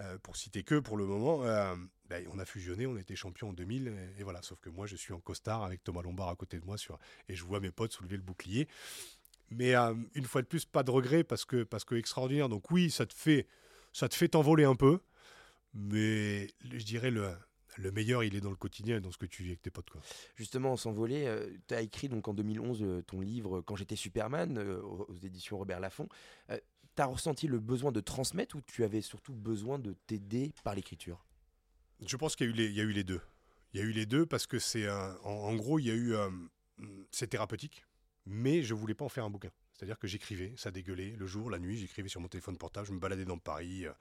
euh, 0.00 0.18
pour 0.18 0.36
citer 0.36 0.62
que 0.62 0.78
pour 0.78 0.96
le 0.96 1.06
moment. 1.06 1.44
Euh, 1.44 1.74
ben, 2.08 2.26
on 2.32 2.38
a 2.38 2.46
fusionné, 2.46 2.86
on 2.86 2.96
était 2.96 3.16
champion 3.16 3.50
en 3.50 3.52
2000, 3.52 3.92
et, 4.18 4.22
voilà. 4.22 4.40
Sauf 4.40 4.58
que 4.60 4.70
moi, 4.70 4.86
je 4.86 4.96
suis 4.96 5.12
en 5.12 5.20
costard 5.20 5.62
avec 5.62 5.84
Thomas 5.84 6.00
Lombard 6.00 6.30
à 6.30 6.36
côté 6.36 6.58
de 6.58 6.64
moi, 6.64 6.78
sur, 6.78 6.98
et 7.28 7.34
je 7.34 7.44
vois 7.44 7.60
mes 7.60 7.70
potes 7.70 7.92
soulever 7.92 8.16
le 8.16 8.22
bouclier. 8.22 8.66
Mais 9.50 9.74
une 9.74 10.24
fois 10.24 10.42
de 10.42 10.46
plus, 10.46 10.64
pas 10.64 10.82
de 10.82 10.90
regret 10.90 11.24
parce 11.24 11.44
que, 11.44 11.62
parce 11.62 11.84
que 11.84 11.94
extraordinaire. 11.94 12.48
Donc 12.48 12.70
oui, 12.70 12.90
ça 12.90 13.06
te 13.06 13.14
fait 13.14 13.46
ça 13.92 14.08
te 14.08 14.14
fait 14.14 14.28
t'envoler 14.28 14.64
un 14.64 14.76
peu, 14.76 15.00
mais 15.74 16.48
je 16.64 16.84
dirais 16.84 17.10
le, 17.10 17.32
le 17.78 17.90
meilleur, 17.92 18.24
il 18.24 18.34
est 18.34 18.40
dans 18.40 18.50
le 18.50 18.56
quotidien 18.56 18.96
et 18.96 19.00
dans 19.00 19.10
ce 19.10 19.18
que 19.18 19.26
tu 19.26 19.42
vis 19.42 19.50
avec 19.50 19.62
tes 19.62 19.70
potes. 19.70 19.90
Quoi. 19.90 20.00
Justement, 20.34 20.76
s'envoler, 20.76 21.26
euh, 21.26 21.48
tu 21.66 21.74
as 21.74 21.80
écrit 21.80 22.08
donc 22.08 22.28
en 22.28 22.34
2011 22.34 22.82
euh, 22.82 23.02
ton 23.02 23.20
livre 23.20 23.60
Quand 23.60 23.76
j'étais 23.76 23.96
Superman 23.96 24.58
euh, 24.58 24.80
aux, 24.82 25.16
éditions 25.22 25.58
Robert 25.58 25.80
Laffont. 25.80 26.08
tu 26.48 27.02
as 27.02 27.06
ressenti 27.06 27.46
le 27.46 27.60
besoin 27.60 27.92
de 27.92 28.00
transmettre 28.00 28.56
ou 28.56 28.60
tu 28.62 28.84
avais 28.84 29.00
surtout 29.00 29.34
besoin 29.34 29.78
de 29.78 29.94
t'aider 30.06 30.52
par 30.64 30.74
l'écriture? 30.74 31.24
Je 32.04 32.16
pense 32.16 32.36
qu'il 32.36 32.46
y, 32.46 32.50
a 32.50 32.52
eu 32.52 32.56
les, 32.56 32.66
il 32.66 32.76
y 32.76 32.80
a 32.80 32.84
eu 32.84 32.92
les 32.92 33.04
deux. 33.04 33.20
Il 33.72 33.80
y 33.80 33.82
a 33.82 33.86
eu 33.86 33.92
les 33.92 34.06
deux 34.06 34.26
parce 34.26 34.46
que 34.46 34.58
c'est 34.58 34.88
en, 34.90 35.16
en, 35.24 35.54
gros, 35.54 35.78
il 35.78 35.86
y 35.86 35.90
a 35.90 35.94
eu 35.94 36.14
c'est 37.10 37.26
thérapeutique, 37.26 37.84
mais 38.24 38.62
je 38.62 38.72
voulais 38.72 38.94
pas 38.94 39.04
en 39.04 39.08
faire 39.08 39.24
un 39.24 39.30
bouquin. 39.30 39.50
C'est-à-dire 39.78 39.98
que 39.98 40.08
j'écrivais, 40.08 40.52
ça 40.56 40.72
dégueulait, 40.72 41.14
le 41.16 41.26
jour, 41.28 41.50
la 41.50 41.60
nuit, 41.60 41.76
j'écrivais 41.76 42.08
sur 42.08 42.20
mon 42.20 42.26
téléphone 42.26 42.56
portable, 42.56 42.88
je 42.88 42.92
me 42.92 42.98
baladais 42.98 43.24
dans 43.24 43.38
Paris. 43.38 43.86
Euh. 43.86 43.92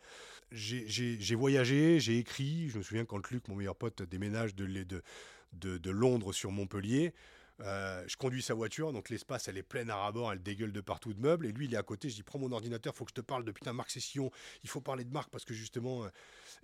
J'ai 0.51 1.35
voyagé, 1.35 1.99
j'ai 1.99 2.17
écrit. 2.17 2.69
Je 2.69 2.79
me 2.79 2.83
souviens 2.83 3.05
quand 3.05 3.29
Luc, 3.29 3.47
mon 3.47 3.55
meilleur 3.55 3.75
pote, 3.75 4.01
déménage 4.01 4.55
de, 4.55 5.91
Londres 5.91 6.33
sur 6.33 6.51
Montpellier. 6.51 7.13
Euh, 7.61 8.03
je 8.07 8.15
conduis 8.17 8.41
sa 8.41 8.53
voiture, 8.53 8.93
donc 8.93 9.09
l'espace, 9.09 9.47
elle 9.47 9.57
est 9.57 9.63
pleine 9.63 9.89
à 9.89 9.95
rabord, 9.95 10.31
elle 10.31 10.43
dégueule 10.43 10.71
de 10.71 10.81
partout 10.81 11.13
de 11.13 11.19
meubles. 11.19 11.45
Et 11.45 11.51
lui, 11.51 11.65
il 11.65 11.73
est 11.73 11.77
à 11.77 11.83
côté. 11.83 12.09
Je 12.09 12.15
dis 12.15 12.23
Prends 12.23 12.39
mon 12.39 12.51
ordinateur, 12.51 12.95
faut 12.95 13.05
que 13.05 13.11
je 13.11 13.15
te 13.15 13.21
parle 13.21 13.43
de 13.43 13.51
putain 13.51 13.73
Marc 13.73 13.89
Session. 13.89 14.31
Il 14.63 14.69
faut 14.69 14.81
parler 14.81 15.03
de 15.03 15.11
Marc 15.11 15.29
parce 15.29 15.45
que 15.45 15.53
justement, 15.53 16.05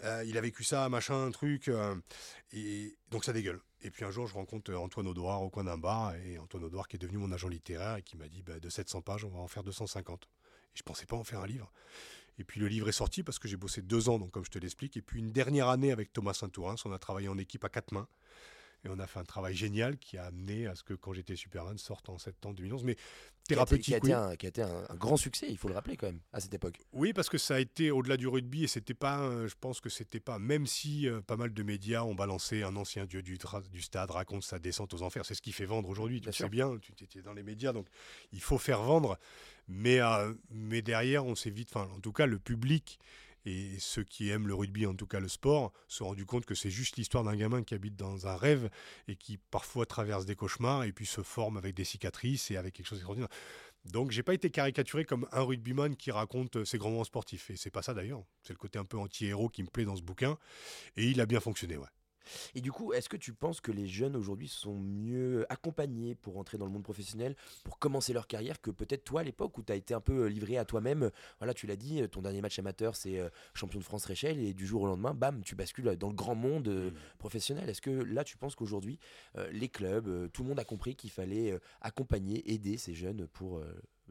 euh, 0.03 0.23
il 0.25 0.37
a 0.37 0.41
vécu 0.41 0.63
ça, 0.63 0.87
machin, 0.89 1.31
truc. 1.31 1.69
et 2.51 2.97
donc 3.09 3.25
ça 3.25 3.33
dégueule. 3.33 3.59
Et 3.81 3.91
puis 3.91 4.05
un 4.05 4.11
jour, 4.11 4.27
je 4.27 4.33
rencontre 4.33 4.73
Antoine 4.73 5.07
Audouard 5.07 5.41
au 5.41 5.49
coin 5.49 5.63
d'un 5.63 5.77
bar. 5.77 6.15
Et 6.15 6.37
Antoine 6.37 6.63
Audouard, 6.63 6.87
qui 6.87 6.95
est 6.95 6.99
devenu 6.99 7.17
mon 7.17 7.31
agent 7.31 7.47
littéraire 7.47 7.97
et 7.97 8.03
qui 8.03 8.15
m'a 8.15 8.27
dit 8.27 8.43
bah, 8.43 8.59
De 8.59 8.69
700 8.69 9.01
pages, 9.01 9.25
on 9.25 9.29
va 9.29 9.39
en 9.39 9.47
faire 9.47 9.63
250. 9.63 10.23
Et 10.23 10.77
je 10.77 10.83
pensais 10.83 11.05
pas 11.05 11.15
en 11.15 11.23
faire 11.23 11.41
un 11.41 11.47
livre. 11.47 11.71
Et 12.39 12.43
puis 12.43 12.59
le 12.59 12.67
livre 12.67 12.89
est 12.89 12.93
sorti 12.93 13.23
parce 13.23 13.39
que 13.39 13.47
j'ai 13.47 13.57
bossé 13.57 13.81
deux 13.81 14.09
ans, 14.09 14.17
donc 14.17 14.31
comme 14.31 14.45
je 14.45 14.51
te 14.51 14.59
l'explique. 14.59 14.97
Et 14.97 15.01
puis 15.01 15.19
une 15.19 15.31
dernière 15.31 15.69
année 15.69 15.91
avec 15.91 16.13
Thomas 16.13 16.33
Saint-Tourin, 16.33 16.75
on 16.85 16.91
a 16.91 16.99
travaillé 16.99 17.27
en 17.27 17.37
équipe 17.37 17.63
à 17.63 17.69
quatre 17.69 17.91
mains. 17.91 18.07
Et 18.85 18.89
on 18.89 18.99
a 18.99 19.07
fait 19.07 19.19
un 19.19 19.23
travail 19.23 19.55
génial 19.55 19.97
qui 19.97 20.17
a 20.17 20.25
amené 20.25 20.67
à 20.67 20.75
ce 20.75 20.83
que 20.83 20.93
Quand 20.93 21.13
j'étais 21.13 21.35
Superman 21.35 21.77
sorte 21.77 22.09
en 22.09 22.17
septembre 22.17 22.55
2011. 22.55 22.83
Mais 22.83 22.97
thérapeutique. 23.47 23.85
Qui 23.85 23.93
a 23.93 23.97
été, 23.97 24.13
un, 24.13 24.35
qui 24.35 24.45
a 24.45 24.49
été 24.49 24.61
un, 24.61 24.95
grand 24.95 25.17
succès, 25.17 25.47
il 25.49 25.57
faut 25.57 25.67
le 25.67 25.73
rappeler 25.73 25.97
quand 25.97 26.07
même, 26.07 26.19
à 26.31 26.39
cette 26.39 26.53
époque. 26.53 26.79
Oui, 26.93 27.13
parce 27.13 27.29
que 27.29 27.37
ça 27.37 27.55
a 27.55 27.59
été 27.59 27.91
au-delà 27.91 28.17
du 28.17 28.27
rugby 28.27 28.63
et 28.63 28.67
c'était 28.67 28.93
pas, 28.93 29.29
je 29.47 29.53
pense 29.59 29.81
que 29.81 29.89
c'était 29.89 30.19
pas, 30.19 30.39
même 30.39 30.65
si 30.65 31.07
euh, 31.07 31.21
pas 31.21 31.35
mal 31.35 31.53
de 31.53 31.63
médias 31.63 32.03
ont 32.03 32.15
balancé 32.15 32.63
un 32.63 32.75
ancien 32.75 33.05
dieu 33.05 33.21
du, 33.21 33.37
du 33.71 33.81
stade 33.81 34.11
raconte 34.11 34.43
sa 34.43 34.59
descente 34.59 34.93
aux 34.93 35.01
enfers, 35.01 35.25
c'est 35.25 35.35
ce 35.35 35.41
qui 35.41 35.51
fait 35.51 35.65
vendre 35.65 35.89
aujourd'hui, 35.89 36.21
tu 36.21 36.31
sais 36.31 36.49
bien, 36.49 36.77
tu 36.77 37.03
étais 37.03 37.21
dans 37.21 37.33
les 37.33 37.43
médias, 37.43 37.73
donc 37.73 37.87
il 38.31 38.41
faut 38.41 38.57
faire 38.57 38.81
vendre. 38.81 39.17
Mais, 39.67 40.01
euh, 40.01 40.33
mais 40.51 40.81
derrière, 40.81 41.25
on 41.25 41.35
s'est 41.35 41.49
vite, 41.49 41.69
enfin, 41.73 41.89
en 41.95 41.99
tout 41.99 42.11
cas, 42.11 42.25
le 42.25 42.37
public 42.37 42.99
et 43.45 43.77
ceux 43.79 44.03
qui 44.03 44.29
aiment 44.29 44.47
le 44.47 44.55
rugby, 44.55 44.85
en 44.85 44.95
tout 44.95 45.07
cas 45.07 45.19
le 45.19 45.27
sport, 45.27 45.73
se 45.87 45.97
sont 45.97 46.05
rendus 46.05 46.25
compte 46.25 46.45
que 46.45 46.55
c'est 46.55 46.69
juste 46.69 46.97
l'histoire 46.97 47.23
d'un 47.23 47.35
gamin 47.35 47.63
qui 47.63 47.73
habite 47.73 47.95
dans 47.95 48.27
un 48.27 48.35
rêve 48.35 48.69
et 49.07 49.15
qui 49.15 49.37
parfois 49.37 49.85
traverse 49.85 50.25
des 50.25 50.35
cauchemars 50.35 50.83
et 50.83 50.91
puis 50.91 51.05
se 51.05 51.21
forme 51.21 51.57
avec 51.57 51.75
des 51.75 51.83
cicatrices 51.83 52.51
et 52.51 52.57
avec 52.57 52.73
quelque 52.73 52.87
chose 52.87 52.99
d'extraordinaire. 52.99 53.29
Donc 53.85 54.11
j'ai 54.11 54.23
pas 54.23 54.33
été 54.33 54.49
caricaturé 54.49 55.03
comme 55.03 55.27
un 55.31 55.41
rugbyman 55.41 55.95
qui 55.95 56.11
raconte 56.11 56.63
ses 56.63 56.77
grands 56.77 56.91
moments 56.91 57.03
sportifs. 57.03 57.49
Et 57.49 57.57
c'est 57.57 57.71
pas 57.71 57.81
ça 57.81 57.93
d'ailleurs. 57.93 58.23
C'est 58.41 58.53
le 58.53 58.57
côté 58.57 58.79
un 58.79 58.85
peu 58.85 58.97
anti-héros 58.97 59.49
qui 59.49 59.63
me 59.63 59.67
plaît 59.67 59.85
dans 59.85 59.95
ce 59.95 60.01
bouquin. 60.01 60.37
Et 60.95 61.05
il 61.05 61.19
a 61.19 61.25
bien 61.25 61.39
fonctionné, 61.39 61.77
ouais. 61.77 61.87
Et 62.55 62.61
du 62.61 62.71
coup, 62.71 62.93
est-ce 62.93 63.09
que 63.09 63.17
tu 63.17 63.33
penses 63.33 63.61
que 63.61 63.71
les 63.71 63.87
jeunes 63.87 64.15
aujourd'hui 64.15 64.47
sont 64.47 64.77
mieux 64.77 65.45
accompagnés 65.51 66.15
pour 66.15 66.37
entrer 66.37 66.57
dans 66.57 66.65
le 66.65 66.71
monde 66.71 66.83
professionnel, 66.83 67.35
pour 67.63 67.79
commencer 67.79 68.13
leur 68.13 68.27
carrière, 68.27 68.61
que 68.61 68.71
peut-être 68.71 69.03
toi 69.03 69.21
à 69.21 69.23
l'époque 69.23 69.57
où 69.57 69.63
tu 69.63 69.71
as 69.71 69.75
été 69.75 69.93
un 69.93 70.01
peu 70.01 70.23
euh, 70.23 70.29
livré 70.29 70.57
à 70.57 70.65
toi-même? 70.65 71.11
Voilà, 71.39 71.53
tu 71.53 71.67
l'as 71.67 71.75
dit, 71.75 72.01
euh, 72.01 72.07
ton 72.07 72.21
dernier 72.21 72.41
match 72.41 72.57
amateur, 72.59 72.95
c'est 72.95 73.19
euh, 73.19 73.29
champion 73.53 73.79
de 73.79 73.83
France 73.83 74.05
Réchelle, 74.05 74.39
et 74.39 74.53
du 74.53 74.65
jour 74.65 74.83
au 74.83 74.87
lendemain, 74.87 75.13
bam, 75.13 75.43
tu 75.43 75.55
bascules 75.55 75.95
dans 75.97 76.09
le 76.09 76.15
grand 76.15 76.35
monde 76.35 76.69
mmh. 76.69 76.91
professionnel. 77.17 77.69
Est-ce 77.69 77.81
que 77.81 77.89
là, 77.89 78.23
tu 78.23 78.37
penses 78.37 78.55
qu'aujourd'hui, 78.55 78.99
les 79.51 79.69
clubs, 79.69 80.31
tout 80.31 80.43
le 80.43 80.49
monde 80.49 80.59
a 80.59 80.63
compris 80.63 80.95
qu'il 80.95 81.09
fallait 81.09 81.59
accompagner, 81.81 82.51
aider 82.51 82.77
ces 82.77 82.93
jeunes 82.93 83.27
pour 83.27 83.61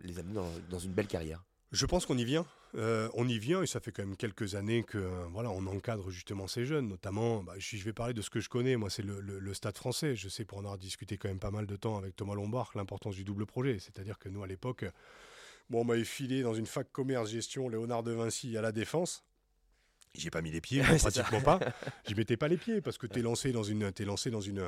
les 0.03 0.19
amener 0.19 0.41
dans 0.71 0.79
une 0.79 0.93
belle 0.93 1.07
carrière? 1.07 1.45
Je 1.73 1.87
pense 1.87 2.05
qu'on 2.05 2.19
y 2.19 2.25
vient. 2.25 2.47
Euh, 2.75 3.09
on 3.15 3.27
y 3.29 3.39
vient 3.39 3.63
et 3.63 3.67
ça 3.67 3.81
fait 3.81 3.93
quand 3.93 4.05
même 4.05 4.17
quelques 4.17 4.55
années 4.55 4.83
que 4.83 4.99
voilà, 5.31 5.51
on 5.51 5.67
encadre 5.67 6.11
justement 6.11 6.47
ces 6.47 6.67
jeunes, 6.67 6.89
notamment. 6.89 7.43
Bah, 7.43 7.55
je 7.59 7.83
vais 7.83 7.95
parler 7.95 8.13
de 8.13 8.21
ce 8.21 8.31
que 8.31 8.41
je 8.41 8.49
connais. 8.49 8.77
Moi, 8.77 8.91
c'est 8.91 9.03
le, 9.03 9.55
Stade 9.55 9.77
Français. 9.77 10.15
Je 10.15 10.29
sais 10.29 10.45
pour 10.45 10.59
en 10.59 10.63
avoir 10.63 10.79
discuté 10.79 11.17
quand 11.17 11.29
même 11.29 11.39
pas 11.39 11.51
mal 11.51 11.67
de 11.67 11.77
temps 11.77 11.97
avec 11.97 12.15
Thomas 12.15 12.35
Lombard 12.35 12.71
l'importance 12.75 13.15
du 13.15 13.25
double 13.25 13.47
projet. 13.47 13.79
C'est-à-dire 13.79 14.19
que 14.19 14.29
nous, 14.29 14.43
à 14.43 14.47
l'époque, 14.47 14.85
bon, 15.71 15.81
on 15.81 15.85
m'avait 15.85 16.05
filé 16.05 16.43
dans 16.43 16.55
une 16.55 16.67
fac 16.67 16.91
commerce 16.93 17.31
gestion 17.31 17.69
Léonard 17.69 18.03
de 18.03 18.13
Vinci 18.13 18.57
à 18.57 18.63
la 18.63 18.73
Défense. 18.73 19.25
J'ai 20.15 20.31
pas 20.31 20.43
mis 20.43 20.51
les 20.51 20.61
pieds, 20.61 20.83
pratiquement 20.99 21.41
pas. 21.41 21.59
J'y 22.07 22.15
mettais 22.15 22.37
pas 22.37 22.49
les 22.49 22.59
pieds 22.59 22.83
parce 22.83 22.99
que 22.99 23.07
tu 23.13 23.21
es 23.21 23.23
lancé 23.23 23.51
dans 23.53 23.63
une, 23.63 23.93
es 23.99 24.05
lancé 24.05 24.31
dans 24.31 24.43
une, 24.43 24.63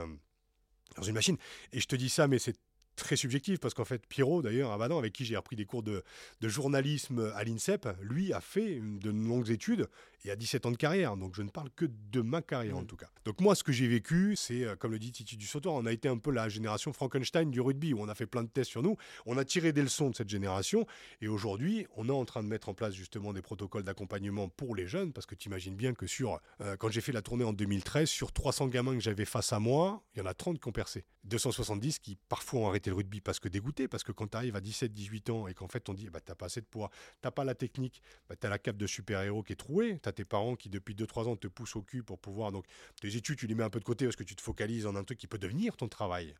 dans 0.96 1.02
une 1.02 1.14
machine. 1.14 1.36
Et 1.72 1.80
je 1.80 1.86
te 1.86 1.96
dis 1.96 2.08
ça, 2.08 2.28
mais 2.28 2.38
c'est 2.38 2.56
très 2.96 3.16
subjectif 3.16 3.60
parce 3.60 3.74
qu'en 3.74 3.84
fait 3.84 4.06
Pierrot 4.06 4.42
d'ailleurs 4.42 4.72
Abadan 4.72 4.98
avec 4.98 5.12
qui 5.12 5.24
j'ai 5.24 5.36
repris 5.36 5.56
des 5.56 5.64
cours 5.64 5.82
de, 5.82 6.02
de 6.40 6.48
journalisme 6.48 7.32
à 7.34 7.44
l'INSEP 7.44 7.88
lui 8.00 8.32
a 8.32 8.40
fait 8.40 8.80
de 8.80 9.10
longues 9.10 9.50
études 9.50 9.88
et 10.24 10.30
a 10.30 10.36
17 10.36 10.66
ans 10.66 10.70
de 10.70 10.76
carrière. 10.76 11.16
Donc 11.16 11.34
je 11.34 11.42
ne 11.42 11.50
parle 11.50 11.70
que 11.76 11.84
de 12.10 12.20
ma 12.22 12.42
carrière 12.42 12.78
en 12.78 12.82
mmh. 12.82 12.86
tout 12.86 12.96
cas. 12.96 13.08
Donc 13.24 13.40
moi 13.40 13.54
ce 13.54 13.62
que 13.62 13.72
j'ai 13.72 13.86
vécu 13.86 14.36
c'est 14.36 14.64
euh, 14.64 14.76
comme 14.76 14.92
le 14.92 14.98
dit 14.98 15.12
Titi 15.12 15.36
du 15.36 15.46
Sautoir 15.46 15.74
on 15.74 15.86
a 15.86 15.92
été 15.92 16.08
un 16.08 16.18
peu 16.18 16.30
la 16.30 16.48
génération 16.48 16.92
Frankenstein 16.92 17.50
du 17.50 17.60
rugby 17.60 17.92
où 17.92 18.00
on 18.00 18.08
a 18.08 18.14
fait 18.14 18.26
plein 18.26 18.42
de 18.42 18.48
tests 18.48 18.70
sur 18.70 18.82
nous. 18.82 18.96
On 19.26 19.36
a 19.36 19.44
tiré 19.44 19.72
des 19.72 19.82
leçons 19.82 20.10
de 20.10 20.16
cette 20.16 20.28
génération 20.28 20.86
et 21.20 21.28
aujourd'hui 21.28 21.86
on 21.96 22.08
est 22.08 22.12
en 22.12 22.24
train 22.24 22.42
de 22.42 22.48
mettre 22.48 22.68
en 22.68 22.74
place 22.74 22.94
justement 22.94 23.32
des 23.32 23.42
protocoles 23.42 23.84
d'accompagnement 23.84 24.48
pour 24.48 24.74
les 24.74 24.86
jeunes 24.86 25.12
parce 25.12 25.26
que 25.26 25.34
tu 25.34 25.48
imagines 25.48 25.76
bien 25.76 25.94
que 25.94 26.06
sur 26.06 26.40
euh, 26.60 26.76
quand 26.76 26.90
j'ai 26.90 27.00
fait 27.00 27.12
la 27.12 27.22
tournée 27.22 27.44
en 27.44 27.52
2013 27.52 28.08
sur 28.08 28.32
300 28.32 28.68
gamins 28.68 28.94
que 28.94 29.02
j'avais 29.02 29.24
face 29.24 29.52
à 29.52 29.58
moi 29.58 30.02
il 30.14 30.20
y 30.20 30.22
en 30.22 30.26
a 30.26 30.34
30 30.34 30.60
qui 30.60 30.68
ont 30.68 30.72
percé. 30.72 31.04
270 31.24 31.98
qui 31.98 32.16
parfois 32.28 32.60
ont 32.60 32.68
arrêté 32.68 32.83
le 32.90 32.96
rugby 32.96 33.20
parce 33.20 33.40
que 33.40 33.48
dégoûté, 33.48 33.88
parce 33.88 34.02
que 34.02 34.12
quand 34.12 34.28
tu 34.28 34.36
arrives 34.36 34.56
à 34.56 34.60
17-18 34.60 35.30
ans 35.30 35.48
et 35.48 35.54
qu'en 35.54 35.68
fait 35.68 35.88
on 35.88 35.94
dit 35.94 36.08
bah, 36.10 36.20
t'as 36.24 36.34
pas 36.34 36.46
assez 36.46 36.60
de 36.60 36.66
poids, 36.66 36.90
t'as 37.20 37.30
pas 37.30 37.44
la 37.44 37.54
technique, 37.54 38.02
bah, 38.28 38.36
tu 38.36 38.46
as 38.46 38.50
la 38.50 38.58
cape 38.58 38.76
de 38.76 38.86
super-héros 38.86 39.42
qui 39.42 39.52
est 39.52 39.56
trouée, 39.56 39.98
tu 40.02 40.08
as 40.08 40.12
tes 40.12 40.24
parents 40.24 40.56
qui 40.56 40.68
depuis 40.68 40.94
2-3 40.94 41.28
ans 41.28 41.36
te 41.36 41.48
poussent 41.48 41.76
au 41.76 41.82
cul 41.82 42.02
pour 42.02 42.18
pouvoir. 42.18 42.52
Donc 42.52 42.66
tes 43.00 43.16
études, 43.16 43.38
tu 43.38 43.46
les 43.46 43.54
mets 43.54 43.64
un 43.64 43.70
peu 43.70 43.80
de 43.80 43.84
côté 43.84 44.04
parce 44.04 44.16
que 44.16 44.24
tu 44.24 44.36
te 44.36 44.42
focalises 44.42 44.86
en 44.86 44.96
un 44.96 45.04
truc 45.04 45.18
qui 45.18 45.26
peut 45.26 45.38
devenir 45.38 45.76
ton 45.76 45.88
travail. 45.88 46.34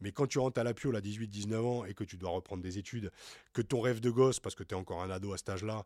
Mais 0.00 0.12
quand 0.12 0.26
tu 0.26 0.38
rentres 0.38 0.60
à 0.60 0.64
la 0.64 0.74
Pio 0.74 0.94
à 0.94 1.00
18-19 1.00 1.56
ans 1.56 1.84
et 1.84 1.94
que 1.94 2.04
tu 2.04 2.16
dois 2.16 2.30
reprendre 2.30 2.62
des 2.62 2.78
études, 2.78 3.10
que 3.52 3.62
ton 3.62 3.80
rêve 3.80 4.00
de 4.00 4.10
gosse, 4.10 4.40
parce 4.40 4.54
que 4.54 4.62
tu 4.62 4.74
es 4.74 4.78
encore 4.78 5.02
un 5.02 5.10
ado 5.10 5.32
à 5.32 5.38
cet 5.38 5.48
âge-là, 5.48 5.84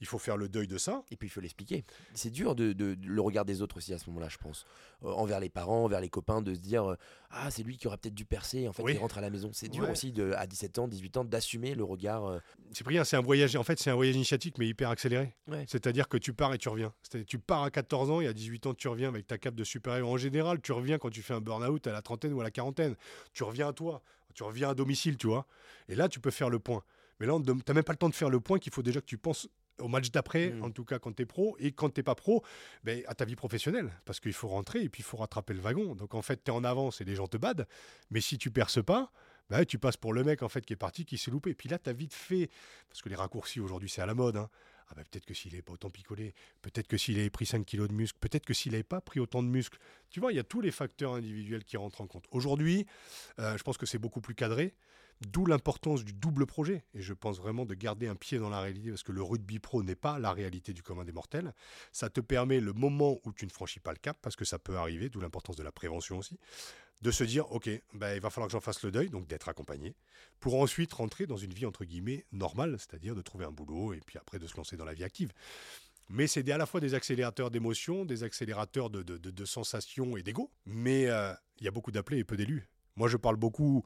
il 0.00 0.06
faut 0.06 0.18
faire 0.18 0.36
le 0.36 0.48
deuil 0.48 0.66
de 0.66 0.78
ça. 0.78 1.04
Et 1.10 1.16
puis 1.16 1.28
il 1.28 1.30
faut 1.30 1.40
l'expliquer. 1.40 1.84
C'est 2.14 2.30
dur 2.30 2.54
de, 2.54 2.96
le 3.02 3.20
regard 3.20 3.44
des 3.44 3.62
autres 3.62 3.76
aussi 3.76 3.92
à 3.94 3.98
ce 3.98 4.08
moment-là, 4.10 4.28
je 4.28 4.38
pense. 4.38 4.66
Euh, 5.04 5.08
envers 5.08 5.40
les 5.40 5.48
parents, 5.48 5.84
envers 5.84 6.00
les 6.00 6.08
copains, 6.08 6.42
de 6.42 6.54
se 6.54 6.60
dire 6.60 6.90
euh, 6.90 6.96
Ah, 7.30 7.50
c'est 7.50 7.62
lui 7.62 7.76
qui 7.76 7.86
aura 7.86 7.96
peut-être 7.96 8.14
dû 8.14 8.24
percer, 8.24 8.68
en 8.68 8.72
fait, 8.72 8.82
il 8.88 8.98
rentre 8.98 9.18
à 9.18 9.20
la 9.20 9.30
maison. 9.30 9.50
C'est 9.52 9.68
dur 9.68 9.88
aussi 9.90 10.12
de, 10.12 10.32
à 10.32 10.46
17 10.46 10.78
ans, 10.78 10.88
18 10.88 11.16
ans, 11.18 11.24
d'assumer 11.24 11.74
le 11.74 11.84
regard. 11.84 12.26
Euh. 12.26 12.38
C'est 12.72 12.86
rien, 12.86 13.04
c'est 13.04 13.16
un 13.16 13.22
voyage, 13.22 13.56
en 13.56 13.64
fait, 13.64 13.78
c'est 13.78 13.90
un 13.90 13.94
voyage 13.94 14.16
initiatique, 14.16 14.58
mais 14.58 14.66
hyper 14.66 14.90
accéléré. 14.90 15.32
C'est-à-dire 15.66 16.08
que 16.08 16.16
tu 16.16 16.32
pars 16.32 16.54
et 16.54 16.58
tu 16.58 16.68
reviens. 16.68 16.92
Tu 17.26 17.38
pars 17.38 17.62
à 17.62 17.70
14 17.70 18.10
ans 18.10 18.20
et 18.20 18.26
à 18.26 18.32
18 18.32 18.66
ans, 18.66 18.74
tu 18.74 18.88
reviens 18.88 19.08
avec 19.08 19.26
ta 19.26 19.38
cape 19.38 19.54
de 19.54 19.64
super-héros. 19.64 20.12
En 20.12 20.16
général, 20.16 20.60
tu 20.60 20.72
reviens 20.72 20.98
quand 20.98 21.10
tu 21.10 21.22
fais 21.22 21.34
un 21.34 21.40
burn-out 21.40 21.86
à 21.86 21.92
la 21.92 22.02
trentaine 22.02 22.32
ou 22.32 22.40
à 22.40 22.44
la 22.44 22.50
quarantaine. 22.50 22.94
Tu 23.32 23.44
reviens 23.52 23.68
à 23.68 23.72
toi 23.72 24.02
tu 24.32 24.42
reviens 24.42 24.70
à 24.70 24.74
domicile, 24.74 25.16
tu 25.16 25.26
vois. 25.26 25.46
Et 25.88 25.94
là, 25.94 26.08
tu 26.08 26.20
peux 26.20 26.30
faire 26.30 26.50
le 26.50 26.58
point. 26.58 26.82
Mais 27.20 27.26
là, 27.26 27.38
tu 27.44 27.52
n'as 27.52 27.74
même 27.74 27.84
pas 27.84 27.92
le 27.92 27.98
temps 27.98 28.08
de 28.08 28.14
faire 28.14 28.30
le 28.30 28.40
point 28.40 28.58
qu'il 28.58 28.72
faut 28.72 28.82
déjà 28.82 29.00
que 29.00 29.06
tu 29.06 29.18
penses 29.18 29.48
au 29.78 29.88
match 29.88 30.10
d'après, 30.10 30.50
mm. 30.50 30.64
en 30.64 30.70
tout 30.70 30.84
cas 30.84 30.98
quand 30.98 31.12
tu 31.12 31.22
es 31.22 31.26
pro, 31.26 31.56
et 31.58 31.72
quand 31.72 31.90
tu 31.90 32.02
pas 32.02 32.14
pro, 32.14 32.44
ben, 32.84 33.02
à 33.06 33.14
ta 33.14 33.24
vie 33.24 33.36
professionnelle, 33.36 33.90
parce 34.04 34.20
qu'il 34.20 34.32
faut 34.32 34.48
rentrer 34.48 34.82
et 34.82 34.88
puis 34.88 35.00
il 35.00 35.04
faut 35.04 35.16
rattraper 35.16 35.54
le 35.54 35.60
wagon. 35.60 35.94
Donc 35.94 36.14
en 36.14 36.22
fait, 36.22 36.44
tu 36.44 36.50
es 36.50 36.54
en 36.54 36.62
avance 36.62 37.00
et 37.00 37.04
les 37.04 37.14
gens 37.14 37.26
te 37.26 37.36
badent, 37.36 37.66
mais 38.10 38.20
si 38.20 38.38
tu 38.38 38.50
perces 38.50 38.84
pas, 38.84 39.10
ben, 39.50 39.64
tu 39.64 39.78
passes 39.78 39.96
pour 39.96 40.12
le 40.12 40.24
mec 40.24 40.42
en 40.42 40.48
fait 40.48 40.64
qui 40.64 40.72
est 40.74 40.76
parti, 40.76 41.04
qui 41.04 41.18
s'est 41.18 41.30
loupé. 41.30 41.50
Et 41.50 41.54
puis 41.54 41.68
là, 41.68 41.78
tu 41.78 41.88
as 41.90 41.92
vite 41.92 42.14
fait, 42.14 42.50
parce 42.88 43.02
que 43.02 43.08
les 43.08 43.16
raccourcis 43.16 43.60
aujourd'hui, 43.60 43.88
c'est 43.88 44.02
à 44.02 44.06
la 44.06 44.14
mode. 44.14 44.36
Hein. 44.36 44.48
Ah 44.92 44.94
ben, 44.94 45.04
peut-être 45.10 45.24
que 45.24 45.32
s'il 45.32 45.52
n'avait 45.52 45.62
pas 45.62 45.72
autant 45.72 45.88
picolé, 45.88 46.34
peut-être 46.60 46.86
que 46.86 46.98
s'il 46.98 47.18
avait 47.18 47.30
pris 47.30 47.46
5 47.46 47.64
kilos 47.64 47.88
de 47.88 47.94
muscle, 47.94 48.18
peut-être 48.20 48.44
que 48.44 48.52
s'il 48.52 48.72
n'avait 48.72 48.82
pas 48.82 49.00
pris 49.00 49.20
autant 49.20 49.42
de 49.42 49.48
muscles. 49.48 49.78
Tu 50.10 50.20
vois, 50.20 50.32
il 50.32 50.36
y 50.36 50.38
a 50.38 50.44
tous 50.44 50.60
les 50.60 50.70
facteurs 50.70 51.14
individuels 51.14 51.64
qui 51.64 51.78
rentrent 51.78 52.02
en 52.02 52.06
compte. 52.06 52.26
Aujourd'hui, 52.30 52.86
euh, 53.38 53.56
je 53.56 53.62
pense 53.62 53.78
que 53.78 53.86
c'est 53.86 53.96
beaucoup 53.96 54.20
plus 54.20 54.34
cadré. 54.34 54.74
D'où 55.30 55.46
l'importance 55.46 56.04
du 56.04 56.12
double 56.12 56.46
projet. 56.46 56.84
Et 56.94 57.02
je 57.02 57.12
pense 57.12 57.38
vraiment 57.38 57.64
de 57.64 57.74
garder 57.74 58.08
un 58.08 58.16
pied 58.16 58.38
dans 58.38 58.50
la 58.50 58.60
réalité 58.60 58.90
parce 58.90 59.02
que 59.02 59.12
le 59.12 59.22
rugby 59.22 59.58
pro 59.58 59.82
n'est 59.82 59.94
pas 59.94 60.18
la 60.18 60.32
réalité 60.32 60.72
du 60.72 60.82
commun 60.82 61.04
des 61.04 61.12
mortels. 61.12 61.54
Ça 61.92 62.10
te 62.10 62.20
permet 62.20 62.60
le 62.60 62.72
moment 62.72 63.18
où 63.24 63.32
tu 63.32 63.46
ne 63.46 63.50
franchis 63.50 63.80
pas 63.80 63.92
le 63.92 63.98
cap, 63.98 64.18
parce 64.20 64.36
que 64.36 64.44
ça 64.44 64.58
peut 64.58 64.76
arriver, 64.76 65.08
d'où 65.08 65.20
l'importance 65.20 65.56
de 65.56 65.62
la 65.62 65.72
prévention 65.72 66.18
aussi, 66.18 66.38
de 67.02 67.10
se 67.10 67.24
dire, 67.24 67.50
OK, 67.52 67.68
ben, 67.94 68.14
il 68.14 68.20
va 68.20 68.30
falloir 68.30 68.48
que 68.48 68.52
j'en 68.52 68.60
fasse 68.60 68.82
le 68.82 68.90
deuil, 68.90 69.10
donc 69.10 69.26
d'être 69.26 69.48
accompagné, 69.48 69.94
pour 70.40 70.60
ensuite 70.60 70.92
rentrer 70.92 71.26
dans 71.26 71.36
une 71.36 71.52
vie, 71.52 71.66
entre 71.66 71.84
guillemets, 71.84 72.24
normale, 72.32 72.76
c'est-à-dire 72.78 73.14
de 73.14 73.22
trouver 73.22 73.44
un 73.44 73.50
boulot 73.50 73.92
et 73.92 74.00
puis 74.06 74.18
après 74.18 74.38
de 74.38 74.46
se 74.46 74.56
lancer 74.56 74.76
dans 74.76 74.84
la 74.84 74.94
vie 74.94 75.04
active. 75.04 75.32
Mais 76.08 76.26
c'est 76.26 76.48
à 76.50 76.58
la 76.58 76.66
fois 76.66 76.80
des 76.80 76.94
accélérateurs 76.94 77.50
d'émotions, 77.50 78.04
des 78.04 78.22
accélérateurs 78.22 78.90
de, 78.90 79.02
de, 79.02 79.44
sensations 79.44 80.16
et 80.16 80.22
d'ego. 80.22 80.50
Mais 80.66 81.06
euh, 81.06 81.32
il 81.58 81.64
y 81.64 81.68
a 81.68 81.70
beaucoup 81.70 81.90
d'appelés 81.90 82.18
et 82.18 82.24
peu 82.24 82.36
d'élus. 82.36 82.68
Moi, 82.96 83.08
je 83.08 83.16
parle 83.16 83.36
beaucoup 83.36 83.84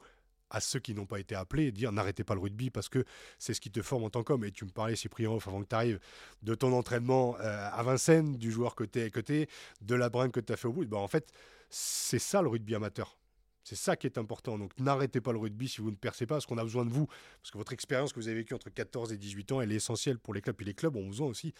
à 0.49 0.59
ceux 0.59 0.79
qui 0.79 0.93
n'ont 0.93 1.05
pas 1.05 1.19
été 1.19 1.35
appelés, 1.35 1.71
dire 1.71 1.91
n'arrêtez 1.91 2.23
pas 2.23 2.33
le 2.33 2.41
rugby 2.41 2.69
parce 2.69 2.89
que 2.89 3.03
c'est 3.37 3.53
ce 3.53 3.61
qui 3.61 3.71
te 3.71 3.81
forme 3.81 4.03
en 4.03 4.09
tant 4.09 4.23
qu'homme. 4.23 4.45
Et 4.45 4.51
tu 4.51 4.65
me 4.65 4.69
parlais, 4.69 4.95
Cyprien 4.95 5.29
avant 5.31 5.61
que 5.61 5.67
tu 5.67 5.75
arrives, 5.75 5.99
de 6.43 6.55
ton 6.55 6.73
entraînement 6.73 7.37
euh, 7.39 7.69
à 7.71 7.83
Vincennes, 7.83 8.37
du 8.37 8.51
joueur 8.51 8.75
que 8.75 8.83
tu 8.83 8.99
es, 8.99 9.11
côté, 9.11 9.49
de 9.81 9.95
la 9.95 10.09
brinque 10.09 10.33
que 10.33 10.39
tu 10.39 10.53
as 10.53 10.57
fait 10.57 10.67
au 10.67 10.73
bout. 10.73 10.85
Ben, 10.85 10.97
en 10.97 11.07
fait, 11.07 11.31
c'est 11.69 12.19
ça 12.19 12.41
le 12.41 12.49
rugby 12.49 12.75
amateur. 12.75 13.17
C'est 13.63 13.75
ça 13.75 13.97
qui 13.97 14.07
est 14.07 14.17
important. 14.17 14.57
Donc 14.57 14.71
n'arrêtez 14.79 15.19
pas 15.19 15.33
le 15.33 15.39
rugby 15.39 15.67
si 15.67 15.81
vous 15.81 15.91
ne 15.91 15.97
percez 15.97 16.25
pas, 16.25 16.35
parce 16.35 16.45
qu'on 16.45 16.57
a 16.57 16.63
besoin 16.63 16.85
de 16.85 16.89
vous. 16.89 17.07
Parce 17.41 17.51
que 17.51 17.57
votre 17.57 17.73
expérience 17.73 18.13
que 18.13 18.19
vous 18.19 18.29
avez 18.29 18.37
vécue 18.37 18.53
entre 18.53 18.69
14 18.69 19.11
et 19.11 19.17
18 19.17 19.51
ans, 19.51 19.61
elle 19.61 19.73
est 19.73 19.75
essentielle 19.75 20.19
pour 20.19 20.33
les 20.33 20.41
clubs. 20.41 20.55
Et 20.61 20.63
les 20.63 20.73
clubs 20.73 20.95
ont 20.95 21.05
besoin 21.05 21.27
aussi 21.27 21.53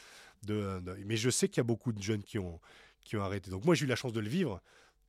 de. 0.43 0.81
Mais 1.05 1.17
je 1.17 1.29
sais 1.29 1.49
qu'il 1.49 1.57
y 1.57 1.59
a 1.59 1.65
beaucoup 1.65 1.91
de 1.91 2.01
jeunes 2.01 2.23
qui 2.23 2.39
ont, 2.39 2.61
qui 3.03 3.17
ont 3.17 3.23
arrêté. 3.23 3.51
Donc 3.51 3.65
moi, 3.65 3.75
j'ai 3.75 3.83
eu 3.83 3.89
la 3.89 3.97
chance 3.97 4.13
de 4.13 4.21
le 4.21 4.29
vivre. 4.29 4.61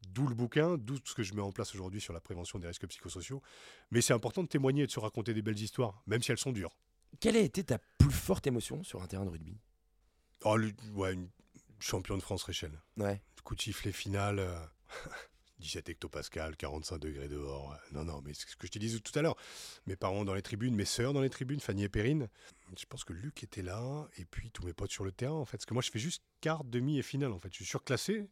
D'où 0.09 0.27
le 0.27 0.35
bouquin, 0.35 0.77
d'où 0.79 0.97
ce 1.05 1.15
que 1.15 1.23
je 1.23 1.35
mets 1.35 1.43
en 1.43 1.53
place 1.53 1.75
aujourd'hui 1.75 2.01
sur 2.01 2.13
la 2.13 2.21
prévention 2.21 2.59
des 2.59 2.67
risques 2.67 2.87
psychosociaux. 2.87 3.43
Mais 3.91 4.01
c'est 4.01 4.13
important 4.13 4.43
de 4.43 4.49
témoigner 4.49 4.85
et 4.85 4.87
de 4.87 4.93
se 4.93 5.01
raconter 5.01 5.35
des 5.35 5.43
belles 5.43 5.61
histoires, 5.61 6.03
même 6.07 6.23
si 6.23 6.31
elles 6.31 6.39
sont 6.39 6.53
dures. 6.53 6.77
Quelle 7.21 7.37
a 7.37 7.41
été 7.41 7.65
ta 7.65 7.79
plus 7.99 8.11
forte 8.11 8.47
émotion 8.47 8.83
sur 8.83 9.03
un 9.03 9.07
terrain 9.07 9.25
de 9.25 9.31
rugby? 9.31 9.59
Oh, 10.45 10.57
ouais, 10.95 11.15
une 11.15 11.29
champion 11.81 12.17
de 12.17 12.23
France 12.23 12.45
Réchelle. 12.45 12.81
Ouais. 12.97 13.21
Coup 13.45 13.55
de 13.55 13.63
sifflet 13.63 13.93
final. 13.93 14.39
Euh, 14.39 14.59
17 15.61 15.89
hectopascal, 15.89 16.57
45 16.57 16.99
degrés 16.99 17.29
dehors. 17.29 17.77
Non, 17.93 18.05
non, 18.05 18.23
mais 18.25 18.33
c'est 18.35 18.49
ce 18.49 18.57
que 18.57 18.67
je 18.67 18.73
te 18.73 18.79
disais 18.79 19.01
tout 19.01 19.17
à 19.19 19.23
l'heure. 19.23 19.37
Mes 19.87 19.97
parents 19.97 20.25
dans 20.25 20.35
les 20.35 20.43
tribunes, 20.43 20.75
mes 20.75 20.85
sœurs 20.85 21.13
dans 21.13 21.21
les 21.21 21.31
tribunes, 21.31 21.61
Fanny 21.61 21.85
et 21.85 21.89
Perrine. 21.89 22.29
Je 22.77 22.87
pense 22.87 23.05
que 23.05 23.13
Luc 23.13 23.43
était 23.43 23.63
là, 23.63 24.09
et 24.17 24.25
puis 24.25 24.51
tous 24.51 24.65
mes 24.65 24.73
potes 24.73 24.93
sur 24.93 25.05
le 25.05 25.13
terrain, 25.13 25.35
en 25.35 25.45
fait. 25.45 25.57
Parce 25.57 25.67
que 25.67 25.75
moi, 25.75 25.83
je 25.83 25.91
fais 25.91 25.99
juste 25.99 26.23
quart, 26.41 26.65
demi 26.65 26.99
et 26.99 27.03
finale, 27.03 27.33
en 27.33 27.39
fait. 27.39 27.49
Je 27.51 27.57
suis 27.57 27.65
surclassé. 27.65 28.29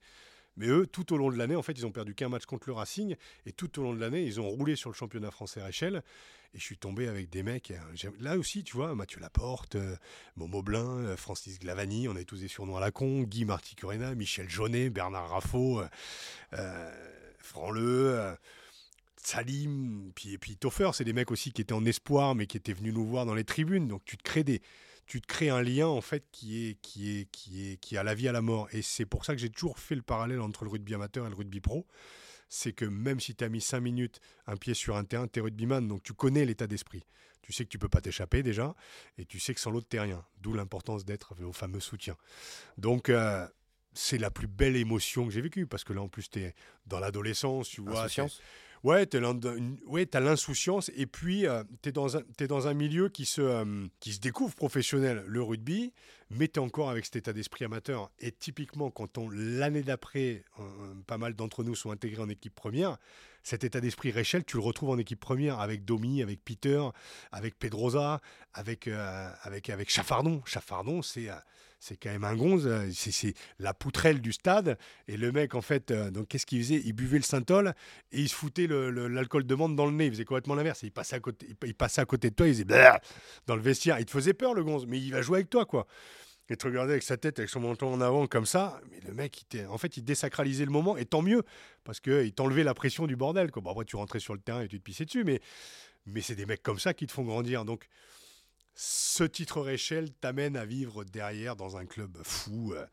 Mais 0.56 0.68
eux, 0.68 0.86
tout 0.86 1.12
au 1.12 1.16
long 1.16 1.30
de 1.30 1.36
l'année, 1.36 1.56
en 1.56 1.62
fait, 1.62 1.72
ils 1.72 1.86
ont 1.86 1.92
perdu 1.92 2.14
qu'un 2.14 2.28
match 2.28 2.46
contre 2.46 2.68
le 2.68 2.74
Racing. 2.74 3.16
Et 3.44 3.52
tout 3.52 3.78
au 3.78 3.82
long 3.82 3.94
de 3.94 4.00
l'année, 4.00 4.24
ils 4.24 4.40
ont 4.40 4.48
roulé 4.48 4.76
sur 4.76 4.90
le 4.90 4.94
championnat 4.94 5.30
français 5.30 5.60
à. 5.60 5.70
Et 6.54 6.58
je 6.58 6.64
suis 6.64 6.78
tombé 6.78 7.08
avec 7.08 7.28
des 7.28 7.42
mecs. 7.42 7.70
Euh, 7.70 8.10
là 8.20 8.38
aussi, 8.38 8.64
tu 8.64 8.76
vois, 8.76 8.94
Mathieu 8.94 9.20
Laporte, 9.20 9.74
euh, 9.74 9.96
Momo 10.36 10.62
Blin, 10.62 11.04
euh, 11.04 11.16
Francis 11.16 11.58
Glavani, 11.58 12.08
on 12.08 12.12
avait 12.12 12.24
tous 12.24 12.40
des 12.40 12.48
surnoms 12.48 12.76
à 12.76 12.80
la 12.80 12.90
con. 12.90 13.22
Guy 13.22 13.44
Marticurena, 13.44 14.14
Michel 14.14 14.48
Jaunet, 14.48 14.88
Bernard 14.88 15.28
Raffo, 15.28 15.82
Franleux. 17.38 18.36
Salim, 19.26 20.12
puis, 20.14 20.34
et 20.34 20.38
puis 20.38 20.56
Toffer, 20.56 20.90
c'est 20.92 21.02
des 21.02 21.12
mecs 21.12 21.32
aussi 21.32 21.50
qui 21.50 21.60
étaient 21.60 21.72
en 21.72 21.84
espoir, 21.84 22.36
mais 22.36 22.46
qui 22.46 22.56
étaient 22.56 22.72
venus 22.72 22.94
nous 22.94 23.04
voir 23.04 23.26
dans 23.26 23.34
les 23.34 23.42
tribunes. 23.42 23.88
Donc 23.88 24.04
tu 24.04 24.16
te 24.16 24.22
crées 24.22 24.44
des, 24.44 24.62
tu 25.04 25.20
te 25.20 25.26
crées 25.26 25.50
un 25.50 25.62
lien 25.62 25.88
en 25.88 26.00
fait 26.00 26.24
qui 26.30 26.68
est 26.68 26.74
qui 26.80 27.18
est 27.18 27.30
qui 27.32 27.72
est 27.72 27.76
qui 27.78 27.96
a 27.96 28.04
la 28.04 28.14
vie 28.14 28.28
à 28.28 28.32
la 28.32 28.40
mort. 28.40 28.68
Et 28.70 28.82
c'est 28.82 29.04
pour 29.04 29.24
ça 29.24 29.34
que 29.34 29.40
j'ai 29.40 29.50
toujours 29.50 29.80
fait 29.80 29.96
le 29.96 30.02
parallèle 30.02 30.40
entre 30.40 30.62
le 30.62 30.70
rugby 30.70 30.94
amateur 30.94 31.26
et 31.26 31.28
le 31.28 31.34
rugby 31.34 31.60
pro. 31.60 31.88
C'est 32.48 32.72
que 32.72 32.84
même 32.84 33.18
si 33.18 33.34
tu 33.34 33.42
as 33.42 33.48
mis 33.48 33.60
5 33.60 33.80
minutes 33.80 34.20
un 34.46 34.56
pied 34.56 34.74
sur 34.74 34.96
un 34.96 35.02
terrain, 35.02 35.26
tu 35.26 35.40
es 35.40 35.42
rugbyman, 35.42 35.88
donc 35.88 36.04
tu 36.04 36.12
connais 36.12 36.44
l'état 36.44 36.68
d'esprit. 36.68 37.02
Tu 37.42 37.52
sais 37.52 37.64
que 37.64 37.70
tu 37.70 37.80
peux 37.80 37.88
pas 37.88 38.00
t'échapper 38.00 38.44
déjà, 38.44 38.76
et 39.18 39.24
tu 39.24 39.40
sais 39.40 39.54
que 39.54 39.60
sans 39.60 39.72
l'autre, 39.72 39.88
t'es 39.88 39.98
rien. 40.00 40.24
D'où 40.40 40.52
l'importance 40.52 41.04
d'être 41.04 41.34
au 41.42 41.52
fameux 41.52 41.80
soutien. 41.80 42.16
Donc, 42.78 43.08
euh, 43.08 43.46
c'est 43.92 44.18
la 44.18 44.30
plus 44.30 44.46
belle 44.46 44.76
émotion 44.76 45.26
que 45.26 45.32
j'ai 45.32 45.40
vécue, 45.40 45.66
parce 45.66 45.82
que 45.82 45.92
là, 45.92 46.02
en 46.02 46.08
plus, 46.08 46.30
tu 46.30 46.40
es 46.40 46.54
dans 46.86 47.00
l'adolescence, 47.00 47.68
tu 47.68 47.80
vois. 47.80 48.08
Ouais, 48.84 49.06
tu 49.06 49.16
as 49.16 50.20
l'insouciance 50.20 50.90
et 50.94 51.06
puis 51.06 51.46
euh, 51.46 51.64
tu 51.82 51.88
es, 51.88 51.92
es, 52.40 52.46
dans 52.46 52.68
un 52.68 52.74
milieu 52.74 53.08
qui 53.08 53.26
se, 53.26 53.40
euh, 53.40 53.86
qui 54.00 54.12
se 54.12 54.20
découvre 54.20 54.54
professionnel, 54.54 55.24
le 55.26 55.42
rugby, 55.42 55.92
mais 56.30 56.48
tu 56.48 56.60
es 56.60 56.62
encore 56.62 56.90
avec 56.90 57.04
cet 57.04 57.16
état 57.16 57.32
d'esprit 57.32 57.64
amateur. 57.64 58.10
Et 58.18 58.32
typiquement, 58.32 58.90
quand 58.90 59.18
l'année 59.32 59.82
d'après, 59.82 60.44
euh, 60.60 60.62
pas 61.06 61.18
mal 61.18 61.34
d'entre 61.34 61.64
nous 61.64 61.74
sont 61.74 61.90
intégrés 61.90 62.22
en 62.22 62.28
équipe 62.28 62.54
première, 62.54 62.98
cet 63.42 63.64
état 63.64 63.80
d'esprit 63.80 64.10
Rachel, 64.10 64.44
tu 64.44 64.56
le 64.56 64.62
retrouves 64.62 64.90
en 64.90 64.98
équipe 64.98 65.20
première 65.20 65.60
avec 65.60 65.84
Domi, 65.84 66.22
avec 66.22 66.44
Peter, 66.44 66.82
avec 67.30 67.58
Pedrosa, 67.58 68.20
avec, 68.54 68.88
avec, 68.88 69.70
avec 69.70 69.88
Chaffardon. 69.88 70.42
Chaffardon, 70.44 71.00
c'est 71.00 71.28
c'est 71.78 71.96
quand 71.96 72.10
même 72.10 72.24
un 72.24 72.34
gonze, 72.34 72.66
euh, 72.66 72.88
c'est 72.92 73.34
la 73.58 73.74
poutrelle 73.74 74.20
du 74.20 74.32
stade. 74.32 74.78
Et 75.08 75.16
le 75.16 75.30
mec, 75.32 75.54
en 75.54 75.60
fait, 75.60 75.90
euh, 75.90 76.10
donc 76.10 76.28
qu'est-ce 76.28 76.46
qu'il 76.46 76.62
faisait? 76.62 76.82
Il 76.84 76.94
buvait 76.94 77.18
le 77.18 77.24
synthol 77.24 77.74
et 78.12 78.20
il 78.20 78.28
se 78.28 78.34
foutait 78.34 78.66
l'alcool 78.66 79.44
de 79.44 79.54
menthe 79.54 79.76
dans 79.76 79.86
le 79.86 79.92
nez. 79.92 80.06
Il 80.06 80.12
faisait 80.12 80.24
complètement 80.24 80.54
l'inverse. 80.54 80.82
Il 80.82 80.92
passait 80.92 81.16
à 81.16 81.20
côté, 81.20 81.46
il, 81.64 81.74
passait 81.74 82.00
à 82.00 82.06
côté 82.06 82.30
de 82.30 82.34
toi, 82.34 82.48
il 82.48 82.54
faisait 82.54 82.66
dans 83.46 83.56
le 83.56 83.62
vestiaire. 83.62 83.98
Il 84.00 84.06
te 84.06 84.10
faisait 84.10 84.34
peur, 84.34 84.54
le 84.54 84.64
gonze, 84.64 84.86
mais 84.86 84.98
il 84.98 85.10
va 85.12 85.22
jouer 85.22 85.38
avec 85.38 85.50
toi, 85.50 85.66
quoi. 85.66 85.86
Et 86.48 86.56
te 86.56 86.64
regardais 86.64 86.92
avec 86.92 87.02
sa 87.02 87.16
tête, 87.16 87.40
avec 87.40 87.50
son 87.50 87.58
menton 87.58 87.92
en 87.92 88.00
avant, 88.00 88.26
comme 88.28 88.46
ça. 88.46 88.80
Mais 88.90 89.00
le 89.06 89.12
mec, 89.12 89.44
il 89.52 89.66
en 89.66 89.78
fait, 89.78 89.96
il 89.96 90.04
désacralisait 90.04 90.64
le 90.64 90.70
moment, 90.70 90.96
et 90.96 91.04
tant 91.04 91.20
mieux, 91.20 91.42
parce 91.82 91.98
qu'il 91.98 92.32
t'enlevait 92.32 92.62
la 92.62 92.74
pression 92.74 93.06
du 93.08 93.16
bordel. 93.16 93.50
Quoi. 93.50 93.62
Bon, 93.62 93.70
après, 93.72 93.84
tu 93.84 93.96
rentrais 93.96 94.20
sur 94.20 94.32
le 94.32 94.40
terrain 94.40 94.62
et 94.62 94.68
tu 94.68 94.78
te 94.78 94.84
pissais 94.84 95.04
dessus, 95.04 95.24
mais, 95.24 95.40
mais 96.06 96.20
c'est 96.20 96.36
des 96.36 96.46
mecs 96.46 96.62
comme 96.62 96.78
ça 96.78 96.94
qui 96.94 97.06
te 97.08 97.12
font 97.12 97.24
grandir. 97.24 97.64
Donc, 97.64 97.88
ce 98.76 99.24
titre 99.24 99.62
Rachel 99.62 100.12
t'amène 100.12 100.56
à 100.56 100.66
vivre 100.66 101.02
derrière 101.02 101.56
dans 101.56 101.76
un 101.76 101.86
club 101.86 102.18
fou. 102.22 102.74
Euh, 102.74 102.86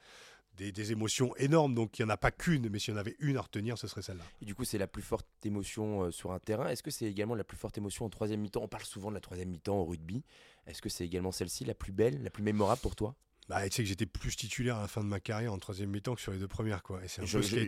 des, 0.56 0.92
émotions 0.92 1.36
énormes, 1.38 1.74
donc 1.74 1.98
il 1.98 2.04
n'y 2.04 2.12
en 2.12 2.14
a 2.14 2.18
pas 2.18 2.32
qu'une, 2.32 2.70
mais 2.70 2.80
s'il 2.80 2.94
y 2.94 2.98
en 2.98 3.00
avait 3.00 3.16
une 3.20 3.38
à 3.38 3.42
retenir, 3.42 3.78
ce 3.78 3.88
serait 3.88 4.04
celle-là. 4.04 4.24
Et 4.42 4.46
du 4.46 4.56
coup, 4.56 4.64
c'est 4.64 4.78
la 4.78 4.88
plus 4.88 5.02
forte 5.02 5.28
émotion 5.44 6.04
euh, 6.04 6.12
sur 6.12 6.32
un 6.32 6.40
terrain. 6.40 6.68
Est-ce 6.68 6.84
que 6.84 6.92
c'est 6.92 7.06
également 7.06 7.36
la 7.36 7.44
plus 7.44 7.58
forte 7.58 7.78
émotion 7.78 8.06
en 8.06 8.10
troisième 8.10 8.40
mi-temps? 8.40 8.62
On 8.62 8.68
parle 8.68 8.86
souvent 8.86 9.10
de 9.10 9.16
la 9.16 9.22
troisième 9.22 9.50
mi-temps 9.50 9.78
au 9.78 9.86
rugby. 9.86 10.24
Est-ce 10.68 10.82
que 10.82 10.90
c'est 10.90 11.06
également 11.06 11.32
celle-ci 11.32 11.66
la 11.66 11.74
plus 11.74 11.92
belle, 11.92 12.22
la 12.24 12.30
plus 12.30 12.44
mémorable 12.44 12.82
pour 12.82 12.96
toi? 12.96 13.16
Bah, 13.50 13.62
tu 13.68 13.76
sais 13.76 13.84
que 13.84 13.90
j'étais 13.90 14.06
plus 14.06 14.36
titulaire 14.36 14.78
à 14.78 14.82
la 14.82 14.88
fin 14.88 15.02
de 15.02 15.08
ma 15.08 15.20
carrière 15.20 15.54
en 15.54 15.58
troisième 15.58 15.90
mi-temps 15.90 16.16
que 16.16 16.22
sur 16.22 16.32
les 16.32 16.38
deux 16.38 16.48
premières. 16.48 16.82
Quoi. 16.84 17.02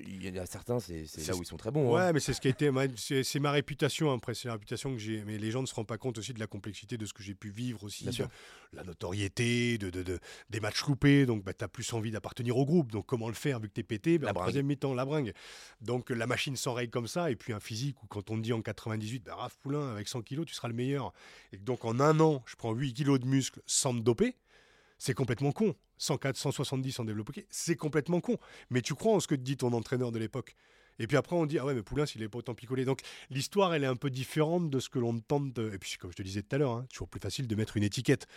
Il 0.07 0.25
y 0.25 0.39
en 0.39 0.41
a 0.41 0.45
certains, 0.45 0.79
c'est 0.79 1.05
là 1.27 1.35
où 1.35 1.41
ils 1.41 1.45
sont 1.45 1.57
très 1.57 1.71
bons. 1.71 1.95
Hein. 1.95 2.07
Ouais, 2.07 2.13
mais 2.13 2.19
c'est 2.19 2.33
ce 2.33 2.41
qui 2.41 2.47
a 2.47 2.51
été. 2.51 2.71
C'est 2.97 3.39
ma 3.39 3.51
réputation. 3.51 4.11
Après, 4.13 4.33
c'est 4.33 4.47
la 4.47 4.53
réputation 4.53 4.91
que 4.93 4.99
j'ai. 4.99 5.23
Mais 5.25 5.38
les 5.38 5.51
gens 5.51 5.61
ne 5.61 5.67
se 5.67 5.75
rendent 5.75 5.88
pas 5.88 5.97
compte 5.97 6.17
aussi 6.17 6.33
de 6.33 6.39
la 6.39 6.47
complexité 6.47 6.97
de 6.97 7.05
ce 7.05 7.13
que 7.13 7.23
j'ai 7.23 7.35
pu 7.35 7.49
vivre 7.49 7.83
aussi. 7.83 8.07
la 8.73 8.83
notoriété, 8.83 9.77
de, 9.77 9.89
de, 9.89 10.19
des 10.49 10.59
matchs 10.59 10.85
loupés. 10.85 11.25
Donc, 11.25 11.43
bah, 11.43 11.53
tu 11.53 11.63
as 11.63 11.67
plus 11.67 11.91
envie 11.93 12.11
d'appartenir 12.11 12.57
au 12.57 12.65
groupe. 12.65 12.91
Donc, 12.91 13.05
comment 13.05 13.27
le 13.27 13.33
faire 13.35 13.59
vu 13.59 13.69
que 13.69 13.73
tu 13.73 13.81
es 13.81 13.83
pété? 13.83 14.17
Bah, 14.17 14.27
La 14.27 14.33
troisième 14.33 14.65
mi-temps, 14.65 14.93
la 14.93 15.05
bringue. 15.05 15.33
Donc, 15.81 16.09
la 16.09 16.27
machine 16.27 16.55
s'enraye 16.55 16.89
comme 16.89 17.07
ça. 17.07 17.31
Et 17.31 17.35
puis, 17.35 17.53
un 17.53 17.59
physique 17.59 18.01
où, 18.03 18.07
quand 18.07 18.29
on 18.31 18.38
te 18.38 18.41
dit 18.41 18.53
en 18.53 18.61
98, 18.61 19.23
bah, 19.25 19.35
Raph 19.35 19.57
Poulain, 19.57 19.91
avec 19.91 20.07
100 20.07 20.21
kilos, 20.21 20.45
tu 20.45 20.53
seras 20.53 20.67
le 20.67 20.73
meilleur. 20.73 21.13
Et 21.51 21.57
donc, 21.57 21.85
en 21.85 21.99
un 21.99 22.19
an, 22.19 22.43
je 22.45 22.55
prends 22.55 22.73
8 22.73 22.93
kilos 22.93 23.19
de 23.19 23.25
muscles 23.27 23.61
sans 23.65 23.93
me 23.93 24.01
doper. 24.01 24.35
C'est 24.97 25.13
complètement 25.13 25.51
con. 25.51 25.75
104, 25.97 26.36
170 26.36 26.99
en 26.99 27.05
développé, 27.05 27.45
c'est 27.49 27.75
complètement 27.75 28.19
con. 28.19 28.38
Mais 28.69 28.81
tu 28.81 28.95
crois 28.95 29.13
en 29.13 29.19
ce 29.19 29.27
que 29.27 29.36
te 29.36 29.41
dit 29.41 29.58
ton 29.58 29.71
entraîneur 29.73 30.12
de 30.12 30.19
l'époque. 30.19 30.55
Et 30.99 31.08
puis 31.08 31.17
après, 31.17 31.36
on 31.36 31.45
dit, 31.45 31.60
ah 31.60 31.65
ouais, 31.65 31.73
mais 31.73 31.84
Poulain, 31.84 32.05
s'il 32.05 32.21
est 32.21 32.29
pas 32.29 32.38
autant 32.38 32.53
picolé. 32.53 32.86
Donc 32.86 33.01
l'histoire, 33.29 33.73
elle 33.73 33.84
est 33.84 33.88
un 33.88 33.95
peu 33.95 34.10
différente 34.10 34.69
de 34.69 34.79
ce 34.79 34.89
que 34.89 34.99
l'on 34.99 35.19
tente. 35.19 35.58
Et 35.58 35.77
puis, 35.77 35.95
comme 35.99 36.12
je 36.12 36.15
te 36.15 36.21
disais 36.21 36.41
tout 36.41 36.55
à 36.55 36.60
l'heure, 36.60 36.71
hein, 36.71 36.86
toujours 36.89 37.10
plus 37.10 37.19
facile 37.19 37.47
de 37.47 37.55
mettre 37.55 37.77
une 37.77 37.84
étiquette. 37.84 38.27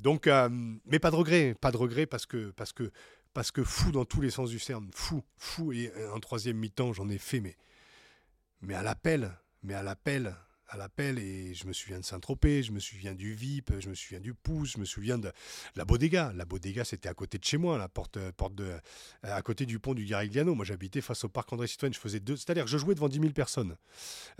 Donc, 0.00 0.26
euh, 0.26 0.48
mais 0.84 0.98
pas 0.98 1.10
de 1.10 1.16
regret. 1.16 1.54
Pas 1.60 1.72
de 1.72 1.76
regret 1.76 2.06
parce 2.06 2.26
que, 2.26 2.50
parce 2.50 2.72
que, 2.72 2.90
parce 3.32 3.50
que 3.50 3.64
fou 3.64 3.92
dans 3.92 4.04
tous 4.04 4.20
les 4.20 4.30
sens 4.30 4.50
du 4.50 4.58
CERN. 4.58 4.88
Fou, 4.92 5.22
fou. 5.36 5.72
Et 5.72 5.90
un 6.14 6.20
troisième 6.20 6.58
mi-temps, 6.58 6.92
j'en 6.92 7.08
ai 7.08 7.18
fait, 7.18 7.40
mais, 7.40 7.56
mais 8.60 8.74
à 8.74 8.82
l'appel. 8.82 9.32
Mais 9.62 9.74
à 9.74 9.82
l'appel 9.82 10.36
à 10.68 10.76
l'appel 10.76 11.18
et 11.18 11.54
je 11.54 11.66
me 11.66 11.72
souviens 11.72 11.98
de 11.98 12.04
Saint-Tropez, 12.04 12.62
je 12.64 12.72
me 12.72 12.80
souviens 12.80 13.14
du 13.14 13.34
VIP, 13.34 13.72
je 13.78 13.88
me 13.88 13.94
souviens 13.94 14.20
du 14.20 14.34
Pouce, 14.34 14.72
je 14.72 14.78
me 14.78 14.84
souviens 14.84 15.18
de 15.18 15.32
la 15.76 15.84
Bodega. 15.84 16.32
La 16.34 16.44
Bodega, 16.44 16.84
c'était 16.84 17.08
à 17.08 17.14
côté 17.14 17.38
de 17.38 17.44
chez 17.44 17.56
moi, 17.56 17.78
la 17.78 17.88
porte, 17.88 18.18
porte 18.32 18.54
de, 18.54 18.72
à 19.22 19.40
côté 19.42 19.66
du 19.66 19.78
pont 19.78 19.94
du 19.94 20.04
Garigliano. 20.04 20.54
Moi, 20.54 20.64
j'habitais 20.64 21.00
face 21.00 21.24
au 21.24 21.28
parc 21.28 21.52
André 21.52 21.66
Citroën. 21.66 21.92
Je 21.92 21.98
faisais 21.98 22.20
deux, 22.20 22.36
c'est-à-dire 22.36 22.64
que 22.64 22.70
je 22.70 22.78
jouais 22.78 22.94
devant 22.94 23.08
10 23.08 23.20
000 23.20 23.32
personnes. 23.32 23.76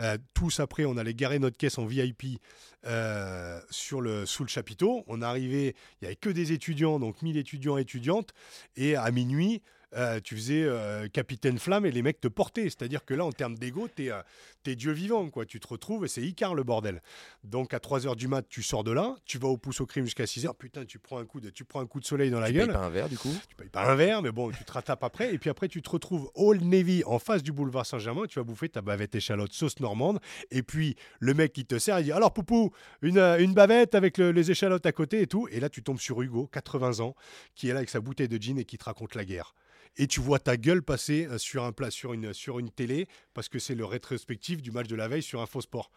Euh, 0.01 0.19
tous 0.35 0.61
après, 0.61 0.85
on 0.85 0.97
allait 0.97 1.15
garer 1.15 1.39
notre 1.39 1.57
caisse 1.57 1.79
en 1.79 1.87
VIP 1.87 2.41
euh, 2.87 3.61
sur 3.71 4.01
le, 4.01 4.27
sous 4.27 4.43
le 4.43 4.49
chapiteau. 4.49 5.05
On 5.07 5.23
arrivait, 5.23 5.75
il 6.01 6.05
n'y 6.05 6.07
avait 6.07 6.17
que 6.17 6.31
des 6.31 6.53
étudiants, 6.53 6.99
donc 6.99 7.23
1000 7.23 7.37
étudiants 7.37 7.79
et 7.79 7.83
étudiantes. 7.83 8.33
Et 8.77 8.97
à 8.97 9.11
minuit, 9.11 9.63
euh, 9.97 10.21
tu 10.23 10.37
faisais 10.37 10.65
euh, 10.65 11.09
capitaine 11.09 11.59
flamme 11.59 11.87
et 11.87 11.91
les 11.91 12.03
mecs 12.03 12.21
te 12.21 12.29
portaient. 12.29 12.65
C'est-à-dire 12.65 13.05
que 13.05 13.15
là, 13.15 13.25
en 13.25 13.33
termes 13.33 13.57
d'ego, 13.57 13.89
t'es 13.89 14.11
euh, 14.11 14.21
es 14.67 14.75
Dieu 14.75 14.93
vivant, 14.93 15.29
quoi. 15.31 15.47
Tu 15.47 15.61
te 15.61 15.69
retrouves 15.69 16.05
et 16.05 16.09
c'est 16.09 16.23
Icar 16.23 16.55
le 16.55 16.65
bordel. 16.65 17.01
Donc 17.45 17.73
à 17.73 17.79
3h 17.79 18.17
du 18.17 18.29
mat, 18.29 18.45
tu 18.49 18.63
sors 18.63 18.83
de 18.83 18.91
là, 18.91 19.15
tu 19.25 19.39
vas 19.39 19.49
au 19.49 19.57
pouce 19.57 19.81
au 19.81 19.87
crime 19.87 20.05
jusqu'à 20.05 20.25
6h, 20.25 20.55
putain, 20.57 20.85
tu 20.85 20.99
prends 20.99 21.19
un 21.19 21.25
coup 21.25 21.41
de, 21.41 21.51
tu 21.51 21.65
prends 21.65 21.81
un 21.81 21.87
coup 21.87 22.01
de 22.01 22.05
soleil 22.05 22.31
dans 22.31 22.41
la 22.41 22.51
gueule. 22.51 22.67
Tu 22.67 22.73
payes 22.73 22.81
pas 22.81 22.87
un 22.87 22.91
verre 22.91 23.09
du 23.09 23.17
coup? 23.17 23.35
Tu 23.49 23.55
payes 23.55 23.69
pas 23.69 23.91
un 23.91 23.95
verre, 23.95 24.23
mais 24.23 24.33
bon, 24.33 24.51
tu 24.51 24.65
te 24.65 24.73
rattrapes 24.73 25.05
après. 25.05 25.33
Et 25.33 25.39
puis 25.39 25.51
après, 25.51 25.69
tu 25.69 25.83
te 25.83 25.89
retrouves 25.89 26.31
Old 26.35 26.65
Navy 26.65 27.05
en 27.05 27.19
face 27.19 27.43
du 27.43 27.53
boulevard 27.53 27.87
Saint-Germain, 27.87 28.27
tu 28.29 28.39
vas 28.39 28.45
bouffer 28.45 28.69
ta 28.69 28.83
bavette 28.83 29.15
échalote 29.15 29.53
sauce 29.53 29.79
normande. 29.79 30.19
Et 30.51 30.63
puis 30.63 30.97
le 31.21 31.33
mec 31.33 31.53
qui 31.53 31.65
te 31.65 31.79
sert, 31.79 32.01
il 32.01 32.05
dit 32.05 32.13
Alors 32.13 32.33
Poupou, 32.33 32.73
une, 33.03 33.19
une 33.19 33.55
bavette 33.55 33.95
avec 33.95 34.19
les 34.19 34.51
échalotes 34.51 34.85
à 34.85 34.93
côté 34.93 35.23
et 35.23 35.27
tout. 35.27 35.49
Et 35.51 35.61
là, 35.61 35.69
tu 35.69 35.83
tombes 35.83 36.01
sur 36.01 36.21
Hugo, 36.23 36.49
80 36.49 37.01
ans, 37.01 37.15
qui 37.55 37.69
est 37.69 37.73
là 37.73 37.79
avec 37.79 37.91
sa 37.91 38.01
bouteille 38.01 38.29
de 38.29 38.37
gin 38.37 38.59
et 38.59 38.65
qui 38.65 38.79
te 38.79 38.85
raconte 38.85 39.15
la 39.15 39.25
guerre 39.25 39.55
et 39.97 40.07
tu 40.07 40.21
vois 40.21 40.39
ta 40.39 40.57
gueule 40.57 40.83
passer 40.83 41.27
euh, 41.27 41.39
sur, 41.39 41.65
un 41.65 41.73
plat, 41.73 41.91
sur, 41.91 42.13
une, 42.13 42.33
sur 42.33 42.59
une 42.59 42.71
télé 42.71 43.09
parce 43.35 43.49
que 43.49 43.59
c'est 43.59 43.75
le 43.75 43.85
rétrospectif 43.85 44.63
du 44.63 44.71
match 44.71 44.89
de 44.89 44.97
la 44.97 45.09
veille 45.09 45.23
sur 45.23 45.41
un 45.41 45.47
faux 45.47 45.61
sport. 45.61 45.91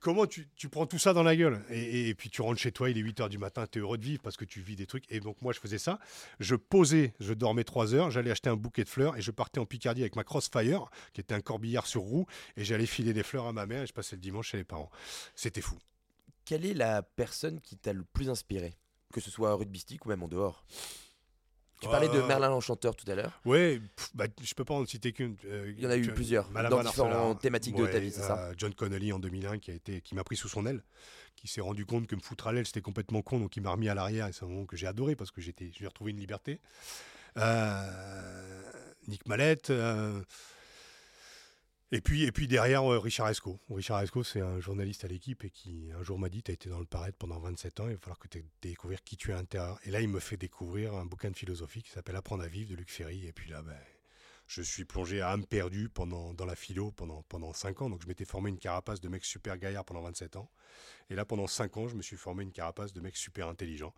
Comment 0.00 0.26
tu, 0.26 0.46
prends 0.70 0.86
tout 0.86 0.98
ça 0.98 1.12
dans 1.12 1.24
la 1.24 1.34
gueule? 1.34 1.60
Et, 1.70 2.14
puis 2.14 2.30
tu 2.30 2.40
rentres 2.40 2.60
chez 2.60 2.70
toi, 2.70 2.88
il 2.88 2.96
est 2.96 3.00
8 3.00 3.18
h 3.18 3.28
du 3.28 3.38
matin, 3.38 3.66
tu 3.66 3.78
es 3.78 3.82
heureux 3.82 3.98
de 3.98 4.04
vivre 4.04 4.22
parce 4.22 4.36
que 4.36 4.44
tu 4.44 4.60
vis 4.60 4.76
des 4.76 4.86
trucs. 4.86 5.10
Et 5.10 5.18
donc 5.18 5.42
moi 5.42 5.52
je 5.52 5.58
faisais 5.58 5.78
ça. 5.78 5.98
Je 6.38 6.54
posais, 6.54 7.14
je 7.18 7.34
dormais 7.34 7.64
3 7.64 7.94
heures, 7.94 8.10
j'allais 8.12 8.30
acheter 8.30 8.48
un 8.48 8.54
bouquet 8.54 8.84
de 8.84 8.88
fleurs 8.88 9.16
et 9.16 9.22
je 9.22 9.32
partais 9.32 9.58
en 9.58 9.66
Picardie 9.66 10.02
avec 10.02 10.14
ma 10.14 10.22
Crossfire, 10.22 10.88
qui 11.12 11.20
était 11.20 11.34
un 11.34 11.40
corbillard 11.40 11.88
sur 11.88 12.02
roue, 12.02 12.26
et 12.56 12.64
j'allais 12.64 12.86
filer 12.86 13.12
des 13.12 13.24
fleurs 13.24 13.46
à 13.46 13.52
ma 13.52 13.66
mère 13.66 13.82
et 13.82 13.86
je 13.88 13.92
passais 13.92 14.14
le 14.14 14.22
dimanche 14.22 14.50
chez 14.50 14.56
les 14.56 14.64
parents. 14.64 14.90
C'était 15.34 15.60
fou. 15.60 15.76
Quelle 16.44 16.64
est 16.64 16.74
la 16.74 17.02
personne 17.02 17.60
qui 17.60 17.76
t'a 17.76 17.92
le 17.92 18.04
plus 18.04 18.30
inspiré? 18.30 18.76
Que 19.12 19.20
ce 19.20 19.32
soit 19.32 19.52
rugbystique 19.54 20.06
ou 20.06 20.10
même 20.10 20.22
en 20.22 20.28
dehors? 20.28 20.64
Tu 21.80 21.88
parlais 21.88 22.08
de 22.08 22.20
Merlin 22.22 22.48
l'Enchanteur 22.48 22.96
tout 22.96 23.10
à 23.10 23.14
l'heure. 23.14 23.40
Oui, 23.44 23.80
bah, 24.14 24.26
je 24.42 24.54
peux 24.54 24.64
pas 24.64 24.74
en 24.74 24.84
citer 24.86 25.12
qu'une. 25.12 25.36
Euh, 25.46 25.72
Il 25.76 25.82
y 25.82 25.86
en 25.86 25.90
a 25.90 25.96
eu 25.96 26.08
plusieurs 26.12 26.48
dans 26.48 26.82
différentes 26.82 27.40
thématiques 27.40 27.76
de 27.76 27.86
ta 27.86 27.98
vie, 27.98 28.10
c'est 28.10 28.22
ça 28.22 28.38
euh, 28.38 28.54
John 28.56 28.74
Connolly 28.74 29.12
en 29.12 29.18
2001 29.18 29.58
qui 29.58 29.70
a 29.70 29.74
été, 29.74 30.00
qui 30.00 30.14
m'a 30.14 30.24
pris 30.24 30.36
sous 30.36 30.48
son 30.48 30.66
aile, 30.66 30.82
qui 31.36 31.48
s'est 31.48 31.60
rendu 31.60 31.86
compte 31.86 32.06
que 32.06 32.16
me 32.16 32.20
foutre 32.20 32.46
à 32.48 32.52
l'aile 32.52 32.66
c'était 32.66 32.80
complètement 32.82 33.22
con, 33.22 33.38
donc 33.38 33.56
il 33.56 33.62
m'a 33.62 33.70
remis 33.70 33.88
à 33.88 33.94
l'arrière 33.94 34.26
et 34.26 34.32
c'est 34.32 34.44
un 34.44 34.48
moment 34.48 34.66
que 34.66 34.76
j'ai 34.76 34.86
adoré 34.86 35.16
parce 35.16 35.30
que 35.30 35.40
j'étais, 35.40 35.70
j'ai 35.72 35.86
retrouvé 35.86 36.10
une 36.10 36.18
liberté. 36.18 36.60
Euh, 37.36 38.62
Nick 39.06 39.26
Mallette. 39.26 39.72
Et 41.90 42.02
puis, 42.02 42.24
et 42.24 42.32
puis 42.32 42.46
derrière, 42.48 42.84
euh, 42.84 42.98
Richard 42.98 43.30
Esco. 43.30 43.58
Richard 43.70 44.02
Esco, 44.02 44.22
c'est 44.22 44.42
un 44.42 44.60
journaliste 44.60 45.04
à 45.04 45.08
l'équipe 45.08 45.42
et 45.44 45.48
qui 45.48 45.90
un 45.98 46.02
jour 46.02 46.18
m'a 46.18 46.28
dit 46.28 46.42
Tu 46.42 46.50
as 46.50 46.54
été 46.54 46.68
dans 46.68 46.80
le 46.80 46.84
paraître 46.84 47.16
pendant 47.16 47.38
27 47.38 47.80
ans, 47.80 47.88
il 47.88 47.94
va 47.94 47.98
falloir 47.98 48.18
que 48.18 48.28
tu 48.28 48.44
découvrir 48.60 49.02
qui 49.02 49.16
tu 49.16 49.30
es 49.30 49.32
à 49.32 49.36
l'intérieur. 49.36 49.80
Et 49.84 49.90
là, 49.90 50.02
il 50.02 50.08
me 50.08 50.20
fait 50.20 50.36
découvrir 50.36 50.94
un 50.94 51.06
bouquin 51.06 51.30
de 51.30 51.36
philosophie 51.36 51.82
qui 51.82 51.90
s'appelle 51.90 52.16
Apprendre 52.16 52.44
à 52.44 52.48
vivre 52.48 52.70
de 52.70 52.76
Luc 52.76 52.90
Ferry. 52.90 53.26
Et 53.26 53.32
puis 53.32 53.48
là, 53.48 53.62
ben, 53.62 53.78
je 54.46 54.60
suis 54.60 54.84
plongé 54.84 55.22
à 55.22 55.30
âme 55.30 55.46
perdue 55.46 55.88
pendant, 55.88 56.34
dans 56.34 56.44
la 56.44 56.56
philo 56.56 56.90
pendant, 56.90 57.22
pendant 57.22 57.54
5 57.54 57.80
ans. 57.80 57.88
Donc 57.88 58.02
je 58.02 58.06
m'étais 58.06 58.26
formé 58.26 58.50
une 58.50 58.58
carapace 58.58 59.00
de 59.00 59.08
mec 59.08 59.24
super 59.24 59.56
gaillard 59.56 59.86
pendant 59.86 60.02
27 60.02 60.36
ans. 60.36 60.50
Et 61.08 61.14
là, 61.14 61.24
pendant 61.24 61.46
5 61.46 61.74
ans, 61.78 61.88
je 61.88 61.94
me 61.94 62.02
suis 62.02 62.18
formé 62.18 62.42
une 62.42 62.52
carapace 62.52 62.92
de 62.92 63.00
mec 63.00 63.16
super 63.16 63.48
intelligent, 63.48 63.94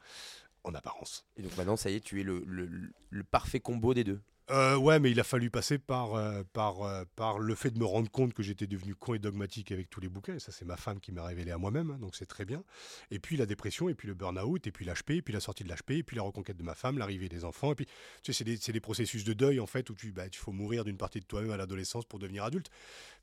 en 0.62 0.74
apparence. 0.74 1.26
Et 1.36 1.42
donc 1.42 1.56
maintenant, 1.56 1.76
ça 1.76 1.90
y 1.90 1.96
est, 1.96 2.00
tu 2.00 2.20
es 2.20 2.22
le, 2.22 2.44
le 2.46 3.24
parfait 3.24 3.58
combo 3.58 3.94
des 3.94 4.04
deux. 4.04 4.20
Euh, 4.50 4.76
ouais, 4.76 4.98
mais 4.98 5.12
il 5.12 5.20
a 5.20 5.24
fallu 5.24 5.48
passer 5.48 5.78
par, 5.78 6.14
euh, 6.14 6.42
par, 6.52 6.82
euh, 6.82 7.04
par 7.14 7.38
le 7.38 7.54
fait 7.54 7.70
de 7.70 7.78
me 7.78 7.84
rendre 7.84 8.10
compte 8.10 8.34
que 8.34 8.42
j'étais 8.42 8.66
devenu 8.66 8.96
con 8.96 9.14
et 9.14 9.20
dogmatique 9.20 9.70
avec 9.70 9.88
tous 9.88 10.00
les 10.00 10.08
bouquins. 10.08 10.34
Et 10.34 10.40
ça, 10.40 10.50
c'est 10.50 10.64
ma 10.64 10.76
femme 10.76 10.98
qui 10.98 11.12
m'a 11.12 11.24
révélé 11.24 11.52
à 11.52 11.58
moi-même, 11.58 11.92
hein, 11.92 11.98
donc 12.00 12.16
c'est 12.16 12.26
très 12.26 12.44
bien. 12.44 12.64
Et 13.12 13.20
puis 13.20 13.36
la 13.36 13.46
dépression, 13.46 13.88
et 13.88 13.94
puis 13.94 14.08
le 14.08 14.14
burn-out, 14.14 14.66
et 14.66 14.72
puis 14.72 14.84
l'HP, 14.84 15.10
et 15.10 15.22
puis 15.22 15.32
la 15.32 15.38
sortie 15.38 15.62
de 15.62 15.68
l'HP, 15.68 15.90
et 15.92 16.02
puis 16.02 16.16
la 16.16 16.22
reconquête 16.22 16.56
de 16.56 16.64
ma 16.64 16.74
femme, 16.74 16.98
l'arrivée 16.98 17.28
des 17.28 17.44
enfants. 17.44 17.70
Et 17.72 17.74
puis, 17.76 17.86
tu 18.24 18.32
sais, 18.32 18.38
c'est 18.38 18.44
des, 18.44 18.72
des, 18.72 18.80
processus 18.80 19.22
de 19.22 19.34
deuil, 19.34 19.60
en 19.60 19.66
fait, 19.66 19.88
où 19.88 19.94
tu 19.94 20.10
bah, 20.10 20.26
il 20.26 20.36
faut 20.36 20.52
mourir 20.52 20.84
d'une 20.84 20.96
partie 20.96 21.20
de 21.20 21.26
toi-même 21.26 21.52
à 21.52 21.56
l'adolescence 21.56 22.04
pour 22.04 22.18
devenir 22.18 22.42
adulte. 22.42 22.70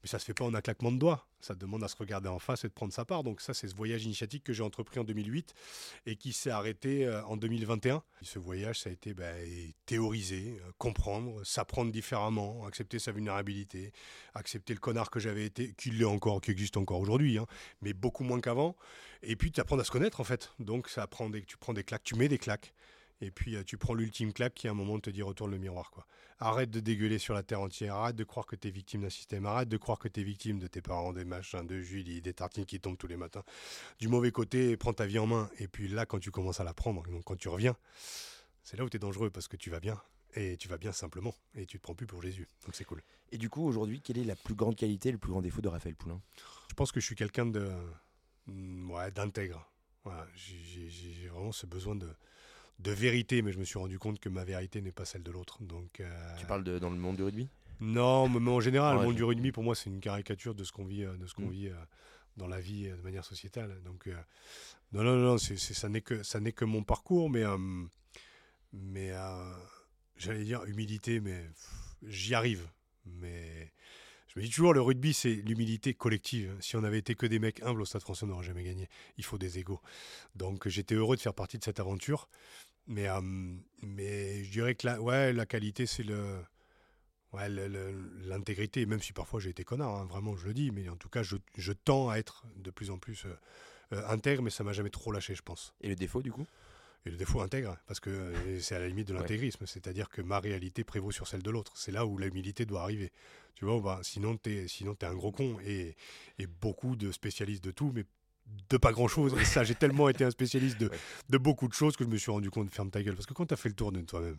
Mais 0.03 0.07
ça 0.07 0.19
se 0.19 0.25
fait 0.25 0.33
pas 0.33 0.45
en 0.45 0.53
un 0.53 0.61
claquement 0.61 0.93
de 0.93 0.97
doigts. 0.97 1.27
Ça 1.41 1.55
demande 1.55 1.83
à 1.83 1.87
se 1.87 1.95
regarder 1.97 2.29
en 2.29 2.39
face 2.39 2.63
et 2.63 2.67
de 2.69 2.73
prendre 2.73 2.93
sa 2.93 3.03
part. 3.03 3.23
Donc 3.23 3.41
ça, 3.41 3.53
c'est 3.53 3.67
ce 3.67 3.75
voyage 3.75 4.05
initiatique 4.05 4.43
que 4.43 4.53
j'ai 4.53 4.63
entrepris 4.63 4.99
en 4.99 5.03
2008 5.03 5.53
et 6.05 6.15
qui 6.15 6.31
s'est 6.31 6.49
arrêté 6.49 7.07
en 7.27 7.37
2021. 7.37 8.01
ce 8.21 8.39
voyage, 8.39 8.79
ça 8.79 8.89
a 8.89 8.93
été 8.93 9.13
bah, 9.13 9.25
théoriser, 9.85 10.59
comprendre, 10.77 11.16
s'apprendre 11.43 11.91
différemment, 11.91 12.65
accepter 12.65 12.99
sa 12.99 13.11
vulnérabilité, 13.11 13.91
accepter 14.33 14.73
le 14.73 14.79
connard 14.79 15.09
que 15.09 15.19
j'avais 15.19 15.45
été, 15.45 15.73
qui 15.73 15.91
l'est 15.91 16.05
encore, 16.05 16.41
qui 16.41 16.51
existe 16.51 16.77
encore 16.77 16.99
aujourd'hui, 16.99 17.37
hein, 17.37 17.45
mais 17.81 17.93
beaucoup 17.93 18.23
moins 18.23 18.41
qu'avant. 18.41 18.75
Et 19.23 19.35
puis 19.35 19.51
tu 19.51 19.59
apprends 19.59 19.79
à 19.79 19.83
se 19.83 19.91
connaître 19.91 20.19
en 20.19 20.23
fait. 20.23 20.51
Donc 20.59 20.89
ça 20.89 21.03
apprend 21.03 21.29
des, 21.29 21.43
tu 21.43 21.57
prends 21.57 21.73
des 21.73 21.83
claques, 21.83 22.03
tu 22.03 22.15
mets 22.15 22.27
des 22.27 22.37
claques. 22.37 22.73
Et 23.21 23.31
puis 23.31 23.55
euh, 23.55 23.63
tu 23.63 23.77
prends 23.77 23.93
l'ultime 23.93 24.31
claque 24.31 24.53
qui 24.53 24.67
à 24.67 24.71
un 24.71 24.75
moment 24.75 24.99
te 24.99 25.09
dit 25.09 25.21
retourne 25.21 25.51
le 25.51 25.57
miroir. 25.57 25.91
quoi. 25.91 26.05
Arrête 26.39 26.69
de 26.69 26.79
dégueuler 26.79 27.17
sur 27.17 27.33
la 27.33 27.41
terre 27.41 27.61
entière, 27.61 27.95
arrête 27.95 28.15
de 28.15 28.23
croire 28.23 28.45
que 28.45 28.55
tu 28.55 28.67
es 28.67 28.71
victime 28.71 29.01
d'un 29.01 29.09
système, 29.09 29.45
arrête 29.45 29.69
de 29.69 29.77
croire 29.77 29.97
que 29.97 30.07
tu 30.07 30.19
es 30.19 30.23
victime 30.23 30.59
de 30.59 30.67
tes 30.67 30.81
parents, 30.81 31.13
des 31.13 31.25
machins, 31.25 31.65
de 31.65 31.81
Julie, 31.81 32.21
des 32.21 32.33
tartines 32.33 32.65
qui 32.65 32.79
tombent 32.79 32.97
tous 32.97 33.07
les 33.07 33.17
matins. 33.17 33.43
Du 33.99 34.07
mauvais 34.07 34.31
côté, 34.31 34.77
prends 34.77 34.93
ta 34.93 35.07
vie 35.07 35.17
en 35.17 35.25
main. 35.25 35.49
Et 35.57 35.67
puis 35.67 35.87
là, 35.87 36.05
quand 36.05 36.19
tu 36.19 36.29
commences 36.29 36.59
à 36.59 36.63
la 36.63 36.75
prendre, 36.75 37.03
quand 37.25 37.35
tu 37.35 37.49
reviens, 37.49 37.75
c'est 38.63 38.77
là 38.77 38.83
où 38.83 38.89
tu 38.89 38.97
es 38.97 38.99
dangereux 38.99 39.31
parce 39.31 39.47
que 39.47 39.57
tu 39.57 39.71
vas 39.71 39.79
bien 39.79 39.99
et 40.35 40.57
tu 40.57 40.67
vas 40.67 40.77
bien 40.77 40.91
simplement 40.91 41.35
et 41.55 41.65
tu 41.65 41.77
te 41.77 41.83
prends 41.83 41.95
plus 41.95 42.07
pour 42.07 42.21
Jésus. 42.21 42.47
Donc 42.65 42.75
c'est 42.75 42.85
cool. 42.85 43.01
Et 43.31 43.37
du 43.37 43.49
coup, 43.49 43.65
aujourd'hui, 43.65 44.01
quelle 44.01 44.17
est 44.17 44.23
la 44.23 44.35
plus 44.35 44.55
grande 44.55 44.75
qualité, 44.75 45.11
le 45.11 45.17
plus 45.17 45.31
grand 45.31 45.41
défaut 45.41 45.61
de 45.61 45.67
Raphaël 45.67 45.95
Poulain? 45.95 46.21
Je 46.69 46.73
pense 46.75 46.91
que 46.91 46.99
je 46.99 47.05
suis 47.05 47.15
quelqu'un 47.15 47.45
de 47.45 47.69
mm, 48.47 48.91
ouais, 48.91 49.11
d'intègre. 49.11 49.69
j'ai 50.35 51.27
vraiment 51.27 51.51
ce 51.51 51.65
besoin 51.65 51.95
de, 51.95 52.09
de 52.79 52.91
vérité, 52.91 53.41
mais 53.41 53.51
je 53.51 53.59
me 53.59 53.65
suis 53.65 53.79
rendu 53.79 53.99
compte 53.99 54.19
que 54.19 54.29
ma 54.29 54.43
vérité 54.43 54.81
n'est 54.81 54.91
pas 54.91 55.05
celle 55.05 55.23
de 55.23 55.31
l'autre. 55.31 55.61
Donc 55.63 55.99
euh, 55.99 56.35
tu 56.37 56.45
parles 56.45 56.63
de, 56.63 56.79
dans 56.79 56.89
le 56.89 56.97
monde 56.97 57.17
du 57.17 57.23
rugby? 57.23 57.49
Non, 57.79 58.27
mais 58.27 58.49
en 58.49 58.59
général, 58.59 58.97
le 58.97 59.03
monde 59.03 59.15
du 59.15 59.23
rugby 59.23 59.51
pour 59.51 59.63
moi 59.63 59.75
c'est 59.75 59.89
une 59.89 59.99
caricature 59.99 60.55
de 60.55 60.63
ce 60.63 60.71
qu'on 60.71 60.85
vit, 60.85 61.03
euh, 61.03 61.17
de 61.17 61.27
ce 61.27 61.33
qu'on 61.33 61.47
mm. 61.47 61.51
vit 61.51 61.67
euh, 61.67 61.75
dans 62.37 62.47
la 62.47 62.59
vie 62.59 62.89
de 62.89 63.01
manière 63.01 63.25
sociétale. 63.25 63.81
Donc 63.83 64.07
non, 64.91 65.03
non, 65.03 65.17
non, 65.17 65.37
ça 65.37 65.89
n'est 65.89 66.01
que 66.01 66.23
ça 66.23 66.39
n'est 66.39 66.53
que 66.53 66.65
mon 66.65 66.83
parcours, 66.83 67.29
mais 67.29 67.43
mais 68.73 69.11
j'allais 70.17 70.43
dire 70.43 70.63
humilité, 70.65 71.19
mais 71.19 71.43
j'y 72.03 72.33
arrive. 72.33 72.67
Mais 73.05 73.71
je 74.27 74.39
me 74.39 74.45
dis 74.45 74.51
toujours, 74.51 74.73
le 74.73 74.81
rugby, 74.81 75.13
c'est 75.13 75.33
l'humilité 75.33 75.93
collective. 75.93 76.55
Si 76.59 76.75
on 76.75 76.83
avait 76.83 76.99
été 76.99 77.15
que 77.15 77.25
des 77.25 77.39
mecs 77.39 77.61
humbles 77.63 77.81
au 77.81 77.85
Stade 77.85 78.01
français, 78.01 78.25
on 78.25 78.27
n'aurait 78.27 78.45
jamais 78.45 78.63
gagné. 78.63 78.89
Il 79.17 79.23
faut 79.23 79.37
des 79.37 79.59
égaux. 79.59 79.81
Donc 80.35 80.67
j'étais 80.67 80.95
heureux 80.95 81.15
de 81.15 81.21
faire 81.21 81.33
partie 81.33 81.57
de 81.57 81.63
cette 81.63 81.79
aventure. 81.79 82.29
Mais, 82.87 83.09
euh, 83.09 83.19
je 83.81 84.49
dirais 84.49 84.75
que 84.75 84.87
la, 84.87 85.01
ouais, 85.01 85.33
la 85.33 85.45
qualité, 85.45 85.85
c'est 85.85 86.03
le, 86.03 86.39
ouais, 87.33 87.49
l'intégrité, 87.49 88.85
même 88.85 89.01
si 89.01 89.11
parfois 89.11 89.39
j'ai 89.39 89.49
été 89.49 89.63
connard, 89.63 89.95
hein, 89.95 90.05
vraiment, 90.05 90.35
je 90.37 90.47
le 90.47 90.53
dis. 90.53 90.71
Mais 90.71 90.87
en 90.89 90.95
tout 90.95 91.09
cas, 91.09 91.23
je, 91.23 91.35
je 91.57 91.73
tends 91.73 92.09
à 92.09 92.17
être 92.17 92.45
de 92.55 92.71
plus 92.71 92.89
en 92.89 92.97
plus 92.97 93.25
euh, 93.25 93.37
euh, 93.93 94.07
intègre, 94.07 94.41
mais 94.41 94.49
ça 94.49 94.63
m'a 94.63 94.73
jamais 94.73 94.89
trop 94.89 95.11
lâché, 95.11 95.35
je 95.35 95.41
pense. 95.41 95.73
Et 95.81 95.89
le 95.89 95.95
défaut, 95.95 96.21
du 96.21 96.31
coup? 96.31 96.45
Et 97.07 97.11
le 97.11 97.17
défaut 97.17 97.41
intègre, 97.41 97.77
parce 97.87 97.99
que 97.99 98.09
euh, 98.09 98.59
c'est 98.59 98.75
à 98.75 98.79
la 98.79 98.87
limite 98.87 99.07
de 99.07 99.13
l'intégrisme, 99.13 99.65
c'est-à-dire 99.65 100.09
que 100.09 100.21
ma 100.21 100.39
réalité 100.39 100.83
prévaut 100.83 101.11
sur 101.11 101.27
celle 101.27 101.41
de 101.41 101.49
l'autre. 101.49 101.73
C'est 101.75 101.91
là 101.91 102.05
où 102.05 102.17
l'humilité 102.17 102.65
doit 102.65 102.81
arriver. 102.81 103.11
Tu 103.55 103.65
vois, 103.65 103.79
bah, 103.79 103.99
sinon 104.03 104.37
tu 104.37 104.55
es, 104.55 104.67
sinon 104.67 104.95
es 105.01 105.05
un 105.05 105.15
gros 105.15 105.31
con. 105.31 105.57
Et, 105.65 105.95
et 106.37 106.47
beaucoup 106.47 106.95
de 106.95 107.11
spécialistes 107.11 107.63
de 107.63 107.71
tout, 107.71 107.91
mais 107.93 108.05
de 108.69 108.77
pas 108.77 108.91
grand 108.91 109.07
chose. 109.07 109.35
Et 109.39 109.45
ça, 109.45 109.63
j'ai 109.63 109.75
tellement 109.75 110.09
été 110.09 110.23
un 110.23 110.31
spécialiste 110.31 110.79
de, 110.79 110.89
de, 111.29 111.37
beaucoup 111.37 111.67
de 111.67 111.73
choses 111.73 111.97
que 111.97 112.03
je 112.03 112.09
me 112.09 112.17
suis 112.17 112.31
rendu 112.31 112.49
compte, 112.49 112.71
ferme 112.73 112.91
ta 112.91 113.01
gueule. 113.01 113.15
Parce 113.15 113.25
que 113.25 113.33
quand 113.33 113.45
tu 113.45 113.53
as 113.53 113.57
fait 113.57 113.69
le 113.69 113.75
tour 113.75 113.91
de 113.91 114.01
toi-même, 114.01 114.37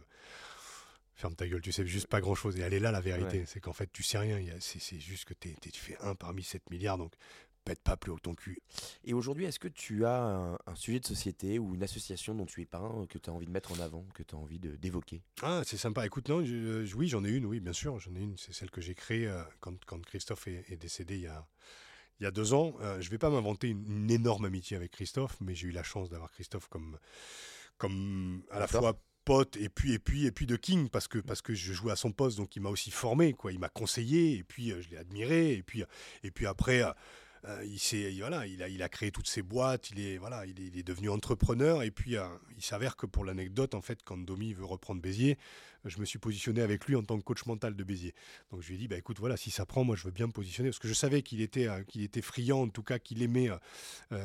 ferme 1.14 1.34
ta 1.34 1.48
gueule, 1.48 1.60
tu 1.60 1.72
sais 1.72 1.86
juste 1.86 2.06
pas 2.06 2.20
grand 2.20 2.34
chose. 2.34 2.56
Et 2.56 2.60
elle 2.60 2.74
est 2.74 2.80
là 2.80 2.92
la 2.92 3.00
vérité. 3.00 3.44
C'est 3.46 3.60
qu'en 3.60 3.72
fait, 3.72 3.90
tu 3.92 4.02
sais 4.02 4.18
rien. 4.18 4.38
C'est 4.60 5.00
juste 5.00 5.24
que 5.24 5.34
tu 5.34 5.80
fais 5.80 5.96
un 6.00 6.14
parmi 6.14 6.42
7 6.42 6.70
milliards. 6.70 6.98
Donc 6.98 7.12
pas 7.76 7.96
plus 7.96 8.12
haut 8.12 8.16
que 8.16 8.22
ton 8.22 8.34
cul. 8.34 8.60
Et 9.04 9.14
aujourd'hui, 9.14 9.44
est-ce 9.44 9.58
que 9.58 9.68
tu 9.68 10.04
as 10.04 10.58
un, 10.66 10.74
sujet 10.74 11.00
de 11.00 11.06
société 11.06 11.58
ou 11.58 11.74
une 11.74 11.82
association 11.82 12.34
dont 12.34 12.46
tu 12.46 12.62
es 12.62 12.66
pas 12.66 12.80
que 13.08 13.18
tu 13.18 13.30
as 13.30 13.32
envie 13.32 13.46
de 13.46 13.50
mettre 13.50 13.72
en 13.72 13.80
avant, 13.80 14.04
que 14.14 14.22
tu 14.22 14.34
as 14.34 14.38
envie 14.38 14.58
d'évoquer? 14.58 15.22
Ah, 15.42 15.62
c'est 15.64 15.76
sympa. 15.76 16.06
Écoute, 16.06 16.28
non, 16.28 16.38
oui, 16.38 17.08
j'en 17.08 17.24
ai 17.24 17.30
une, 17.30 17.46
oui, 17.46 17.60
bien 17.60 17.72
sûr, 17.72 17.98
j'en 17.98 18.14
ai 18.14 18.20
une. 18.20 18.36
C'est 18.36 18.52
celle 18.52 18.70
que 18.70 18.80
j'ai 18.80 18.94
créée 18.94 19.26
euh, 19.26 19.42
quand, 19.60 19.84
quand, 19.84 20.04
Christophe 20.04 20.48
est, 20.48 20.76
décédé 20.76 21.16
il 21.16 21.22
y 21.22 21.26
a, 21.26 21.46
il 22.20 22.24
y 22.24 22.26
a 22.26 22.30
deux 22.30 22.54
ans. 22.54 22.74
Euh, 22.80 23.00
je 23.00 23.10
vais 23.10 23.18
pas 23.18 23.30
m'inventer 23.30 23.68
une, 23.68 24.10
énorme 24.10 24.44
amitié 24.44 24.76
avec 24.76 24.92
Christophe, 24.92 25.36
mais 25.40 25.54
j'ai 25.54 25.68
eu 25.68 25.72
la 25.72 25.82
chance 25.82 26.08
d'avoir 26.08 26.30
Christophe 26.30 26.68
comme, 26.68 26.98
comme 27.76 28.42
à 28.50 28.58
la 28.58 28.66
fois 28.66 28.98
pote 29.28 29.58
et 29.58 29.68
puis 29.68 29.92
et 29.92 29.98
puis 29.98 30.24
et 30.24 30.32
puis 30.32 30.46
de 30.46 30.56
King 30.56 30.88
parce 30.88 31.06
que 31.06 31.18
parce 31.18 31.42
que 31.42 31.52
je 31.52 31.74
jouais 31.74 31.92
à 31.92 31.96
son 31.96 32.12
poste 32.12 32.38
donc 32.38 32.56
il 32.56 32.62
m'a 32.62 32.70
aussi 32.70 32.90
formé 32.90 33.34
quoi 33.34 33.52
il 33.52 33.58
m'a 33.58 33.68
conseillé 33.68 34.38
et 34.38 34.42
puis 34.42 34.72
euh, 34.72 34.80
je 34.80 34.88
l'ai 34.88 34.96
admiré 34.96 35.52
et 35.52 35.62
puis 35.62 35.84
et 36.22 36.30
puis 36.30 36.46
après 36.46 36.82
euh, 36.82 36.90
il, 37.64 38.20
voilà, 38.20 38.46
il, 38.46 38.62
a, 38.62 38.68
il 38.68 38.82
a 38.82 38.88
créé 38.88 39.10
toutes 39.10 39.28
ses 39.28 39.42
boîtes, 39.42 39.90
il 39.90 40.00
est, 40.00 40.18
voilà, 40.18 40.44
il 40.46 40.78
est, 40.78 40.82
devenu 40.82 41.08
entrepreneur. 41.10 41.82
Et 41.82 41.90
puis, 41.90 42.16
euh, 42.16 42.26
il 42.56 42.62
s'avère 42.62 42.96
que 42.96 43.06
pour 43.06 43.24
l'anecdote, 43.24 43.74
en 43.74 43.80
fait, 43.80 44.00
quand 44.04 44.18
Domi 44.18 44.52
veut 44.54 44.64
reprendre 44.64 45.00
Béziers, 45.00 45.38
je 45.84 45.98
me 46.00 46.04
suis 46.04 46.18
positionné 46.18 46.60
avec 46.60 46.86
lui 46.86 46.96
en 46.96 47.02
tant 47.02 47.16
que 47.16 47.22
coach 47.22 47.46
mental 47.46 47.76
de 47.76 47.84
Béziers. 47.84 48.14
Donc, 48.50 48.62
je 48.62 48.68
lui 48.68 48.74
ai 48.74 48.78
dit, 48.78 48.88
bah, 48.88 48.96
écoute, 48.96 49.18
voilà, 49.18 49.36
si 49.36 49.50
ça 49.50 49.64
prend, 49.64 49.84
moi, 49.84 49.96
je 49.96 50.04
veux 50.04 50.10
bien 50.10 50.26
me 50.26 50.32
positionner. 50.32 50.70
Parce 50.70 50.80
que 50.80 50.88
je 50.88 50.94
savais 50.94 51.22
qu'il 51.22 51.40
était, 51.40 51.68
euh, 51.68 51.82
qu'il 51.84 52.02
était 52.02 52.22
friand, 52.22 52.62
en 52.62 52.68
tout 52.68 52.82
cas, 52.82 52.98
qu'il 52.98 53.22
aimait 53.22 53.50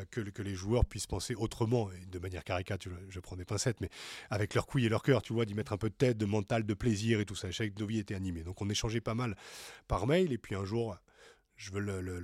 que, 0.09 0.21
que, 0.21 0.41
les 0.41 0.55
joueurs 0.55 0.85
puissent 0.85 1.07
penser 1.07 1.35
autrement, 1.35 1.89
et 1.91 2.05
de 2.05 2.19
manière 2.19 2.43
caricature, 2.43 2.91
je, 3.09 3.19
prends 3.19 3.35
des 3.35 3.45
pincettes, 3.45 3.79
mais 3.79 3.89
avec 4.29 4.55
leur 4.55 4.65
couilles 4.65 4.85
et 4.85 4.89
leur 4.89 5.03
cœur, 5.03 5.21
tu 5.21 5.33
vois, 5.33 5.45
d'y 5.45 5.53
mettre 5.53 5.73
un 5.73 5.77
peu 5.77 5.89
de 5.89 5.95
tête, 5.95 6.17
de 6.17 6.25
mental, 6.25 6.65
de 6.65 6.73
plaisir 6.73 7.19
et 7.19 7.25
tout 7.25 7.35
ça. 7.35 7.49
Je 7.49 7.55
savais 7.55 7.69
que 7.69 7.77
Domi 7.77 7.97
était 7.97 8.15
animé. 8.15 8.43
Donc, 8.43 8.61
on 8.61 8.69
échangeait 8.69 9.01
pas 9.01 9.15
mal 9.15 9.35
par 9.87 10.07
mail. 10.07 10.31
Et 10.33 10.37
puis, 10.37 10.55
un 10.55 10.65
jour, 10.65 10.97
je 11.63 11.71
veux 11.71 11.79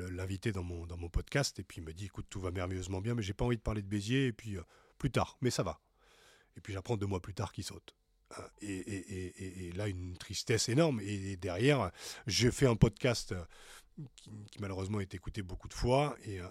l'inviter 0.10 0.52
dans 0.52 0.64
mon, 0.64 1.10
podcast. 1.10 1.60
Et 1.60 1.64
puis 1.64 1.78
il 1.78 1.86
me 1.86 1.94
dit 1.94 2.06
écoute, 2.06 2.26
tout 2.30 2.42
va 2.42 2.52
merveilleusement 2.52 3.00
bien, 3.00 3.16
mais 3.16 3.24
j'ai 3.24 3.34
pas 3.34 3.46
envie 3.46 3.58
de 3.58 3.62
parler 3.62 3.82
de 3.82 3.88
Béziers. 3.88 4.28
Et 4.28 4.34
puis 4.34 4.58
euh, 4.58 4.64
plus 4.98 5.12
tard, 5.12 5.38
mais 5.42 5.50
ça 5.50 5.64
va. 5.64 5.80
Et 6.58 6.62
puis 6.62 6.74
j'apprends 6.74 6.98
deux 6.98 7.06
mois 7.06 7.22
plus 7.22 7.34
tard 7.34 7.54
qu'il 7.54 7.64
saute. 7.64 7.96
Euh, 8.38 8.48
et, 8.62 9.72
là, 9.76 9.88
une 9.88 10.18
tristesse 10.18 10.68
énorme. 10.68 11.00
Et 11.02 11.38
derrière, 11.38 11.92
j'ai 12.28 12.52
fait 12.52 12.68
un 12.68 12.76
podcast 12.76 13.32
euh, 13.32 13.42
qui, 14.18 14.30
malheureusement 14.60 15.00
été 15.00 15.16
écouté 15.16 15.42
beaucoup 15.42 15.70
de 15.70 15.74
fois. 15.74 16.18
Et, 16.26 16.42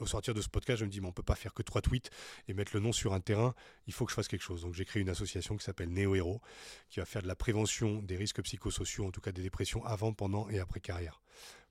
au 0.00 0.06
sortir 0.06 0.32
de 0.32 0.40
ce 0.40 0.48
podcast, 0.48 0.80
je 0.80 0.86
me 0.86 0.90
dis, 0.90 1.02
mais 1.02 1.08
on 1.08 1.12
peut 1.12 1.22
pas 1.22 1.36
faire 1.36 1.52
que 1.52 1.62
trois 1.62 1.82
tweets 1.82 2.10
et 2.48 2.54
mettre 2.54 2.72
le 2.74 2.80
nom 2.80 2.92
sur 2.92 3.12
un 3.12 3.20
terrain. 3.20 3.54
Il 3.86 3.92
faut 3.92 4.06
que 4.06 4.10
je 4.10 4.16
fasse 4.16 4.28
quelque 4.28 4.42
chose. 4.42 4.62
Donc 4.62 4.72
j'ai 4.72 4.86
créé 4.86 5.02
une 5.02 5.10
association 5.10 5.58
qui 5.58 5.64
s'appelle 5.64 5.90
Néo 5.90 6.14
Héros, 6.14 6.40
qui 6.88 7.00
va 7.00 7.06
faire 7.06 7.22
de 7.22 7.28
la 7.28 7.36
prévention 7.36 8.00
des 8.00 8.16
risques 8.16 8.42
psychosociaux, 8.42 9.04
en 9.04 9.10
tout 9.10 9.20
cas 9.20 9.30
des 9.30 9.42
dépressions 9.42 9.84
avant, 9.84 10.14
pendant 10.14 10.48
et 10.48 10.58
après 10.58 10.80
carrière 10.80 11.20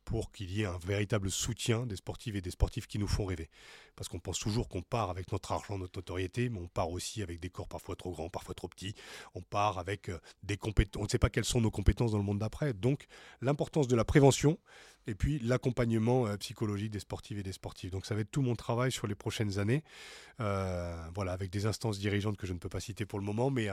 pour 0.06 0.32
qu'il 0.32 0.52
y 0.52 0.62
ait 0.62 0.66
un 0.66 0.78
véritable 0.78 1.32
soutien 1.32 1.86
des 1.86 1.96
sportifs 1.96 2.36
et 2.36 2.42
des 2.42 2.52
sportifs 2.52 2.88
qui 2.88 3.00
nous 3.00 3.08
font 3.08 3.26
rêver. 3.26 3.50
Parce 3.96 4.10
qu'on 4.10 4.20
pense 4.20 4.39
toujours 4.39 4.68
qu'on 4.68 4.82
part 4.82 5.10
avec 5.10 5.32
notre 5.32 5.52
argent, 5.52 5.78
notre 5.78 5.98
notoriété, 6.00 6.50
mais 6.50 6.60
on 6.60 6.68
part 6.68 6.89
aussi 6.89 7.22
avec 7.22 7.39
des 7.39 7.50
corps 7.50 7.68
parfois 7.68 7.96
trop 7.96 8.12
grands, 8.12 8.30
parfois 8.30 8.56
trop 8.56 8.68
petits. 8.68 8.96
On 9.36 9.42
part 9.42 9.78
avec 9.80 10.10
euh, 10.10 10.20
des 10.44 10.58
compétences. 10.58 11.02
On 11.02 11.06
ne 11.06 11.10
sait 11.10 11.20
pas 11.20 11.30
quelles 11.30 11.46
sont 11.46 11.62
nos 11.62 11.72
compétences 11.72 12.12
dans 12.12 12.18
le 12.18 12.24
monde 12.24 12.39
d'après. 12.39 12.74
Donc, 12.74 13.06
l'importance 13.42 13.88
de 13.88 13.96
la 13.96 14.06
prévention 14.06 14.58
et 15.08 15.16
puis 15.16 15.39
l'accompagnement 15.39 16.28
euh, 16.28 16.38
psychologique 16.38 16.92
des 16.92 17.00
sportifs 17.00 17.38
et 17.38 17.44
des 17.44 17.52
sportifs. 17.52 17.92
Donc, 17.92 18.06
ça 18.06 18.16
va 18.16 18.22
être 18.22 18.32
tout 18.32 18.42
mon 18.42 18.56
travail 18.56 18.92
sur 18.92 19.08
les 19.08 19.16
prochaines 19.16 19.60
années. 19.60 19.84
Euh, 20.39 20.96
voilà, 21.13 21.34
avec 21.34 21.52
des 21.52 21.66
instances 21.66 22.00
dirigeantes 22.00 22.38
que 22.38 22.48
je 22.48 22.54
ne 22.54 22.58
peux 22.58 22.70
pas 22.70 22.80
citer 22.80 23.06
pour 23.06 23.20
le 23.20 23.26
moment, 23.26 23.52
mais 23.52 23.70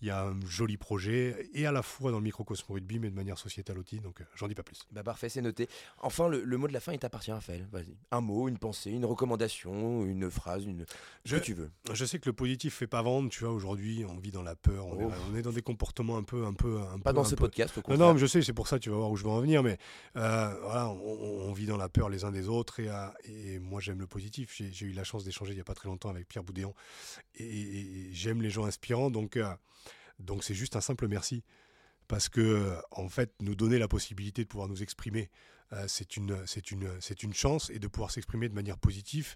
il 0.00 0.06
y 0.06 0.10
a 0.10 0.24
un 0.24 0.40
joli 0.46 0.76
projet, 0.76 1.48
et 1.54 1.66
à 1.66 1.72
la 1.72 1.82
fois 1.82 2.12
dans 2.12 2.18
le 2.18 2.24
microcosme 2.24 2.72
rugby, 2.72 2.98
mais 2.98 3.10
de 3.10 3.14
manière 3.16 3.38
sociétale 3.38 3.78
aussi. 3.78 4.00
Donc, 4.00 4.22
j'en 4.36 4.46
dis 4.46 4.54
pas 4.54 4.62
plus. 4.62 4.86
Bah 4.92 5.02
parfait, 5.02 5.28
c'est 5.28 5.42
noté. 5.42 5.68
Enfin, 5.98 6.28
le, 6.28 6.56
mot 6.56 6.68
de 6.68 6.72
la 6.72 6.80
fin, 6.80 6.92
il 6.92 6.98
t'appartient, 6.98 7.32
Raphaël. 7.32 7.66
Vas-y. 7.72 7.96
Un 8.10 8.20
mot, 8.20 8.48
une 8.48 8.58
pensée, 8.58 8.90
une 8.90 9.04
recommandation, 9.04 10.04
une 10.04 10.30
phrase, 10.30 10.64
une... 10.64 10.86
ce 11.24 11.36
que 11.36 11.40
tu 11.40 11.54
veux. 11.54 11.70
Je 11.92 12.04
sais 12.04 12.18
que 12.18 12.28
le 12.28 12.32
positif 12.32 12.74
fait 12.74 12.86
pas 12.86 13.02
vendre, 13.02 13.28
tu 13.30 13.44
vois, 13.44 13.52
aujourd'hui, 13.52 14.04
on 14.08 14.18
vit 14.18 14.30
dans 14.30 14.42
la 14.42 14.54
peur, 14.54 14.86
on, 14.86 15.34
est, 15.34 15.42
dans 15.42 15.52
des 15.52 15.62
comportements 15.62 16.16
un 16.16 16.22
peu... 16.22 16.44
Un 16.44 16.54
peu 16.54 16.78
un 16.80 16.98
pas 16.98 17.12
dans 17.12 17.24
ce 17.24 17.34
podcast, 17.34 17.74
Non, 17.88 17.96
non, 17.96 18.16
je 18.16 18.26
sais, 18.26 18.42
c'est 18.42 18.52
pour 18.52 18.68
ça, 18.68 18.78
tu 18.78 18.90
vas 18.90 18.96
voir 18.96 19.10
où 19.10 19.16
je 19.16 19.24
veux 19.24 19.30
en 19.30 19.40
venir, 19.40 19.62
mais 19.62 19.78
euh, 20.16 20.52
on, 20.76 21.52
vit 21.52 21.66
dans 21.66 21.76
la 21.76 21.88
peur 21.88 22.08
les 22.08 22.24
uns 22.24 22.32
des 22.32 22.48
autres, 22.48 22.80
et, 22.80 22.88
euh, 22.88 23.60
moi, 23.60 23.80
j'aime 23.80 23.98
le 23.98 24.06
positif. 24.06 24.52
J'ai 24.54 24.86
eu 24.86 24.92
la 24.92 25.04
chance 25.04 25.24
d'échanger 25.24 25.52
il 25.52 25.58
y 25.58 25.60
a 25.60 25.64
pas 25.64 25.74
très 25.74 25.88
longtemps 25.88 26.10
avec 26.10 26.28
Pierre 26.28 26.44
Boudéan, 26.44 26.74
et, 27.36 28.08
j'aime 28.12 28.42
les 28.42 28.50
gens 28.50 28.64
inspirants, 28.64 29.10
donc... 29.10 29.36
Euh, 29.36 29.52
donc 30.20 30.44
c'est 30.44 30.54
juste 30.54 30.76
un 30.76 30.80
simple 30.80 31.08
merci 31.08 31.42
parce 32.06 32.28
que 32.28 32.76
en 32.92 33.08
fait, 33.08 33.34
nous 33.40 33.56
donner 33.56 33.78
la 33.78 33.88
possibilité 33.88 34.44
de 34.44 34.48
pouvoir 34.48 34.68
nous 34.68 34.80
exprimer, 34.80 35.28
c'est 35.88 36.16
une, 36.16 36.38
une, 36.70 36.88
une 37.24 37.34
chance 37.34 37.68
et 37.70 37.80
de 37.80 37.88
pouvoir 37.88 38.12
s'exprimer 38.12 38.48
de 38.48 38.54
manière 38.54 38.78
positive 38.78 39.34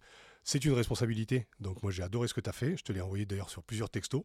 c'est 0.49 0.65
une 0.65 0.73
responsabilité. 0.73 1.47
Donc 1.61 1.83
moi 1.83 1.93
j'ai 1.93 2.03
adoré 2.03 2.27
ce 2.27 2.33
que 2.33 2.41
tu 2.41 2.49
as 2.49 2.55
fait. 2.55 2.75
Je 2.75 2.83
te 2.83 2.91
l'ai 2.91 3.03
envoyé 3.03 3.27
d'ailleurs 3.27 3.51
sur 3.51 3.63
plusieurs 3.63 3.91
textos. 3.91 4.23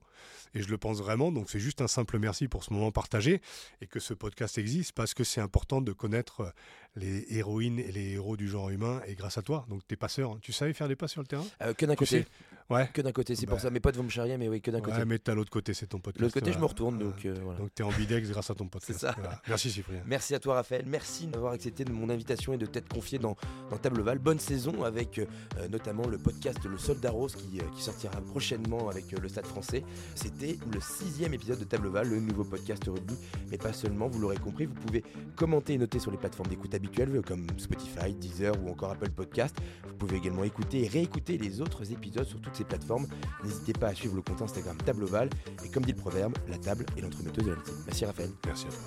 Et 0.53 0.61
je 0.61 0.69
le 0.69 0.77
pense 0.77 0.99
vraiment. 0.99 1.33
Donc 1.33 1.49
c'est 1.49 1.59
juste 1.59 1.81
un 1.81 1.87
simple 1.89 2.17
merci 2.17 2.47
pour 2.47 2.63
ce 2.63 2.71
moment 2.71 2.93
partagé. 2.93 3.41
Et 3.81 3.87
que 3.87 3.99
ce 3.99 4.13
podcast 4.13 4.57
existe 4.57 4.93
parce 4.93 5.13
que 5.13 5.25
c'est 5.25 5.41
important 5.41 5.81
de 5.81 5.91
connaître 5.91 6.53
les 6.95 7.25
héroïnes 7.29 7.79
et 7.79 7.91
les 7.91 8.13
héros 8.13 8.37
du 8.37 8.47
genre 8.47 8.69
humain. 8.69 9.01
Et 9.07 9.15
grâce 9.15 9.37
à 9.37 9.41
toi. 9.41 9.65
Donc 9.69 9.81
t'es 9.87 9.95
passeur. 9.95 10.31
Hein. 10.31 10.39
Tu 10.41 10.51
savais 10.51 10.73
faire 10.73 10.87
des 10.87 10.95
pas 10.95 11.07
sur 11.07 11.21
le 11.21 11.27
terrain? 11.27 11.45
Euh, 11.61 11.73
Que 11.73 11.85
d'un 11.85 11.95
côté. 11.95 12.25
Ouais. 12.69 12.89
Que 12.93 13.01
d'un 13.01 13.11
côté. 13.11 13.35
C'est 13.35 13.45
pour 13.45 13.57
bah. 13.57 13.61
ça. 13.61 13.69
Mes 13.69 13.79
potes 13.79 13.95
vont 13.95 14.03
me 14.03 14.09
charrier, 14.09 14.37
mais 14.37 14.47
oui, 14.47 14.61
que 14.61 14.71
d'un 14.71 14.79
côté. 14.81 14.97
Ouais, 14.97 15.05
mais 15.05 15.19
t'as 15.19 15.33
l'autre 15.33 15.51
côté, 15.51 15.73
c'est 15.73 15.87
ton 15.87 15.99
podcast. 15.99 16.21
L'autre 16.21 16.33
côté, 16.33 16.53
je 16.53 16.59
me 16.59 16.65
retourne. 16.65 16.97
Donc, 16.97 17.25
euh, 17.25 17.35
voilà. 17.43 17.59
donc 17.59 17.73
t'es 17.75 17.83
en 17.83 17.91
bidex 17.91 18.29
grâce 18.29 18.49
à 18.49 18.55
ton 18.55 18.67
podcast. 18.69 18.99
c'est 18.99 19.07
ça. 19.07 19.15
Merci 19.47 19.69
Cyprien. 19.69 20.01
Merci 20.05 20.33
à 20.35 20.39
toi 20.39 20.55
Raphaël. 20.55 20.85
Merci 20.87 21.27
d'avoir 21.27 21.53
accepté 21.53 21.83
de 21.83 21.91
mon 21.91 22.09
invitation 22.09 22.53
et 22.53 22.57
de 22.57 22.65
t'être 22.65 22.91
confié 22.91 23.19
dans, 23.19 23.35
dans 23.69 23.77
Tableval. 23.77 24.19
Bonne 24.19 24.39
saison 24.39 24.83
avec 24.83 25.19
euh, 25.19 25.67
notamment 25.69 26.07
le 26.07 26.17
podcast 26.17 26.63
Le 26.65 26.77
Sol 26.77 26.99
d'Arros 26.99 27.27
qui, 27.27 27.59
euh, 27.59 27.63
qui, 27.75 27.83
sortira 27.83 28.19
prochainement 28.21 28.89
avec 28.89 29.13
euh, 29.13 29.17
le 29.21 29.27
Stade 29.27 29.45
français. 29.45 29.83
C'était 30.15 30.57
le 30.71 30.79
sixième 30.79 31.33
épisode 31.33 31.59
de 31.59 31.65
Table 31.65 31.87
Val, 31.87 32.09
le 32.09 32.19
nouveau 32.19 32.43
podcast 32.43 32.83
rugby. 32.85 33.15
Mais 33.51 33.57
pas 33.57 33.73
seulement, 33.73 34.07
vous 34.07 34.19
l'aurez 34.19 34.37
compris, 34.37 34.65
vous 34.65 34.73
pouvez 34.73 35.03
commenter 35.35 35.73
et 35.73 35.77
noter 35.77 35.99
sur 35.99 36.11
les 36.11 36.17
plateformes 36.17 36.49
d'écoute 36.49 36.73
habituelles 36.83 37.21
comme 37.25 37.47
Spotify, 37.57 38.13
Deezer 38.13 38.53
ou 38.63 38.69
encore 38.69 38.91
Apple 38.91 39.09
Podcast. 39.11 39.55
Vous 39.87 39.95
pouvez 39.95 40.17
également 40.17 40.43
écouter 40.43 40.83
et 40.83 40.87
réécouter 40.87 41.37
les 41.37 41.61
autres 41.61 41.89
épisodes 41.91 42.25
sur 42.25 42.41
toutes 42.41 42.55
ces 42.55 42.65
plateformes. 42.65 43.07
N'hésitez 43.43 43.73
pas 43.73 43.87
à 43.87 43.93
suivre 43.93 44.15
le 44.15 44.21
compte 44.21 44.41
Instagram 44.41 44.77
Table 44.77 45.03
Val. 45.05 45.29
Et 45.65 45.69
comme 45.69 45.85
dit 45.85 45.93
le 45.93 45.97
proverbe, 45.97 46.33
la 46.49 46.57
table 46.57 46.85
est 46.97 47.01
l'entremetteuse 47.01 47.45
de 47.45 47.51
la 47.51 47.57
Merci 47.85 48.05
Raphaël. 48.05 48.31
Merci 48.45 48.65
à 48.67 48.69
toi. 48.69 48.79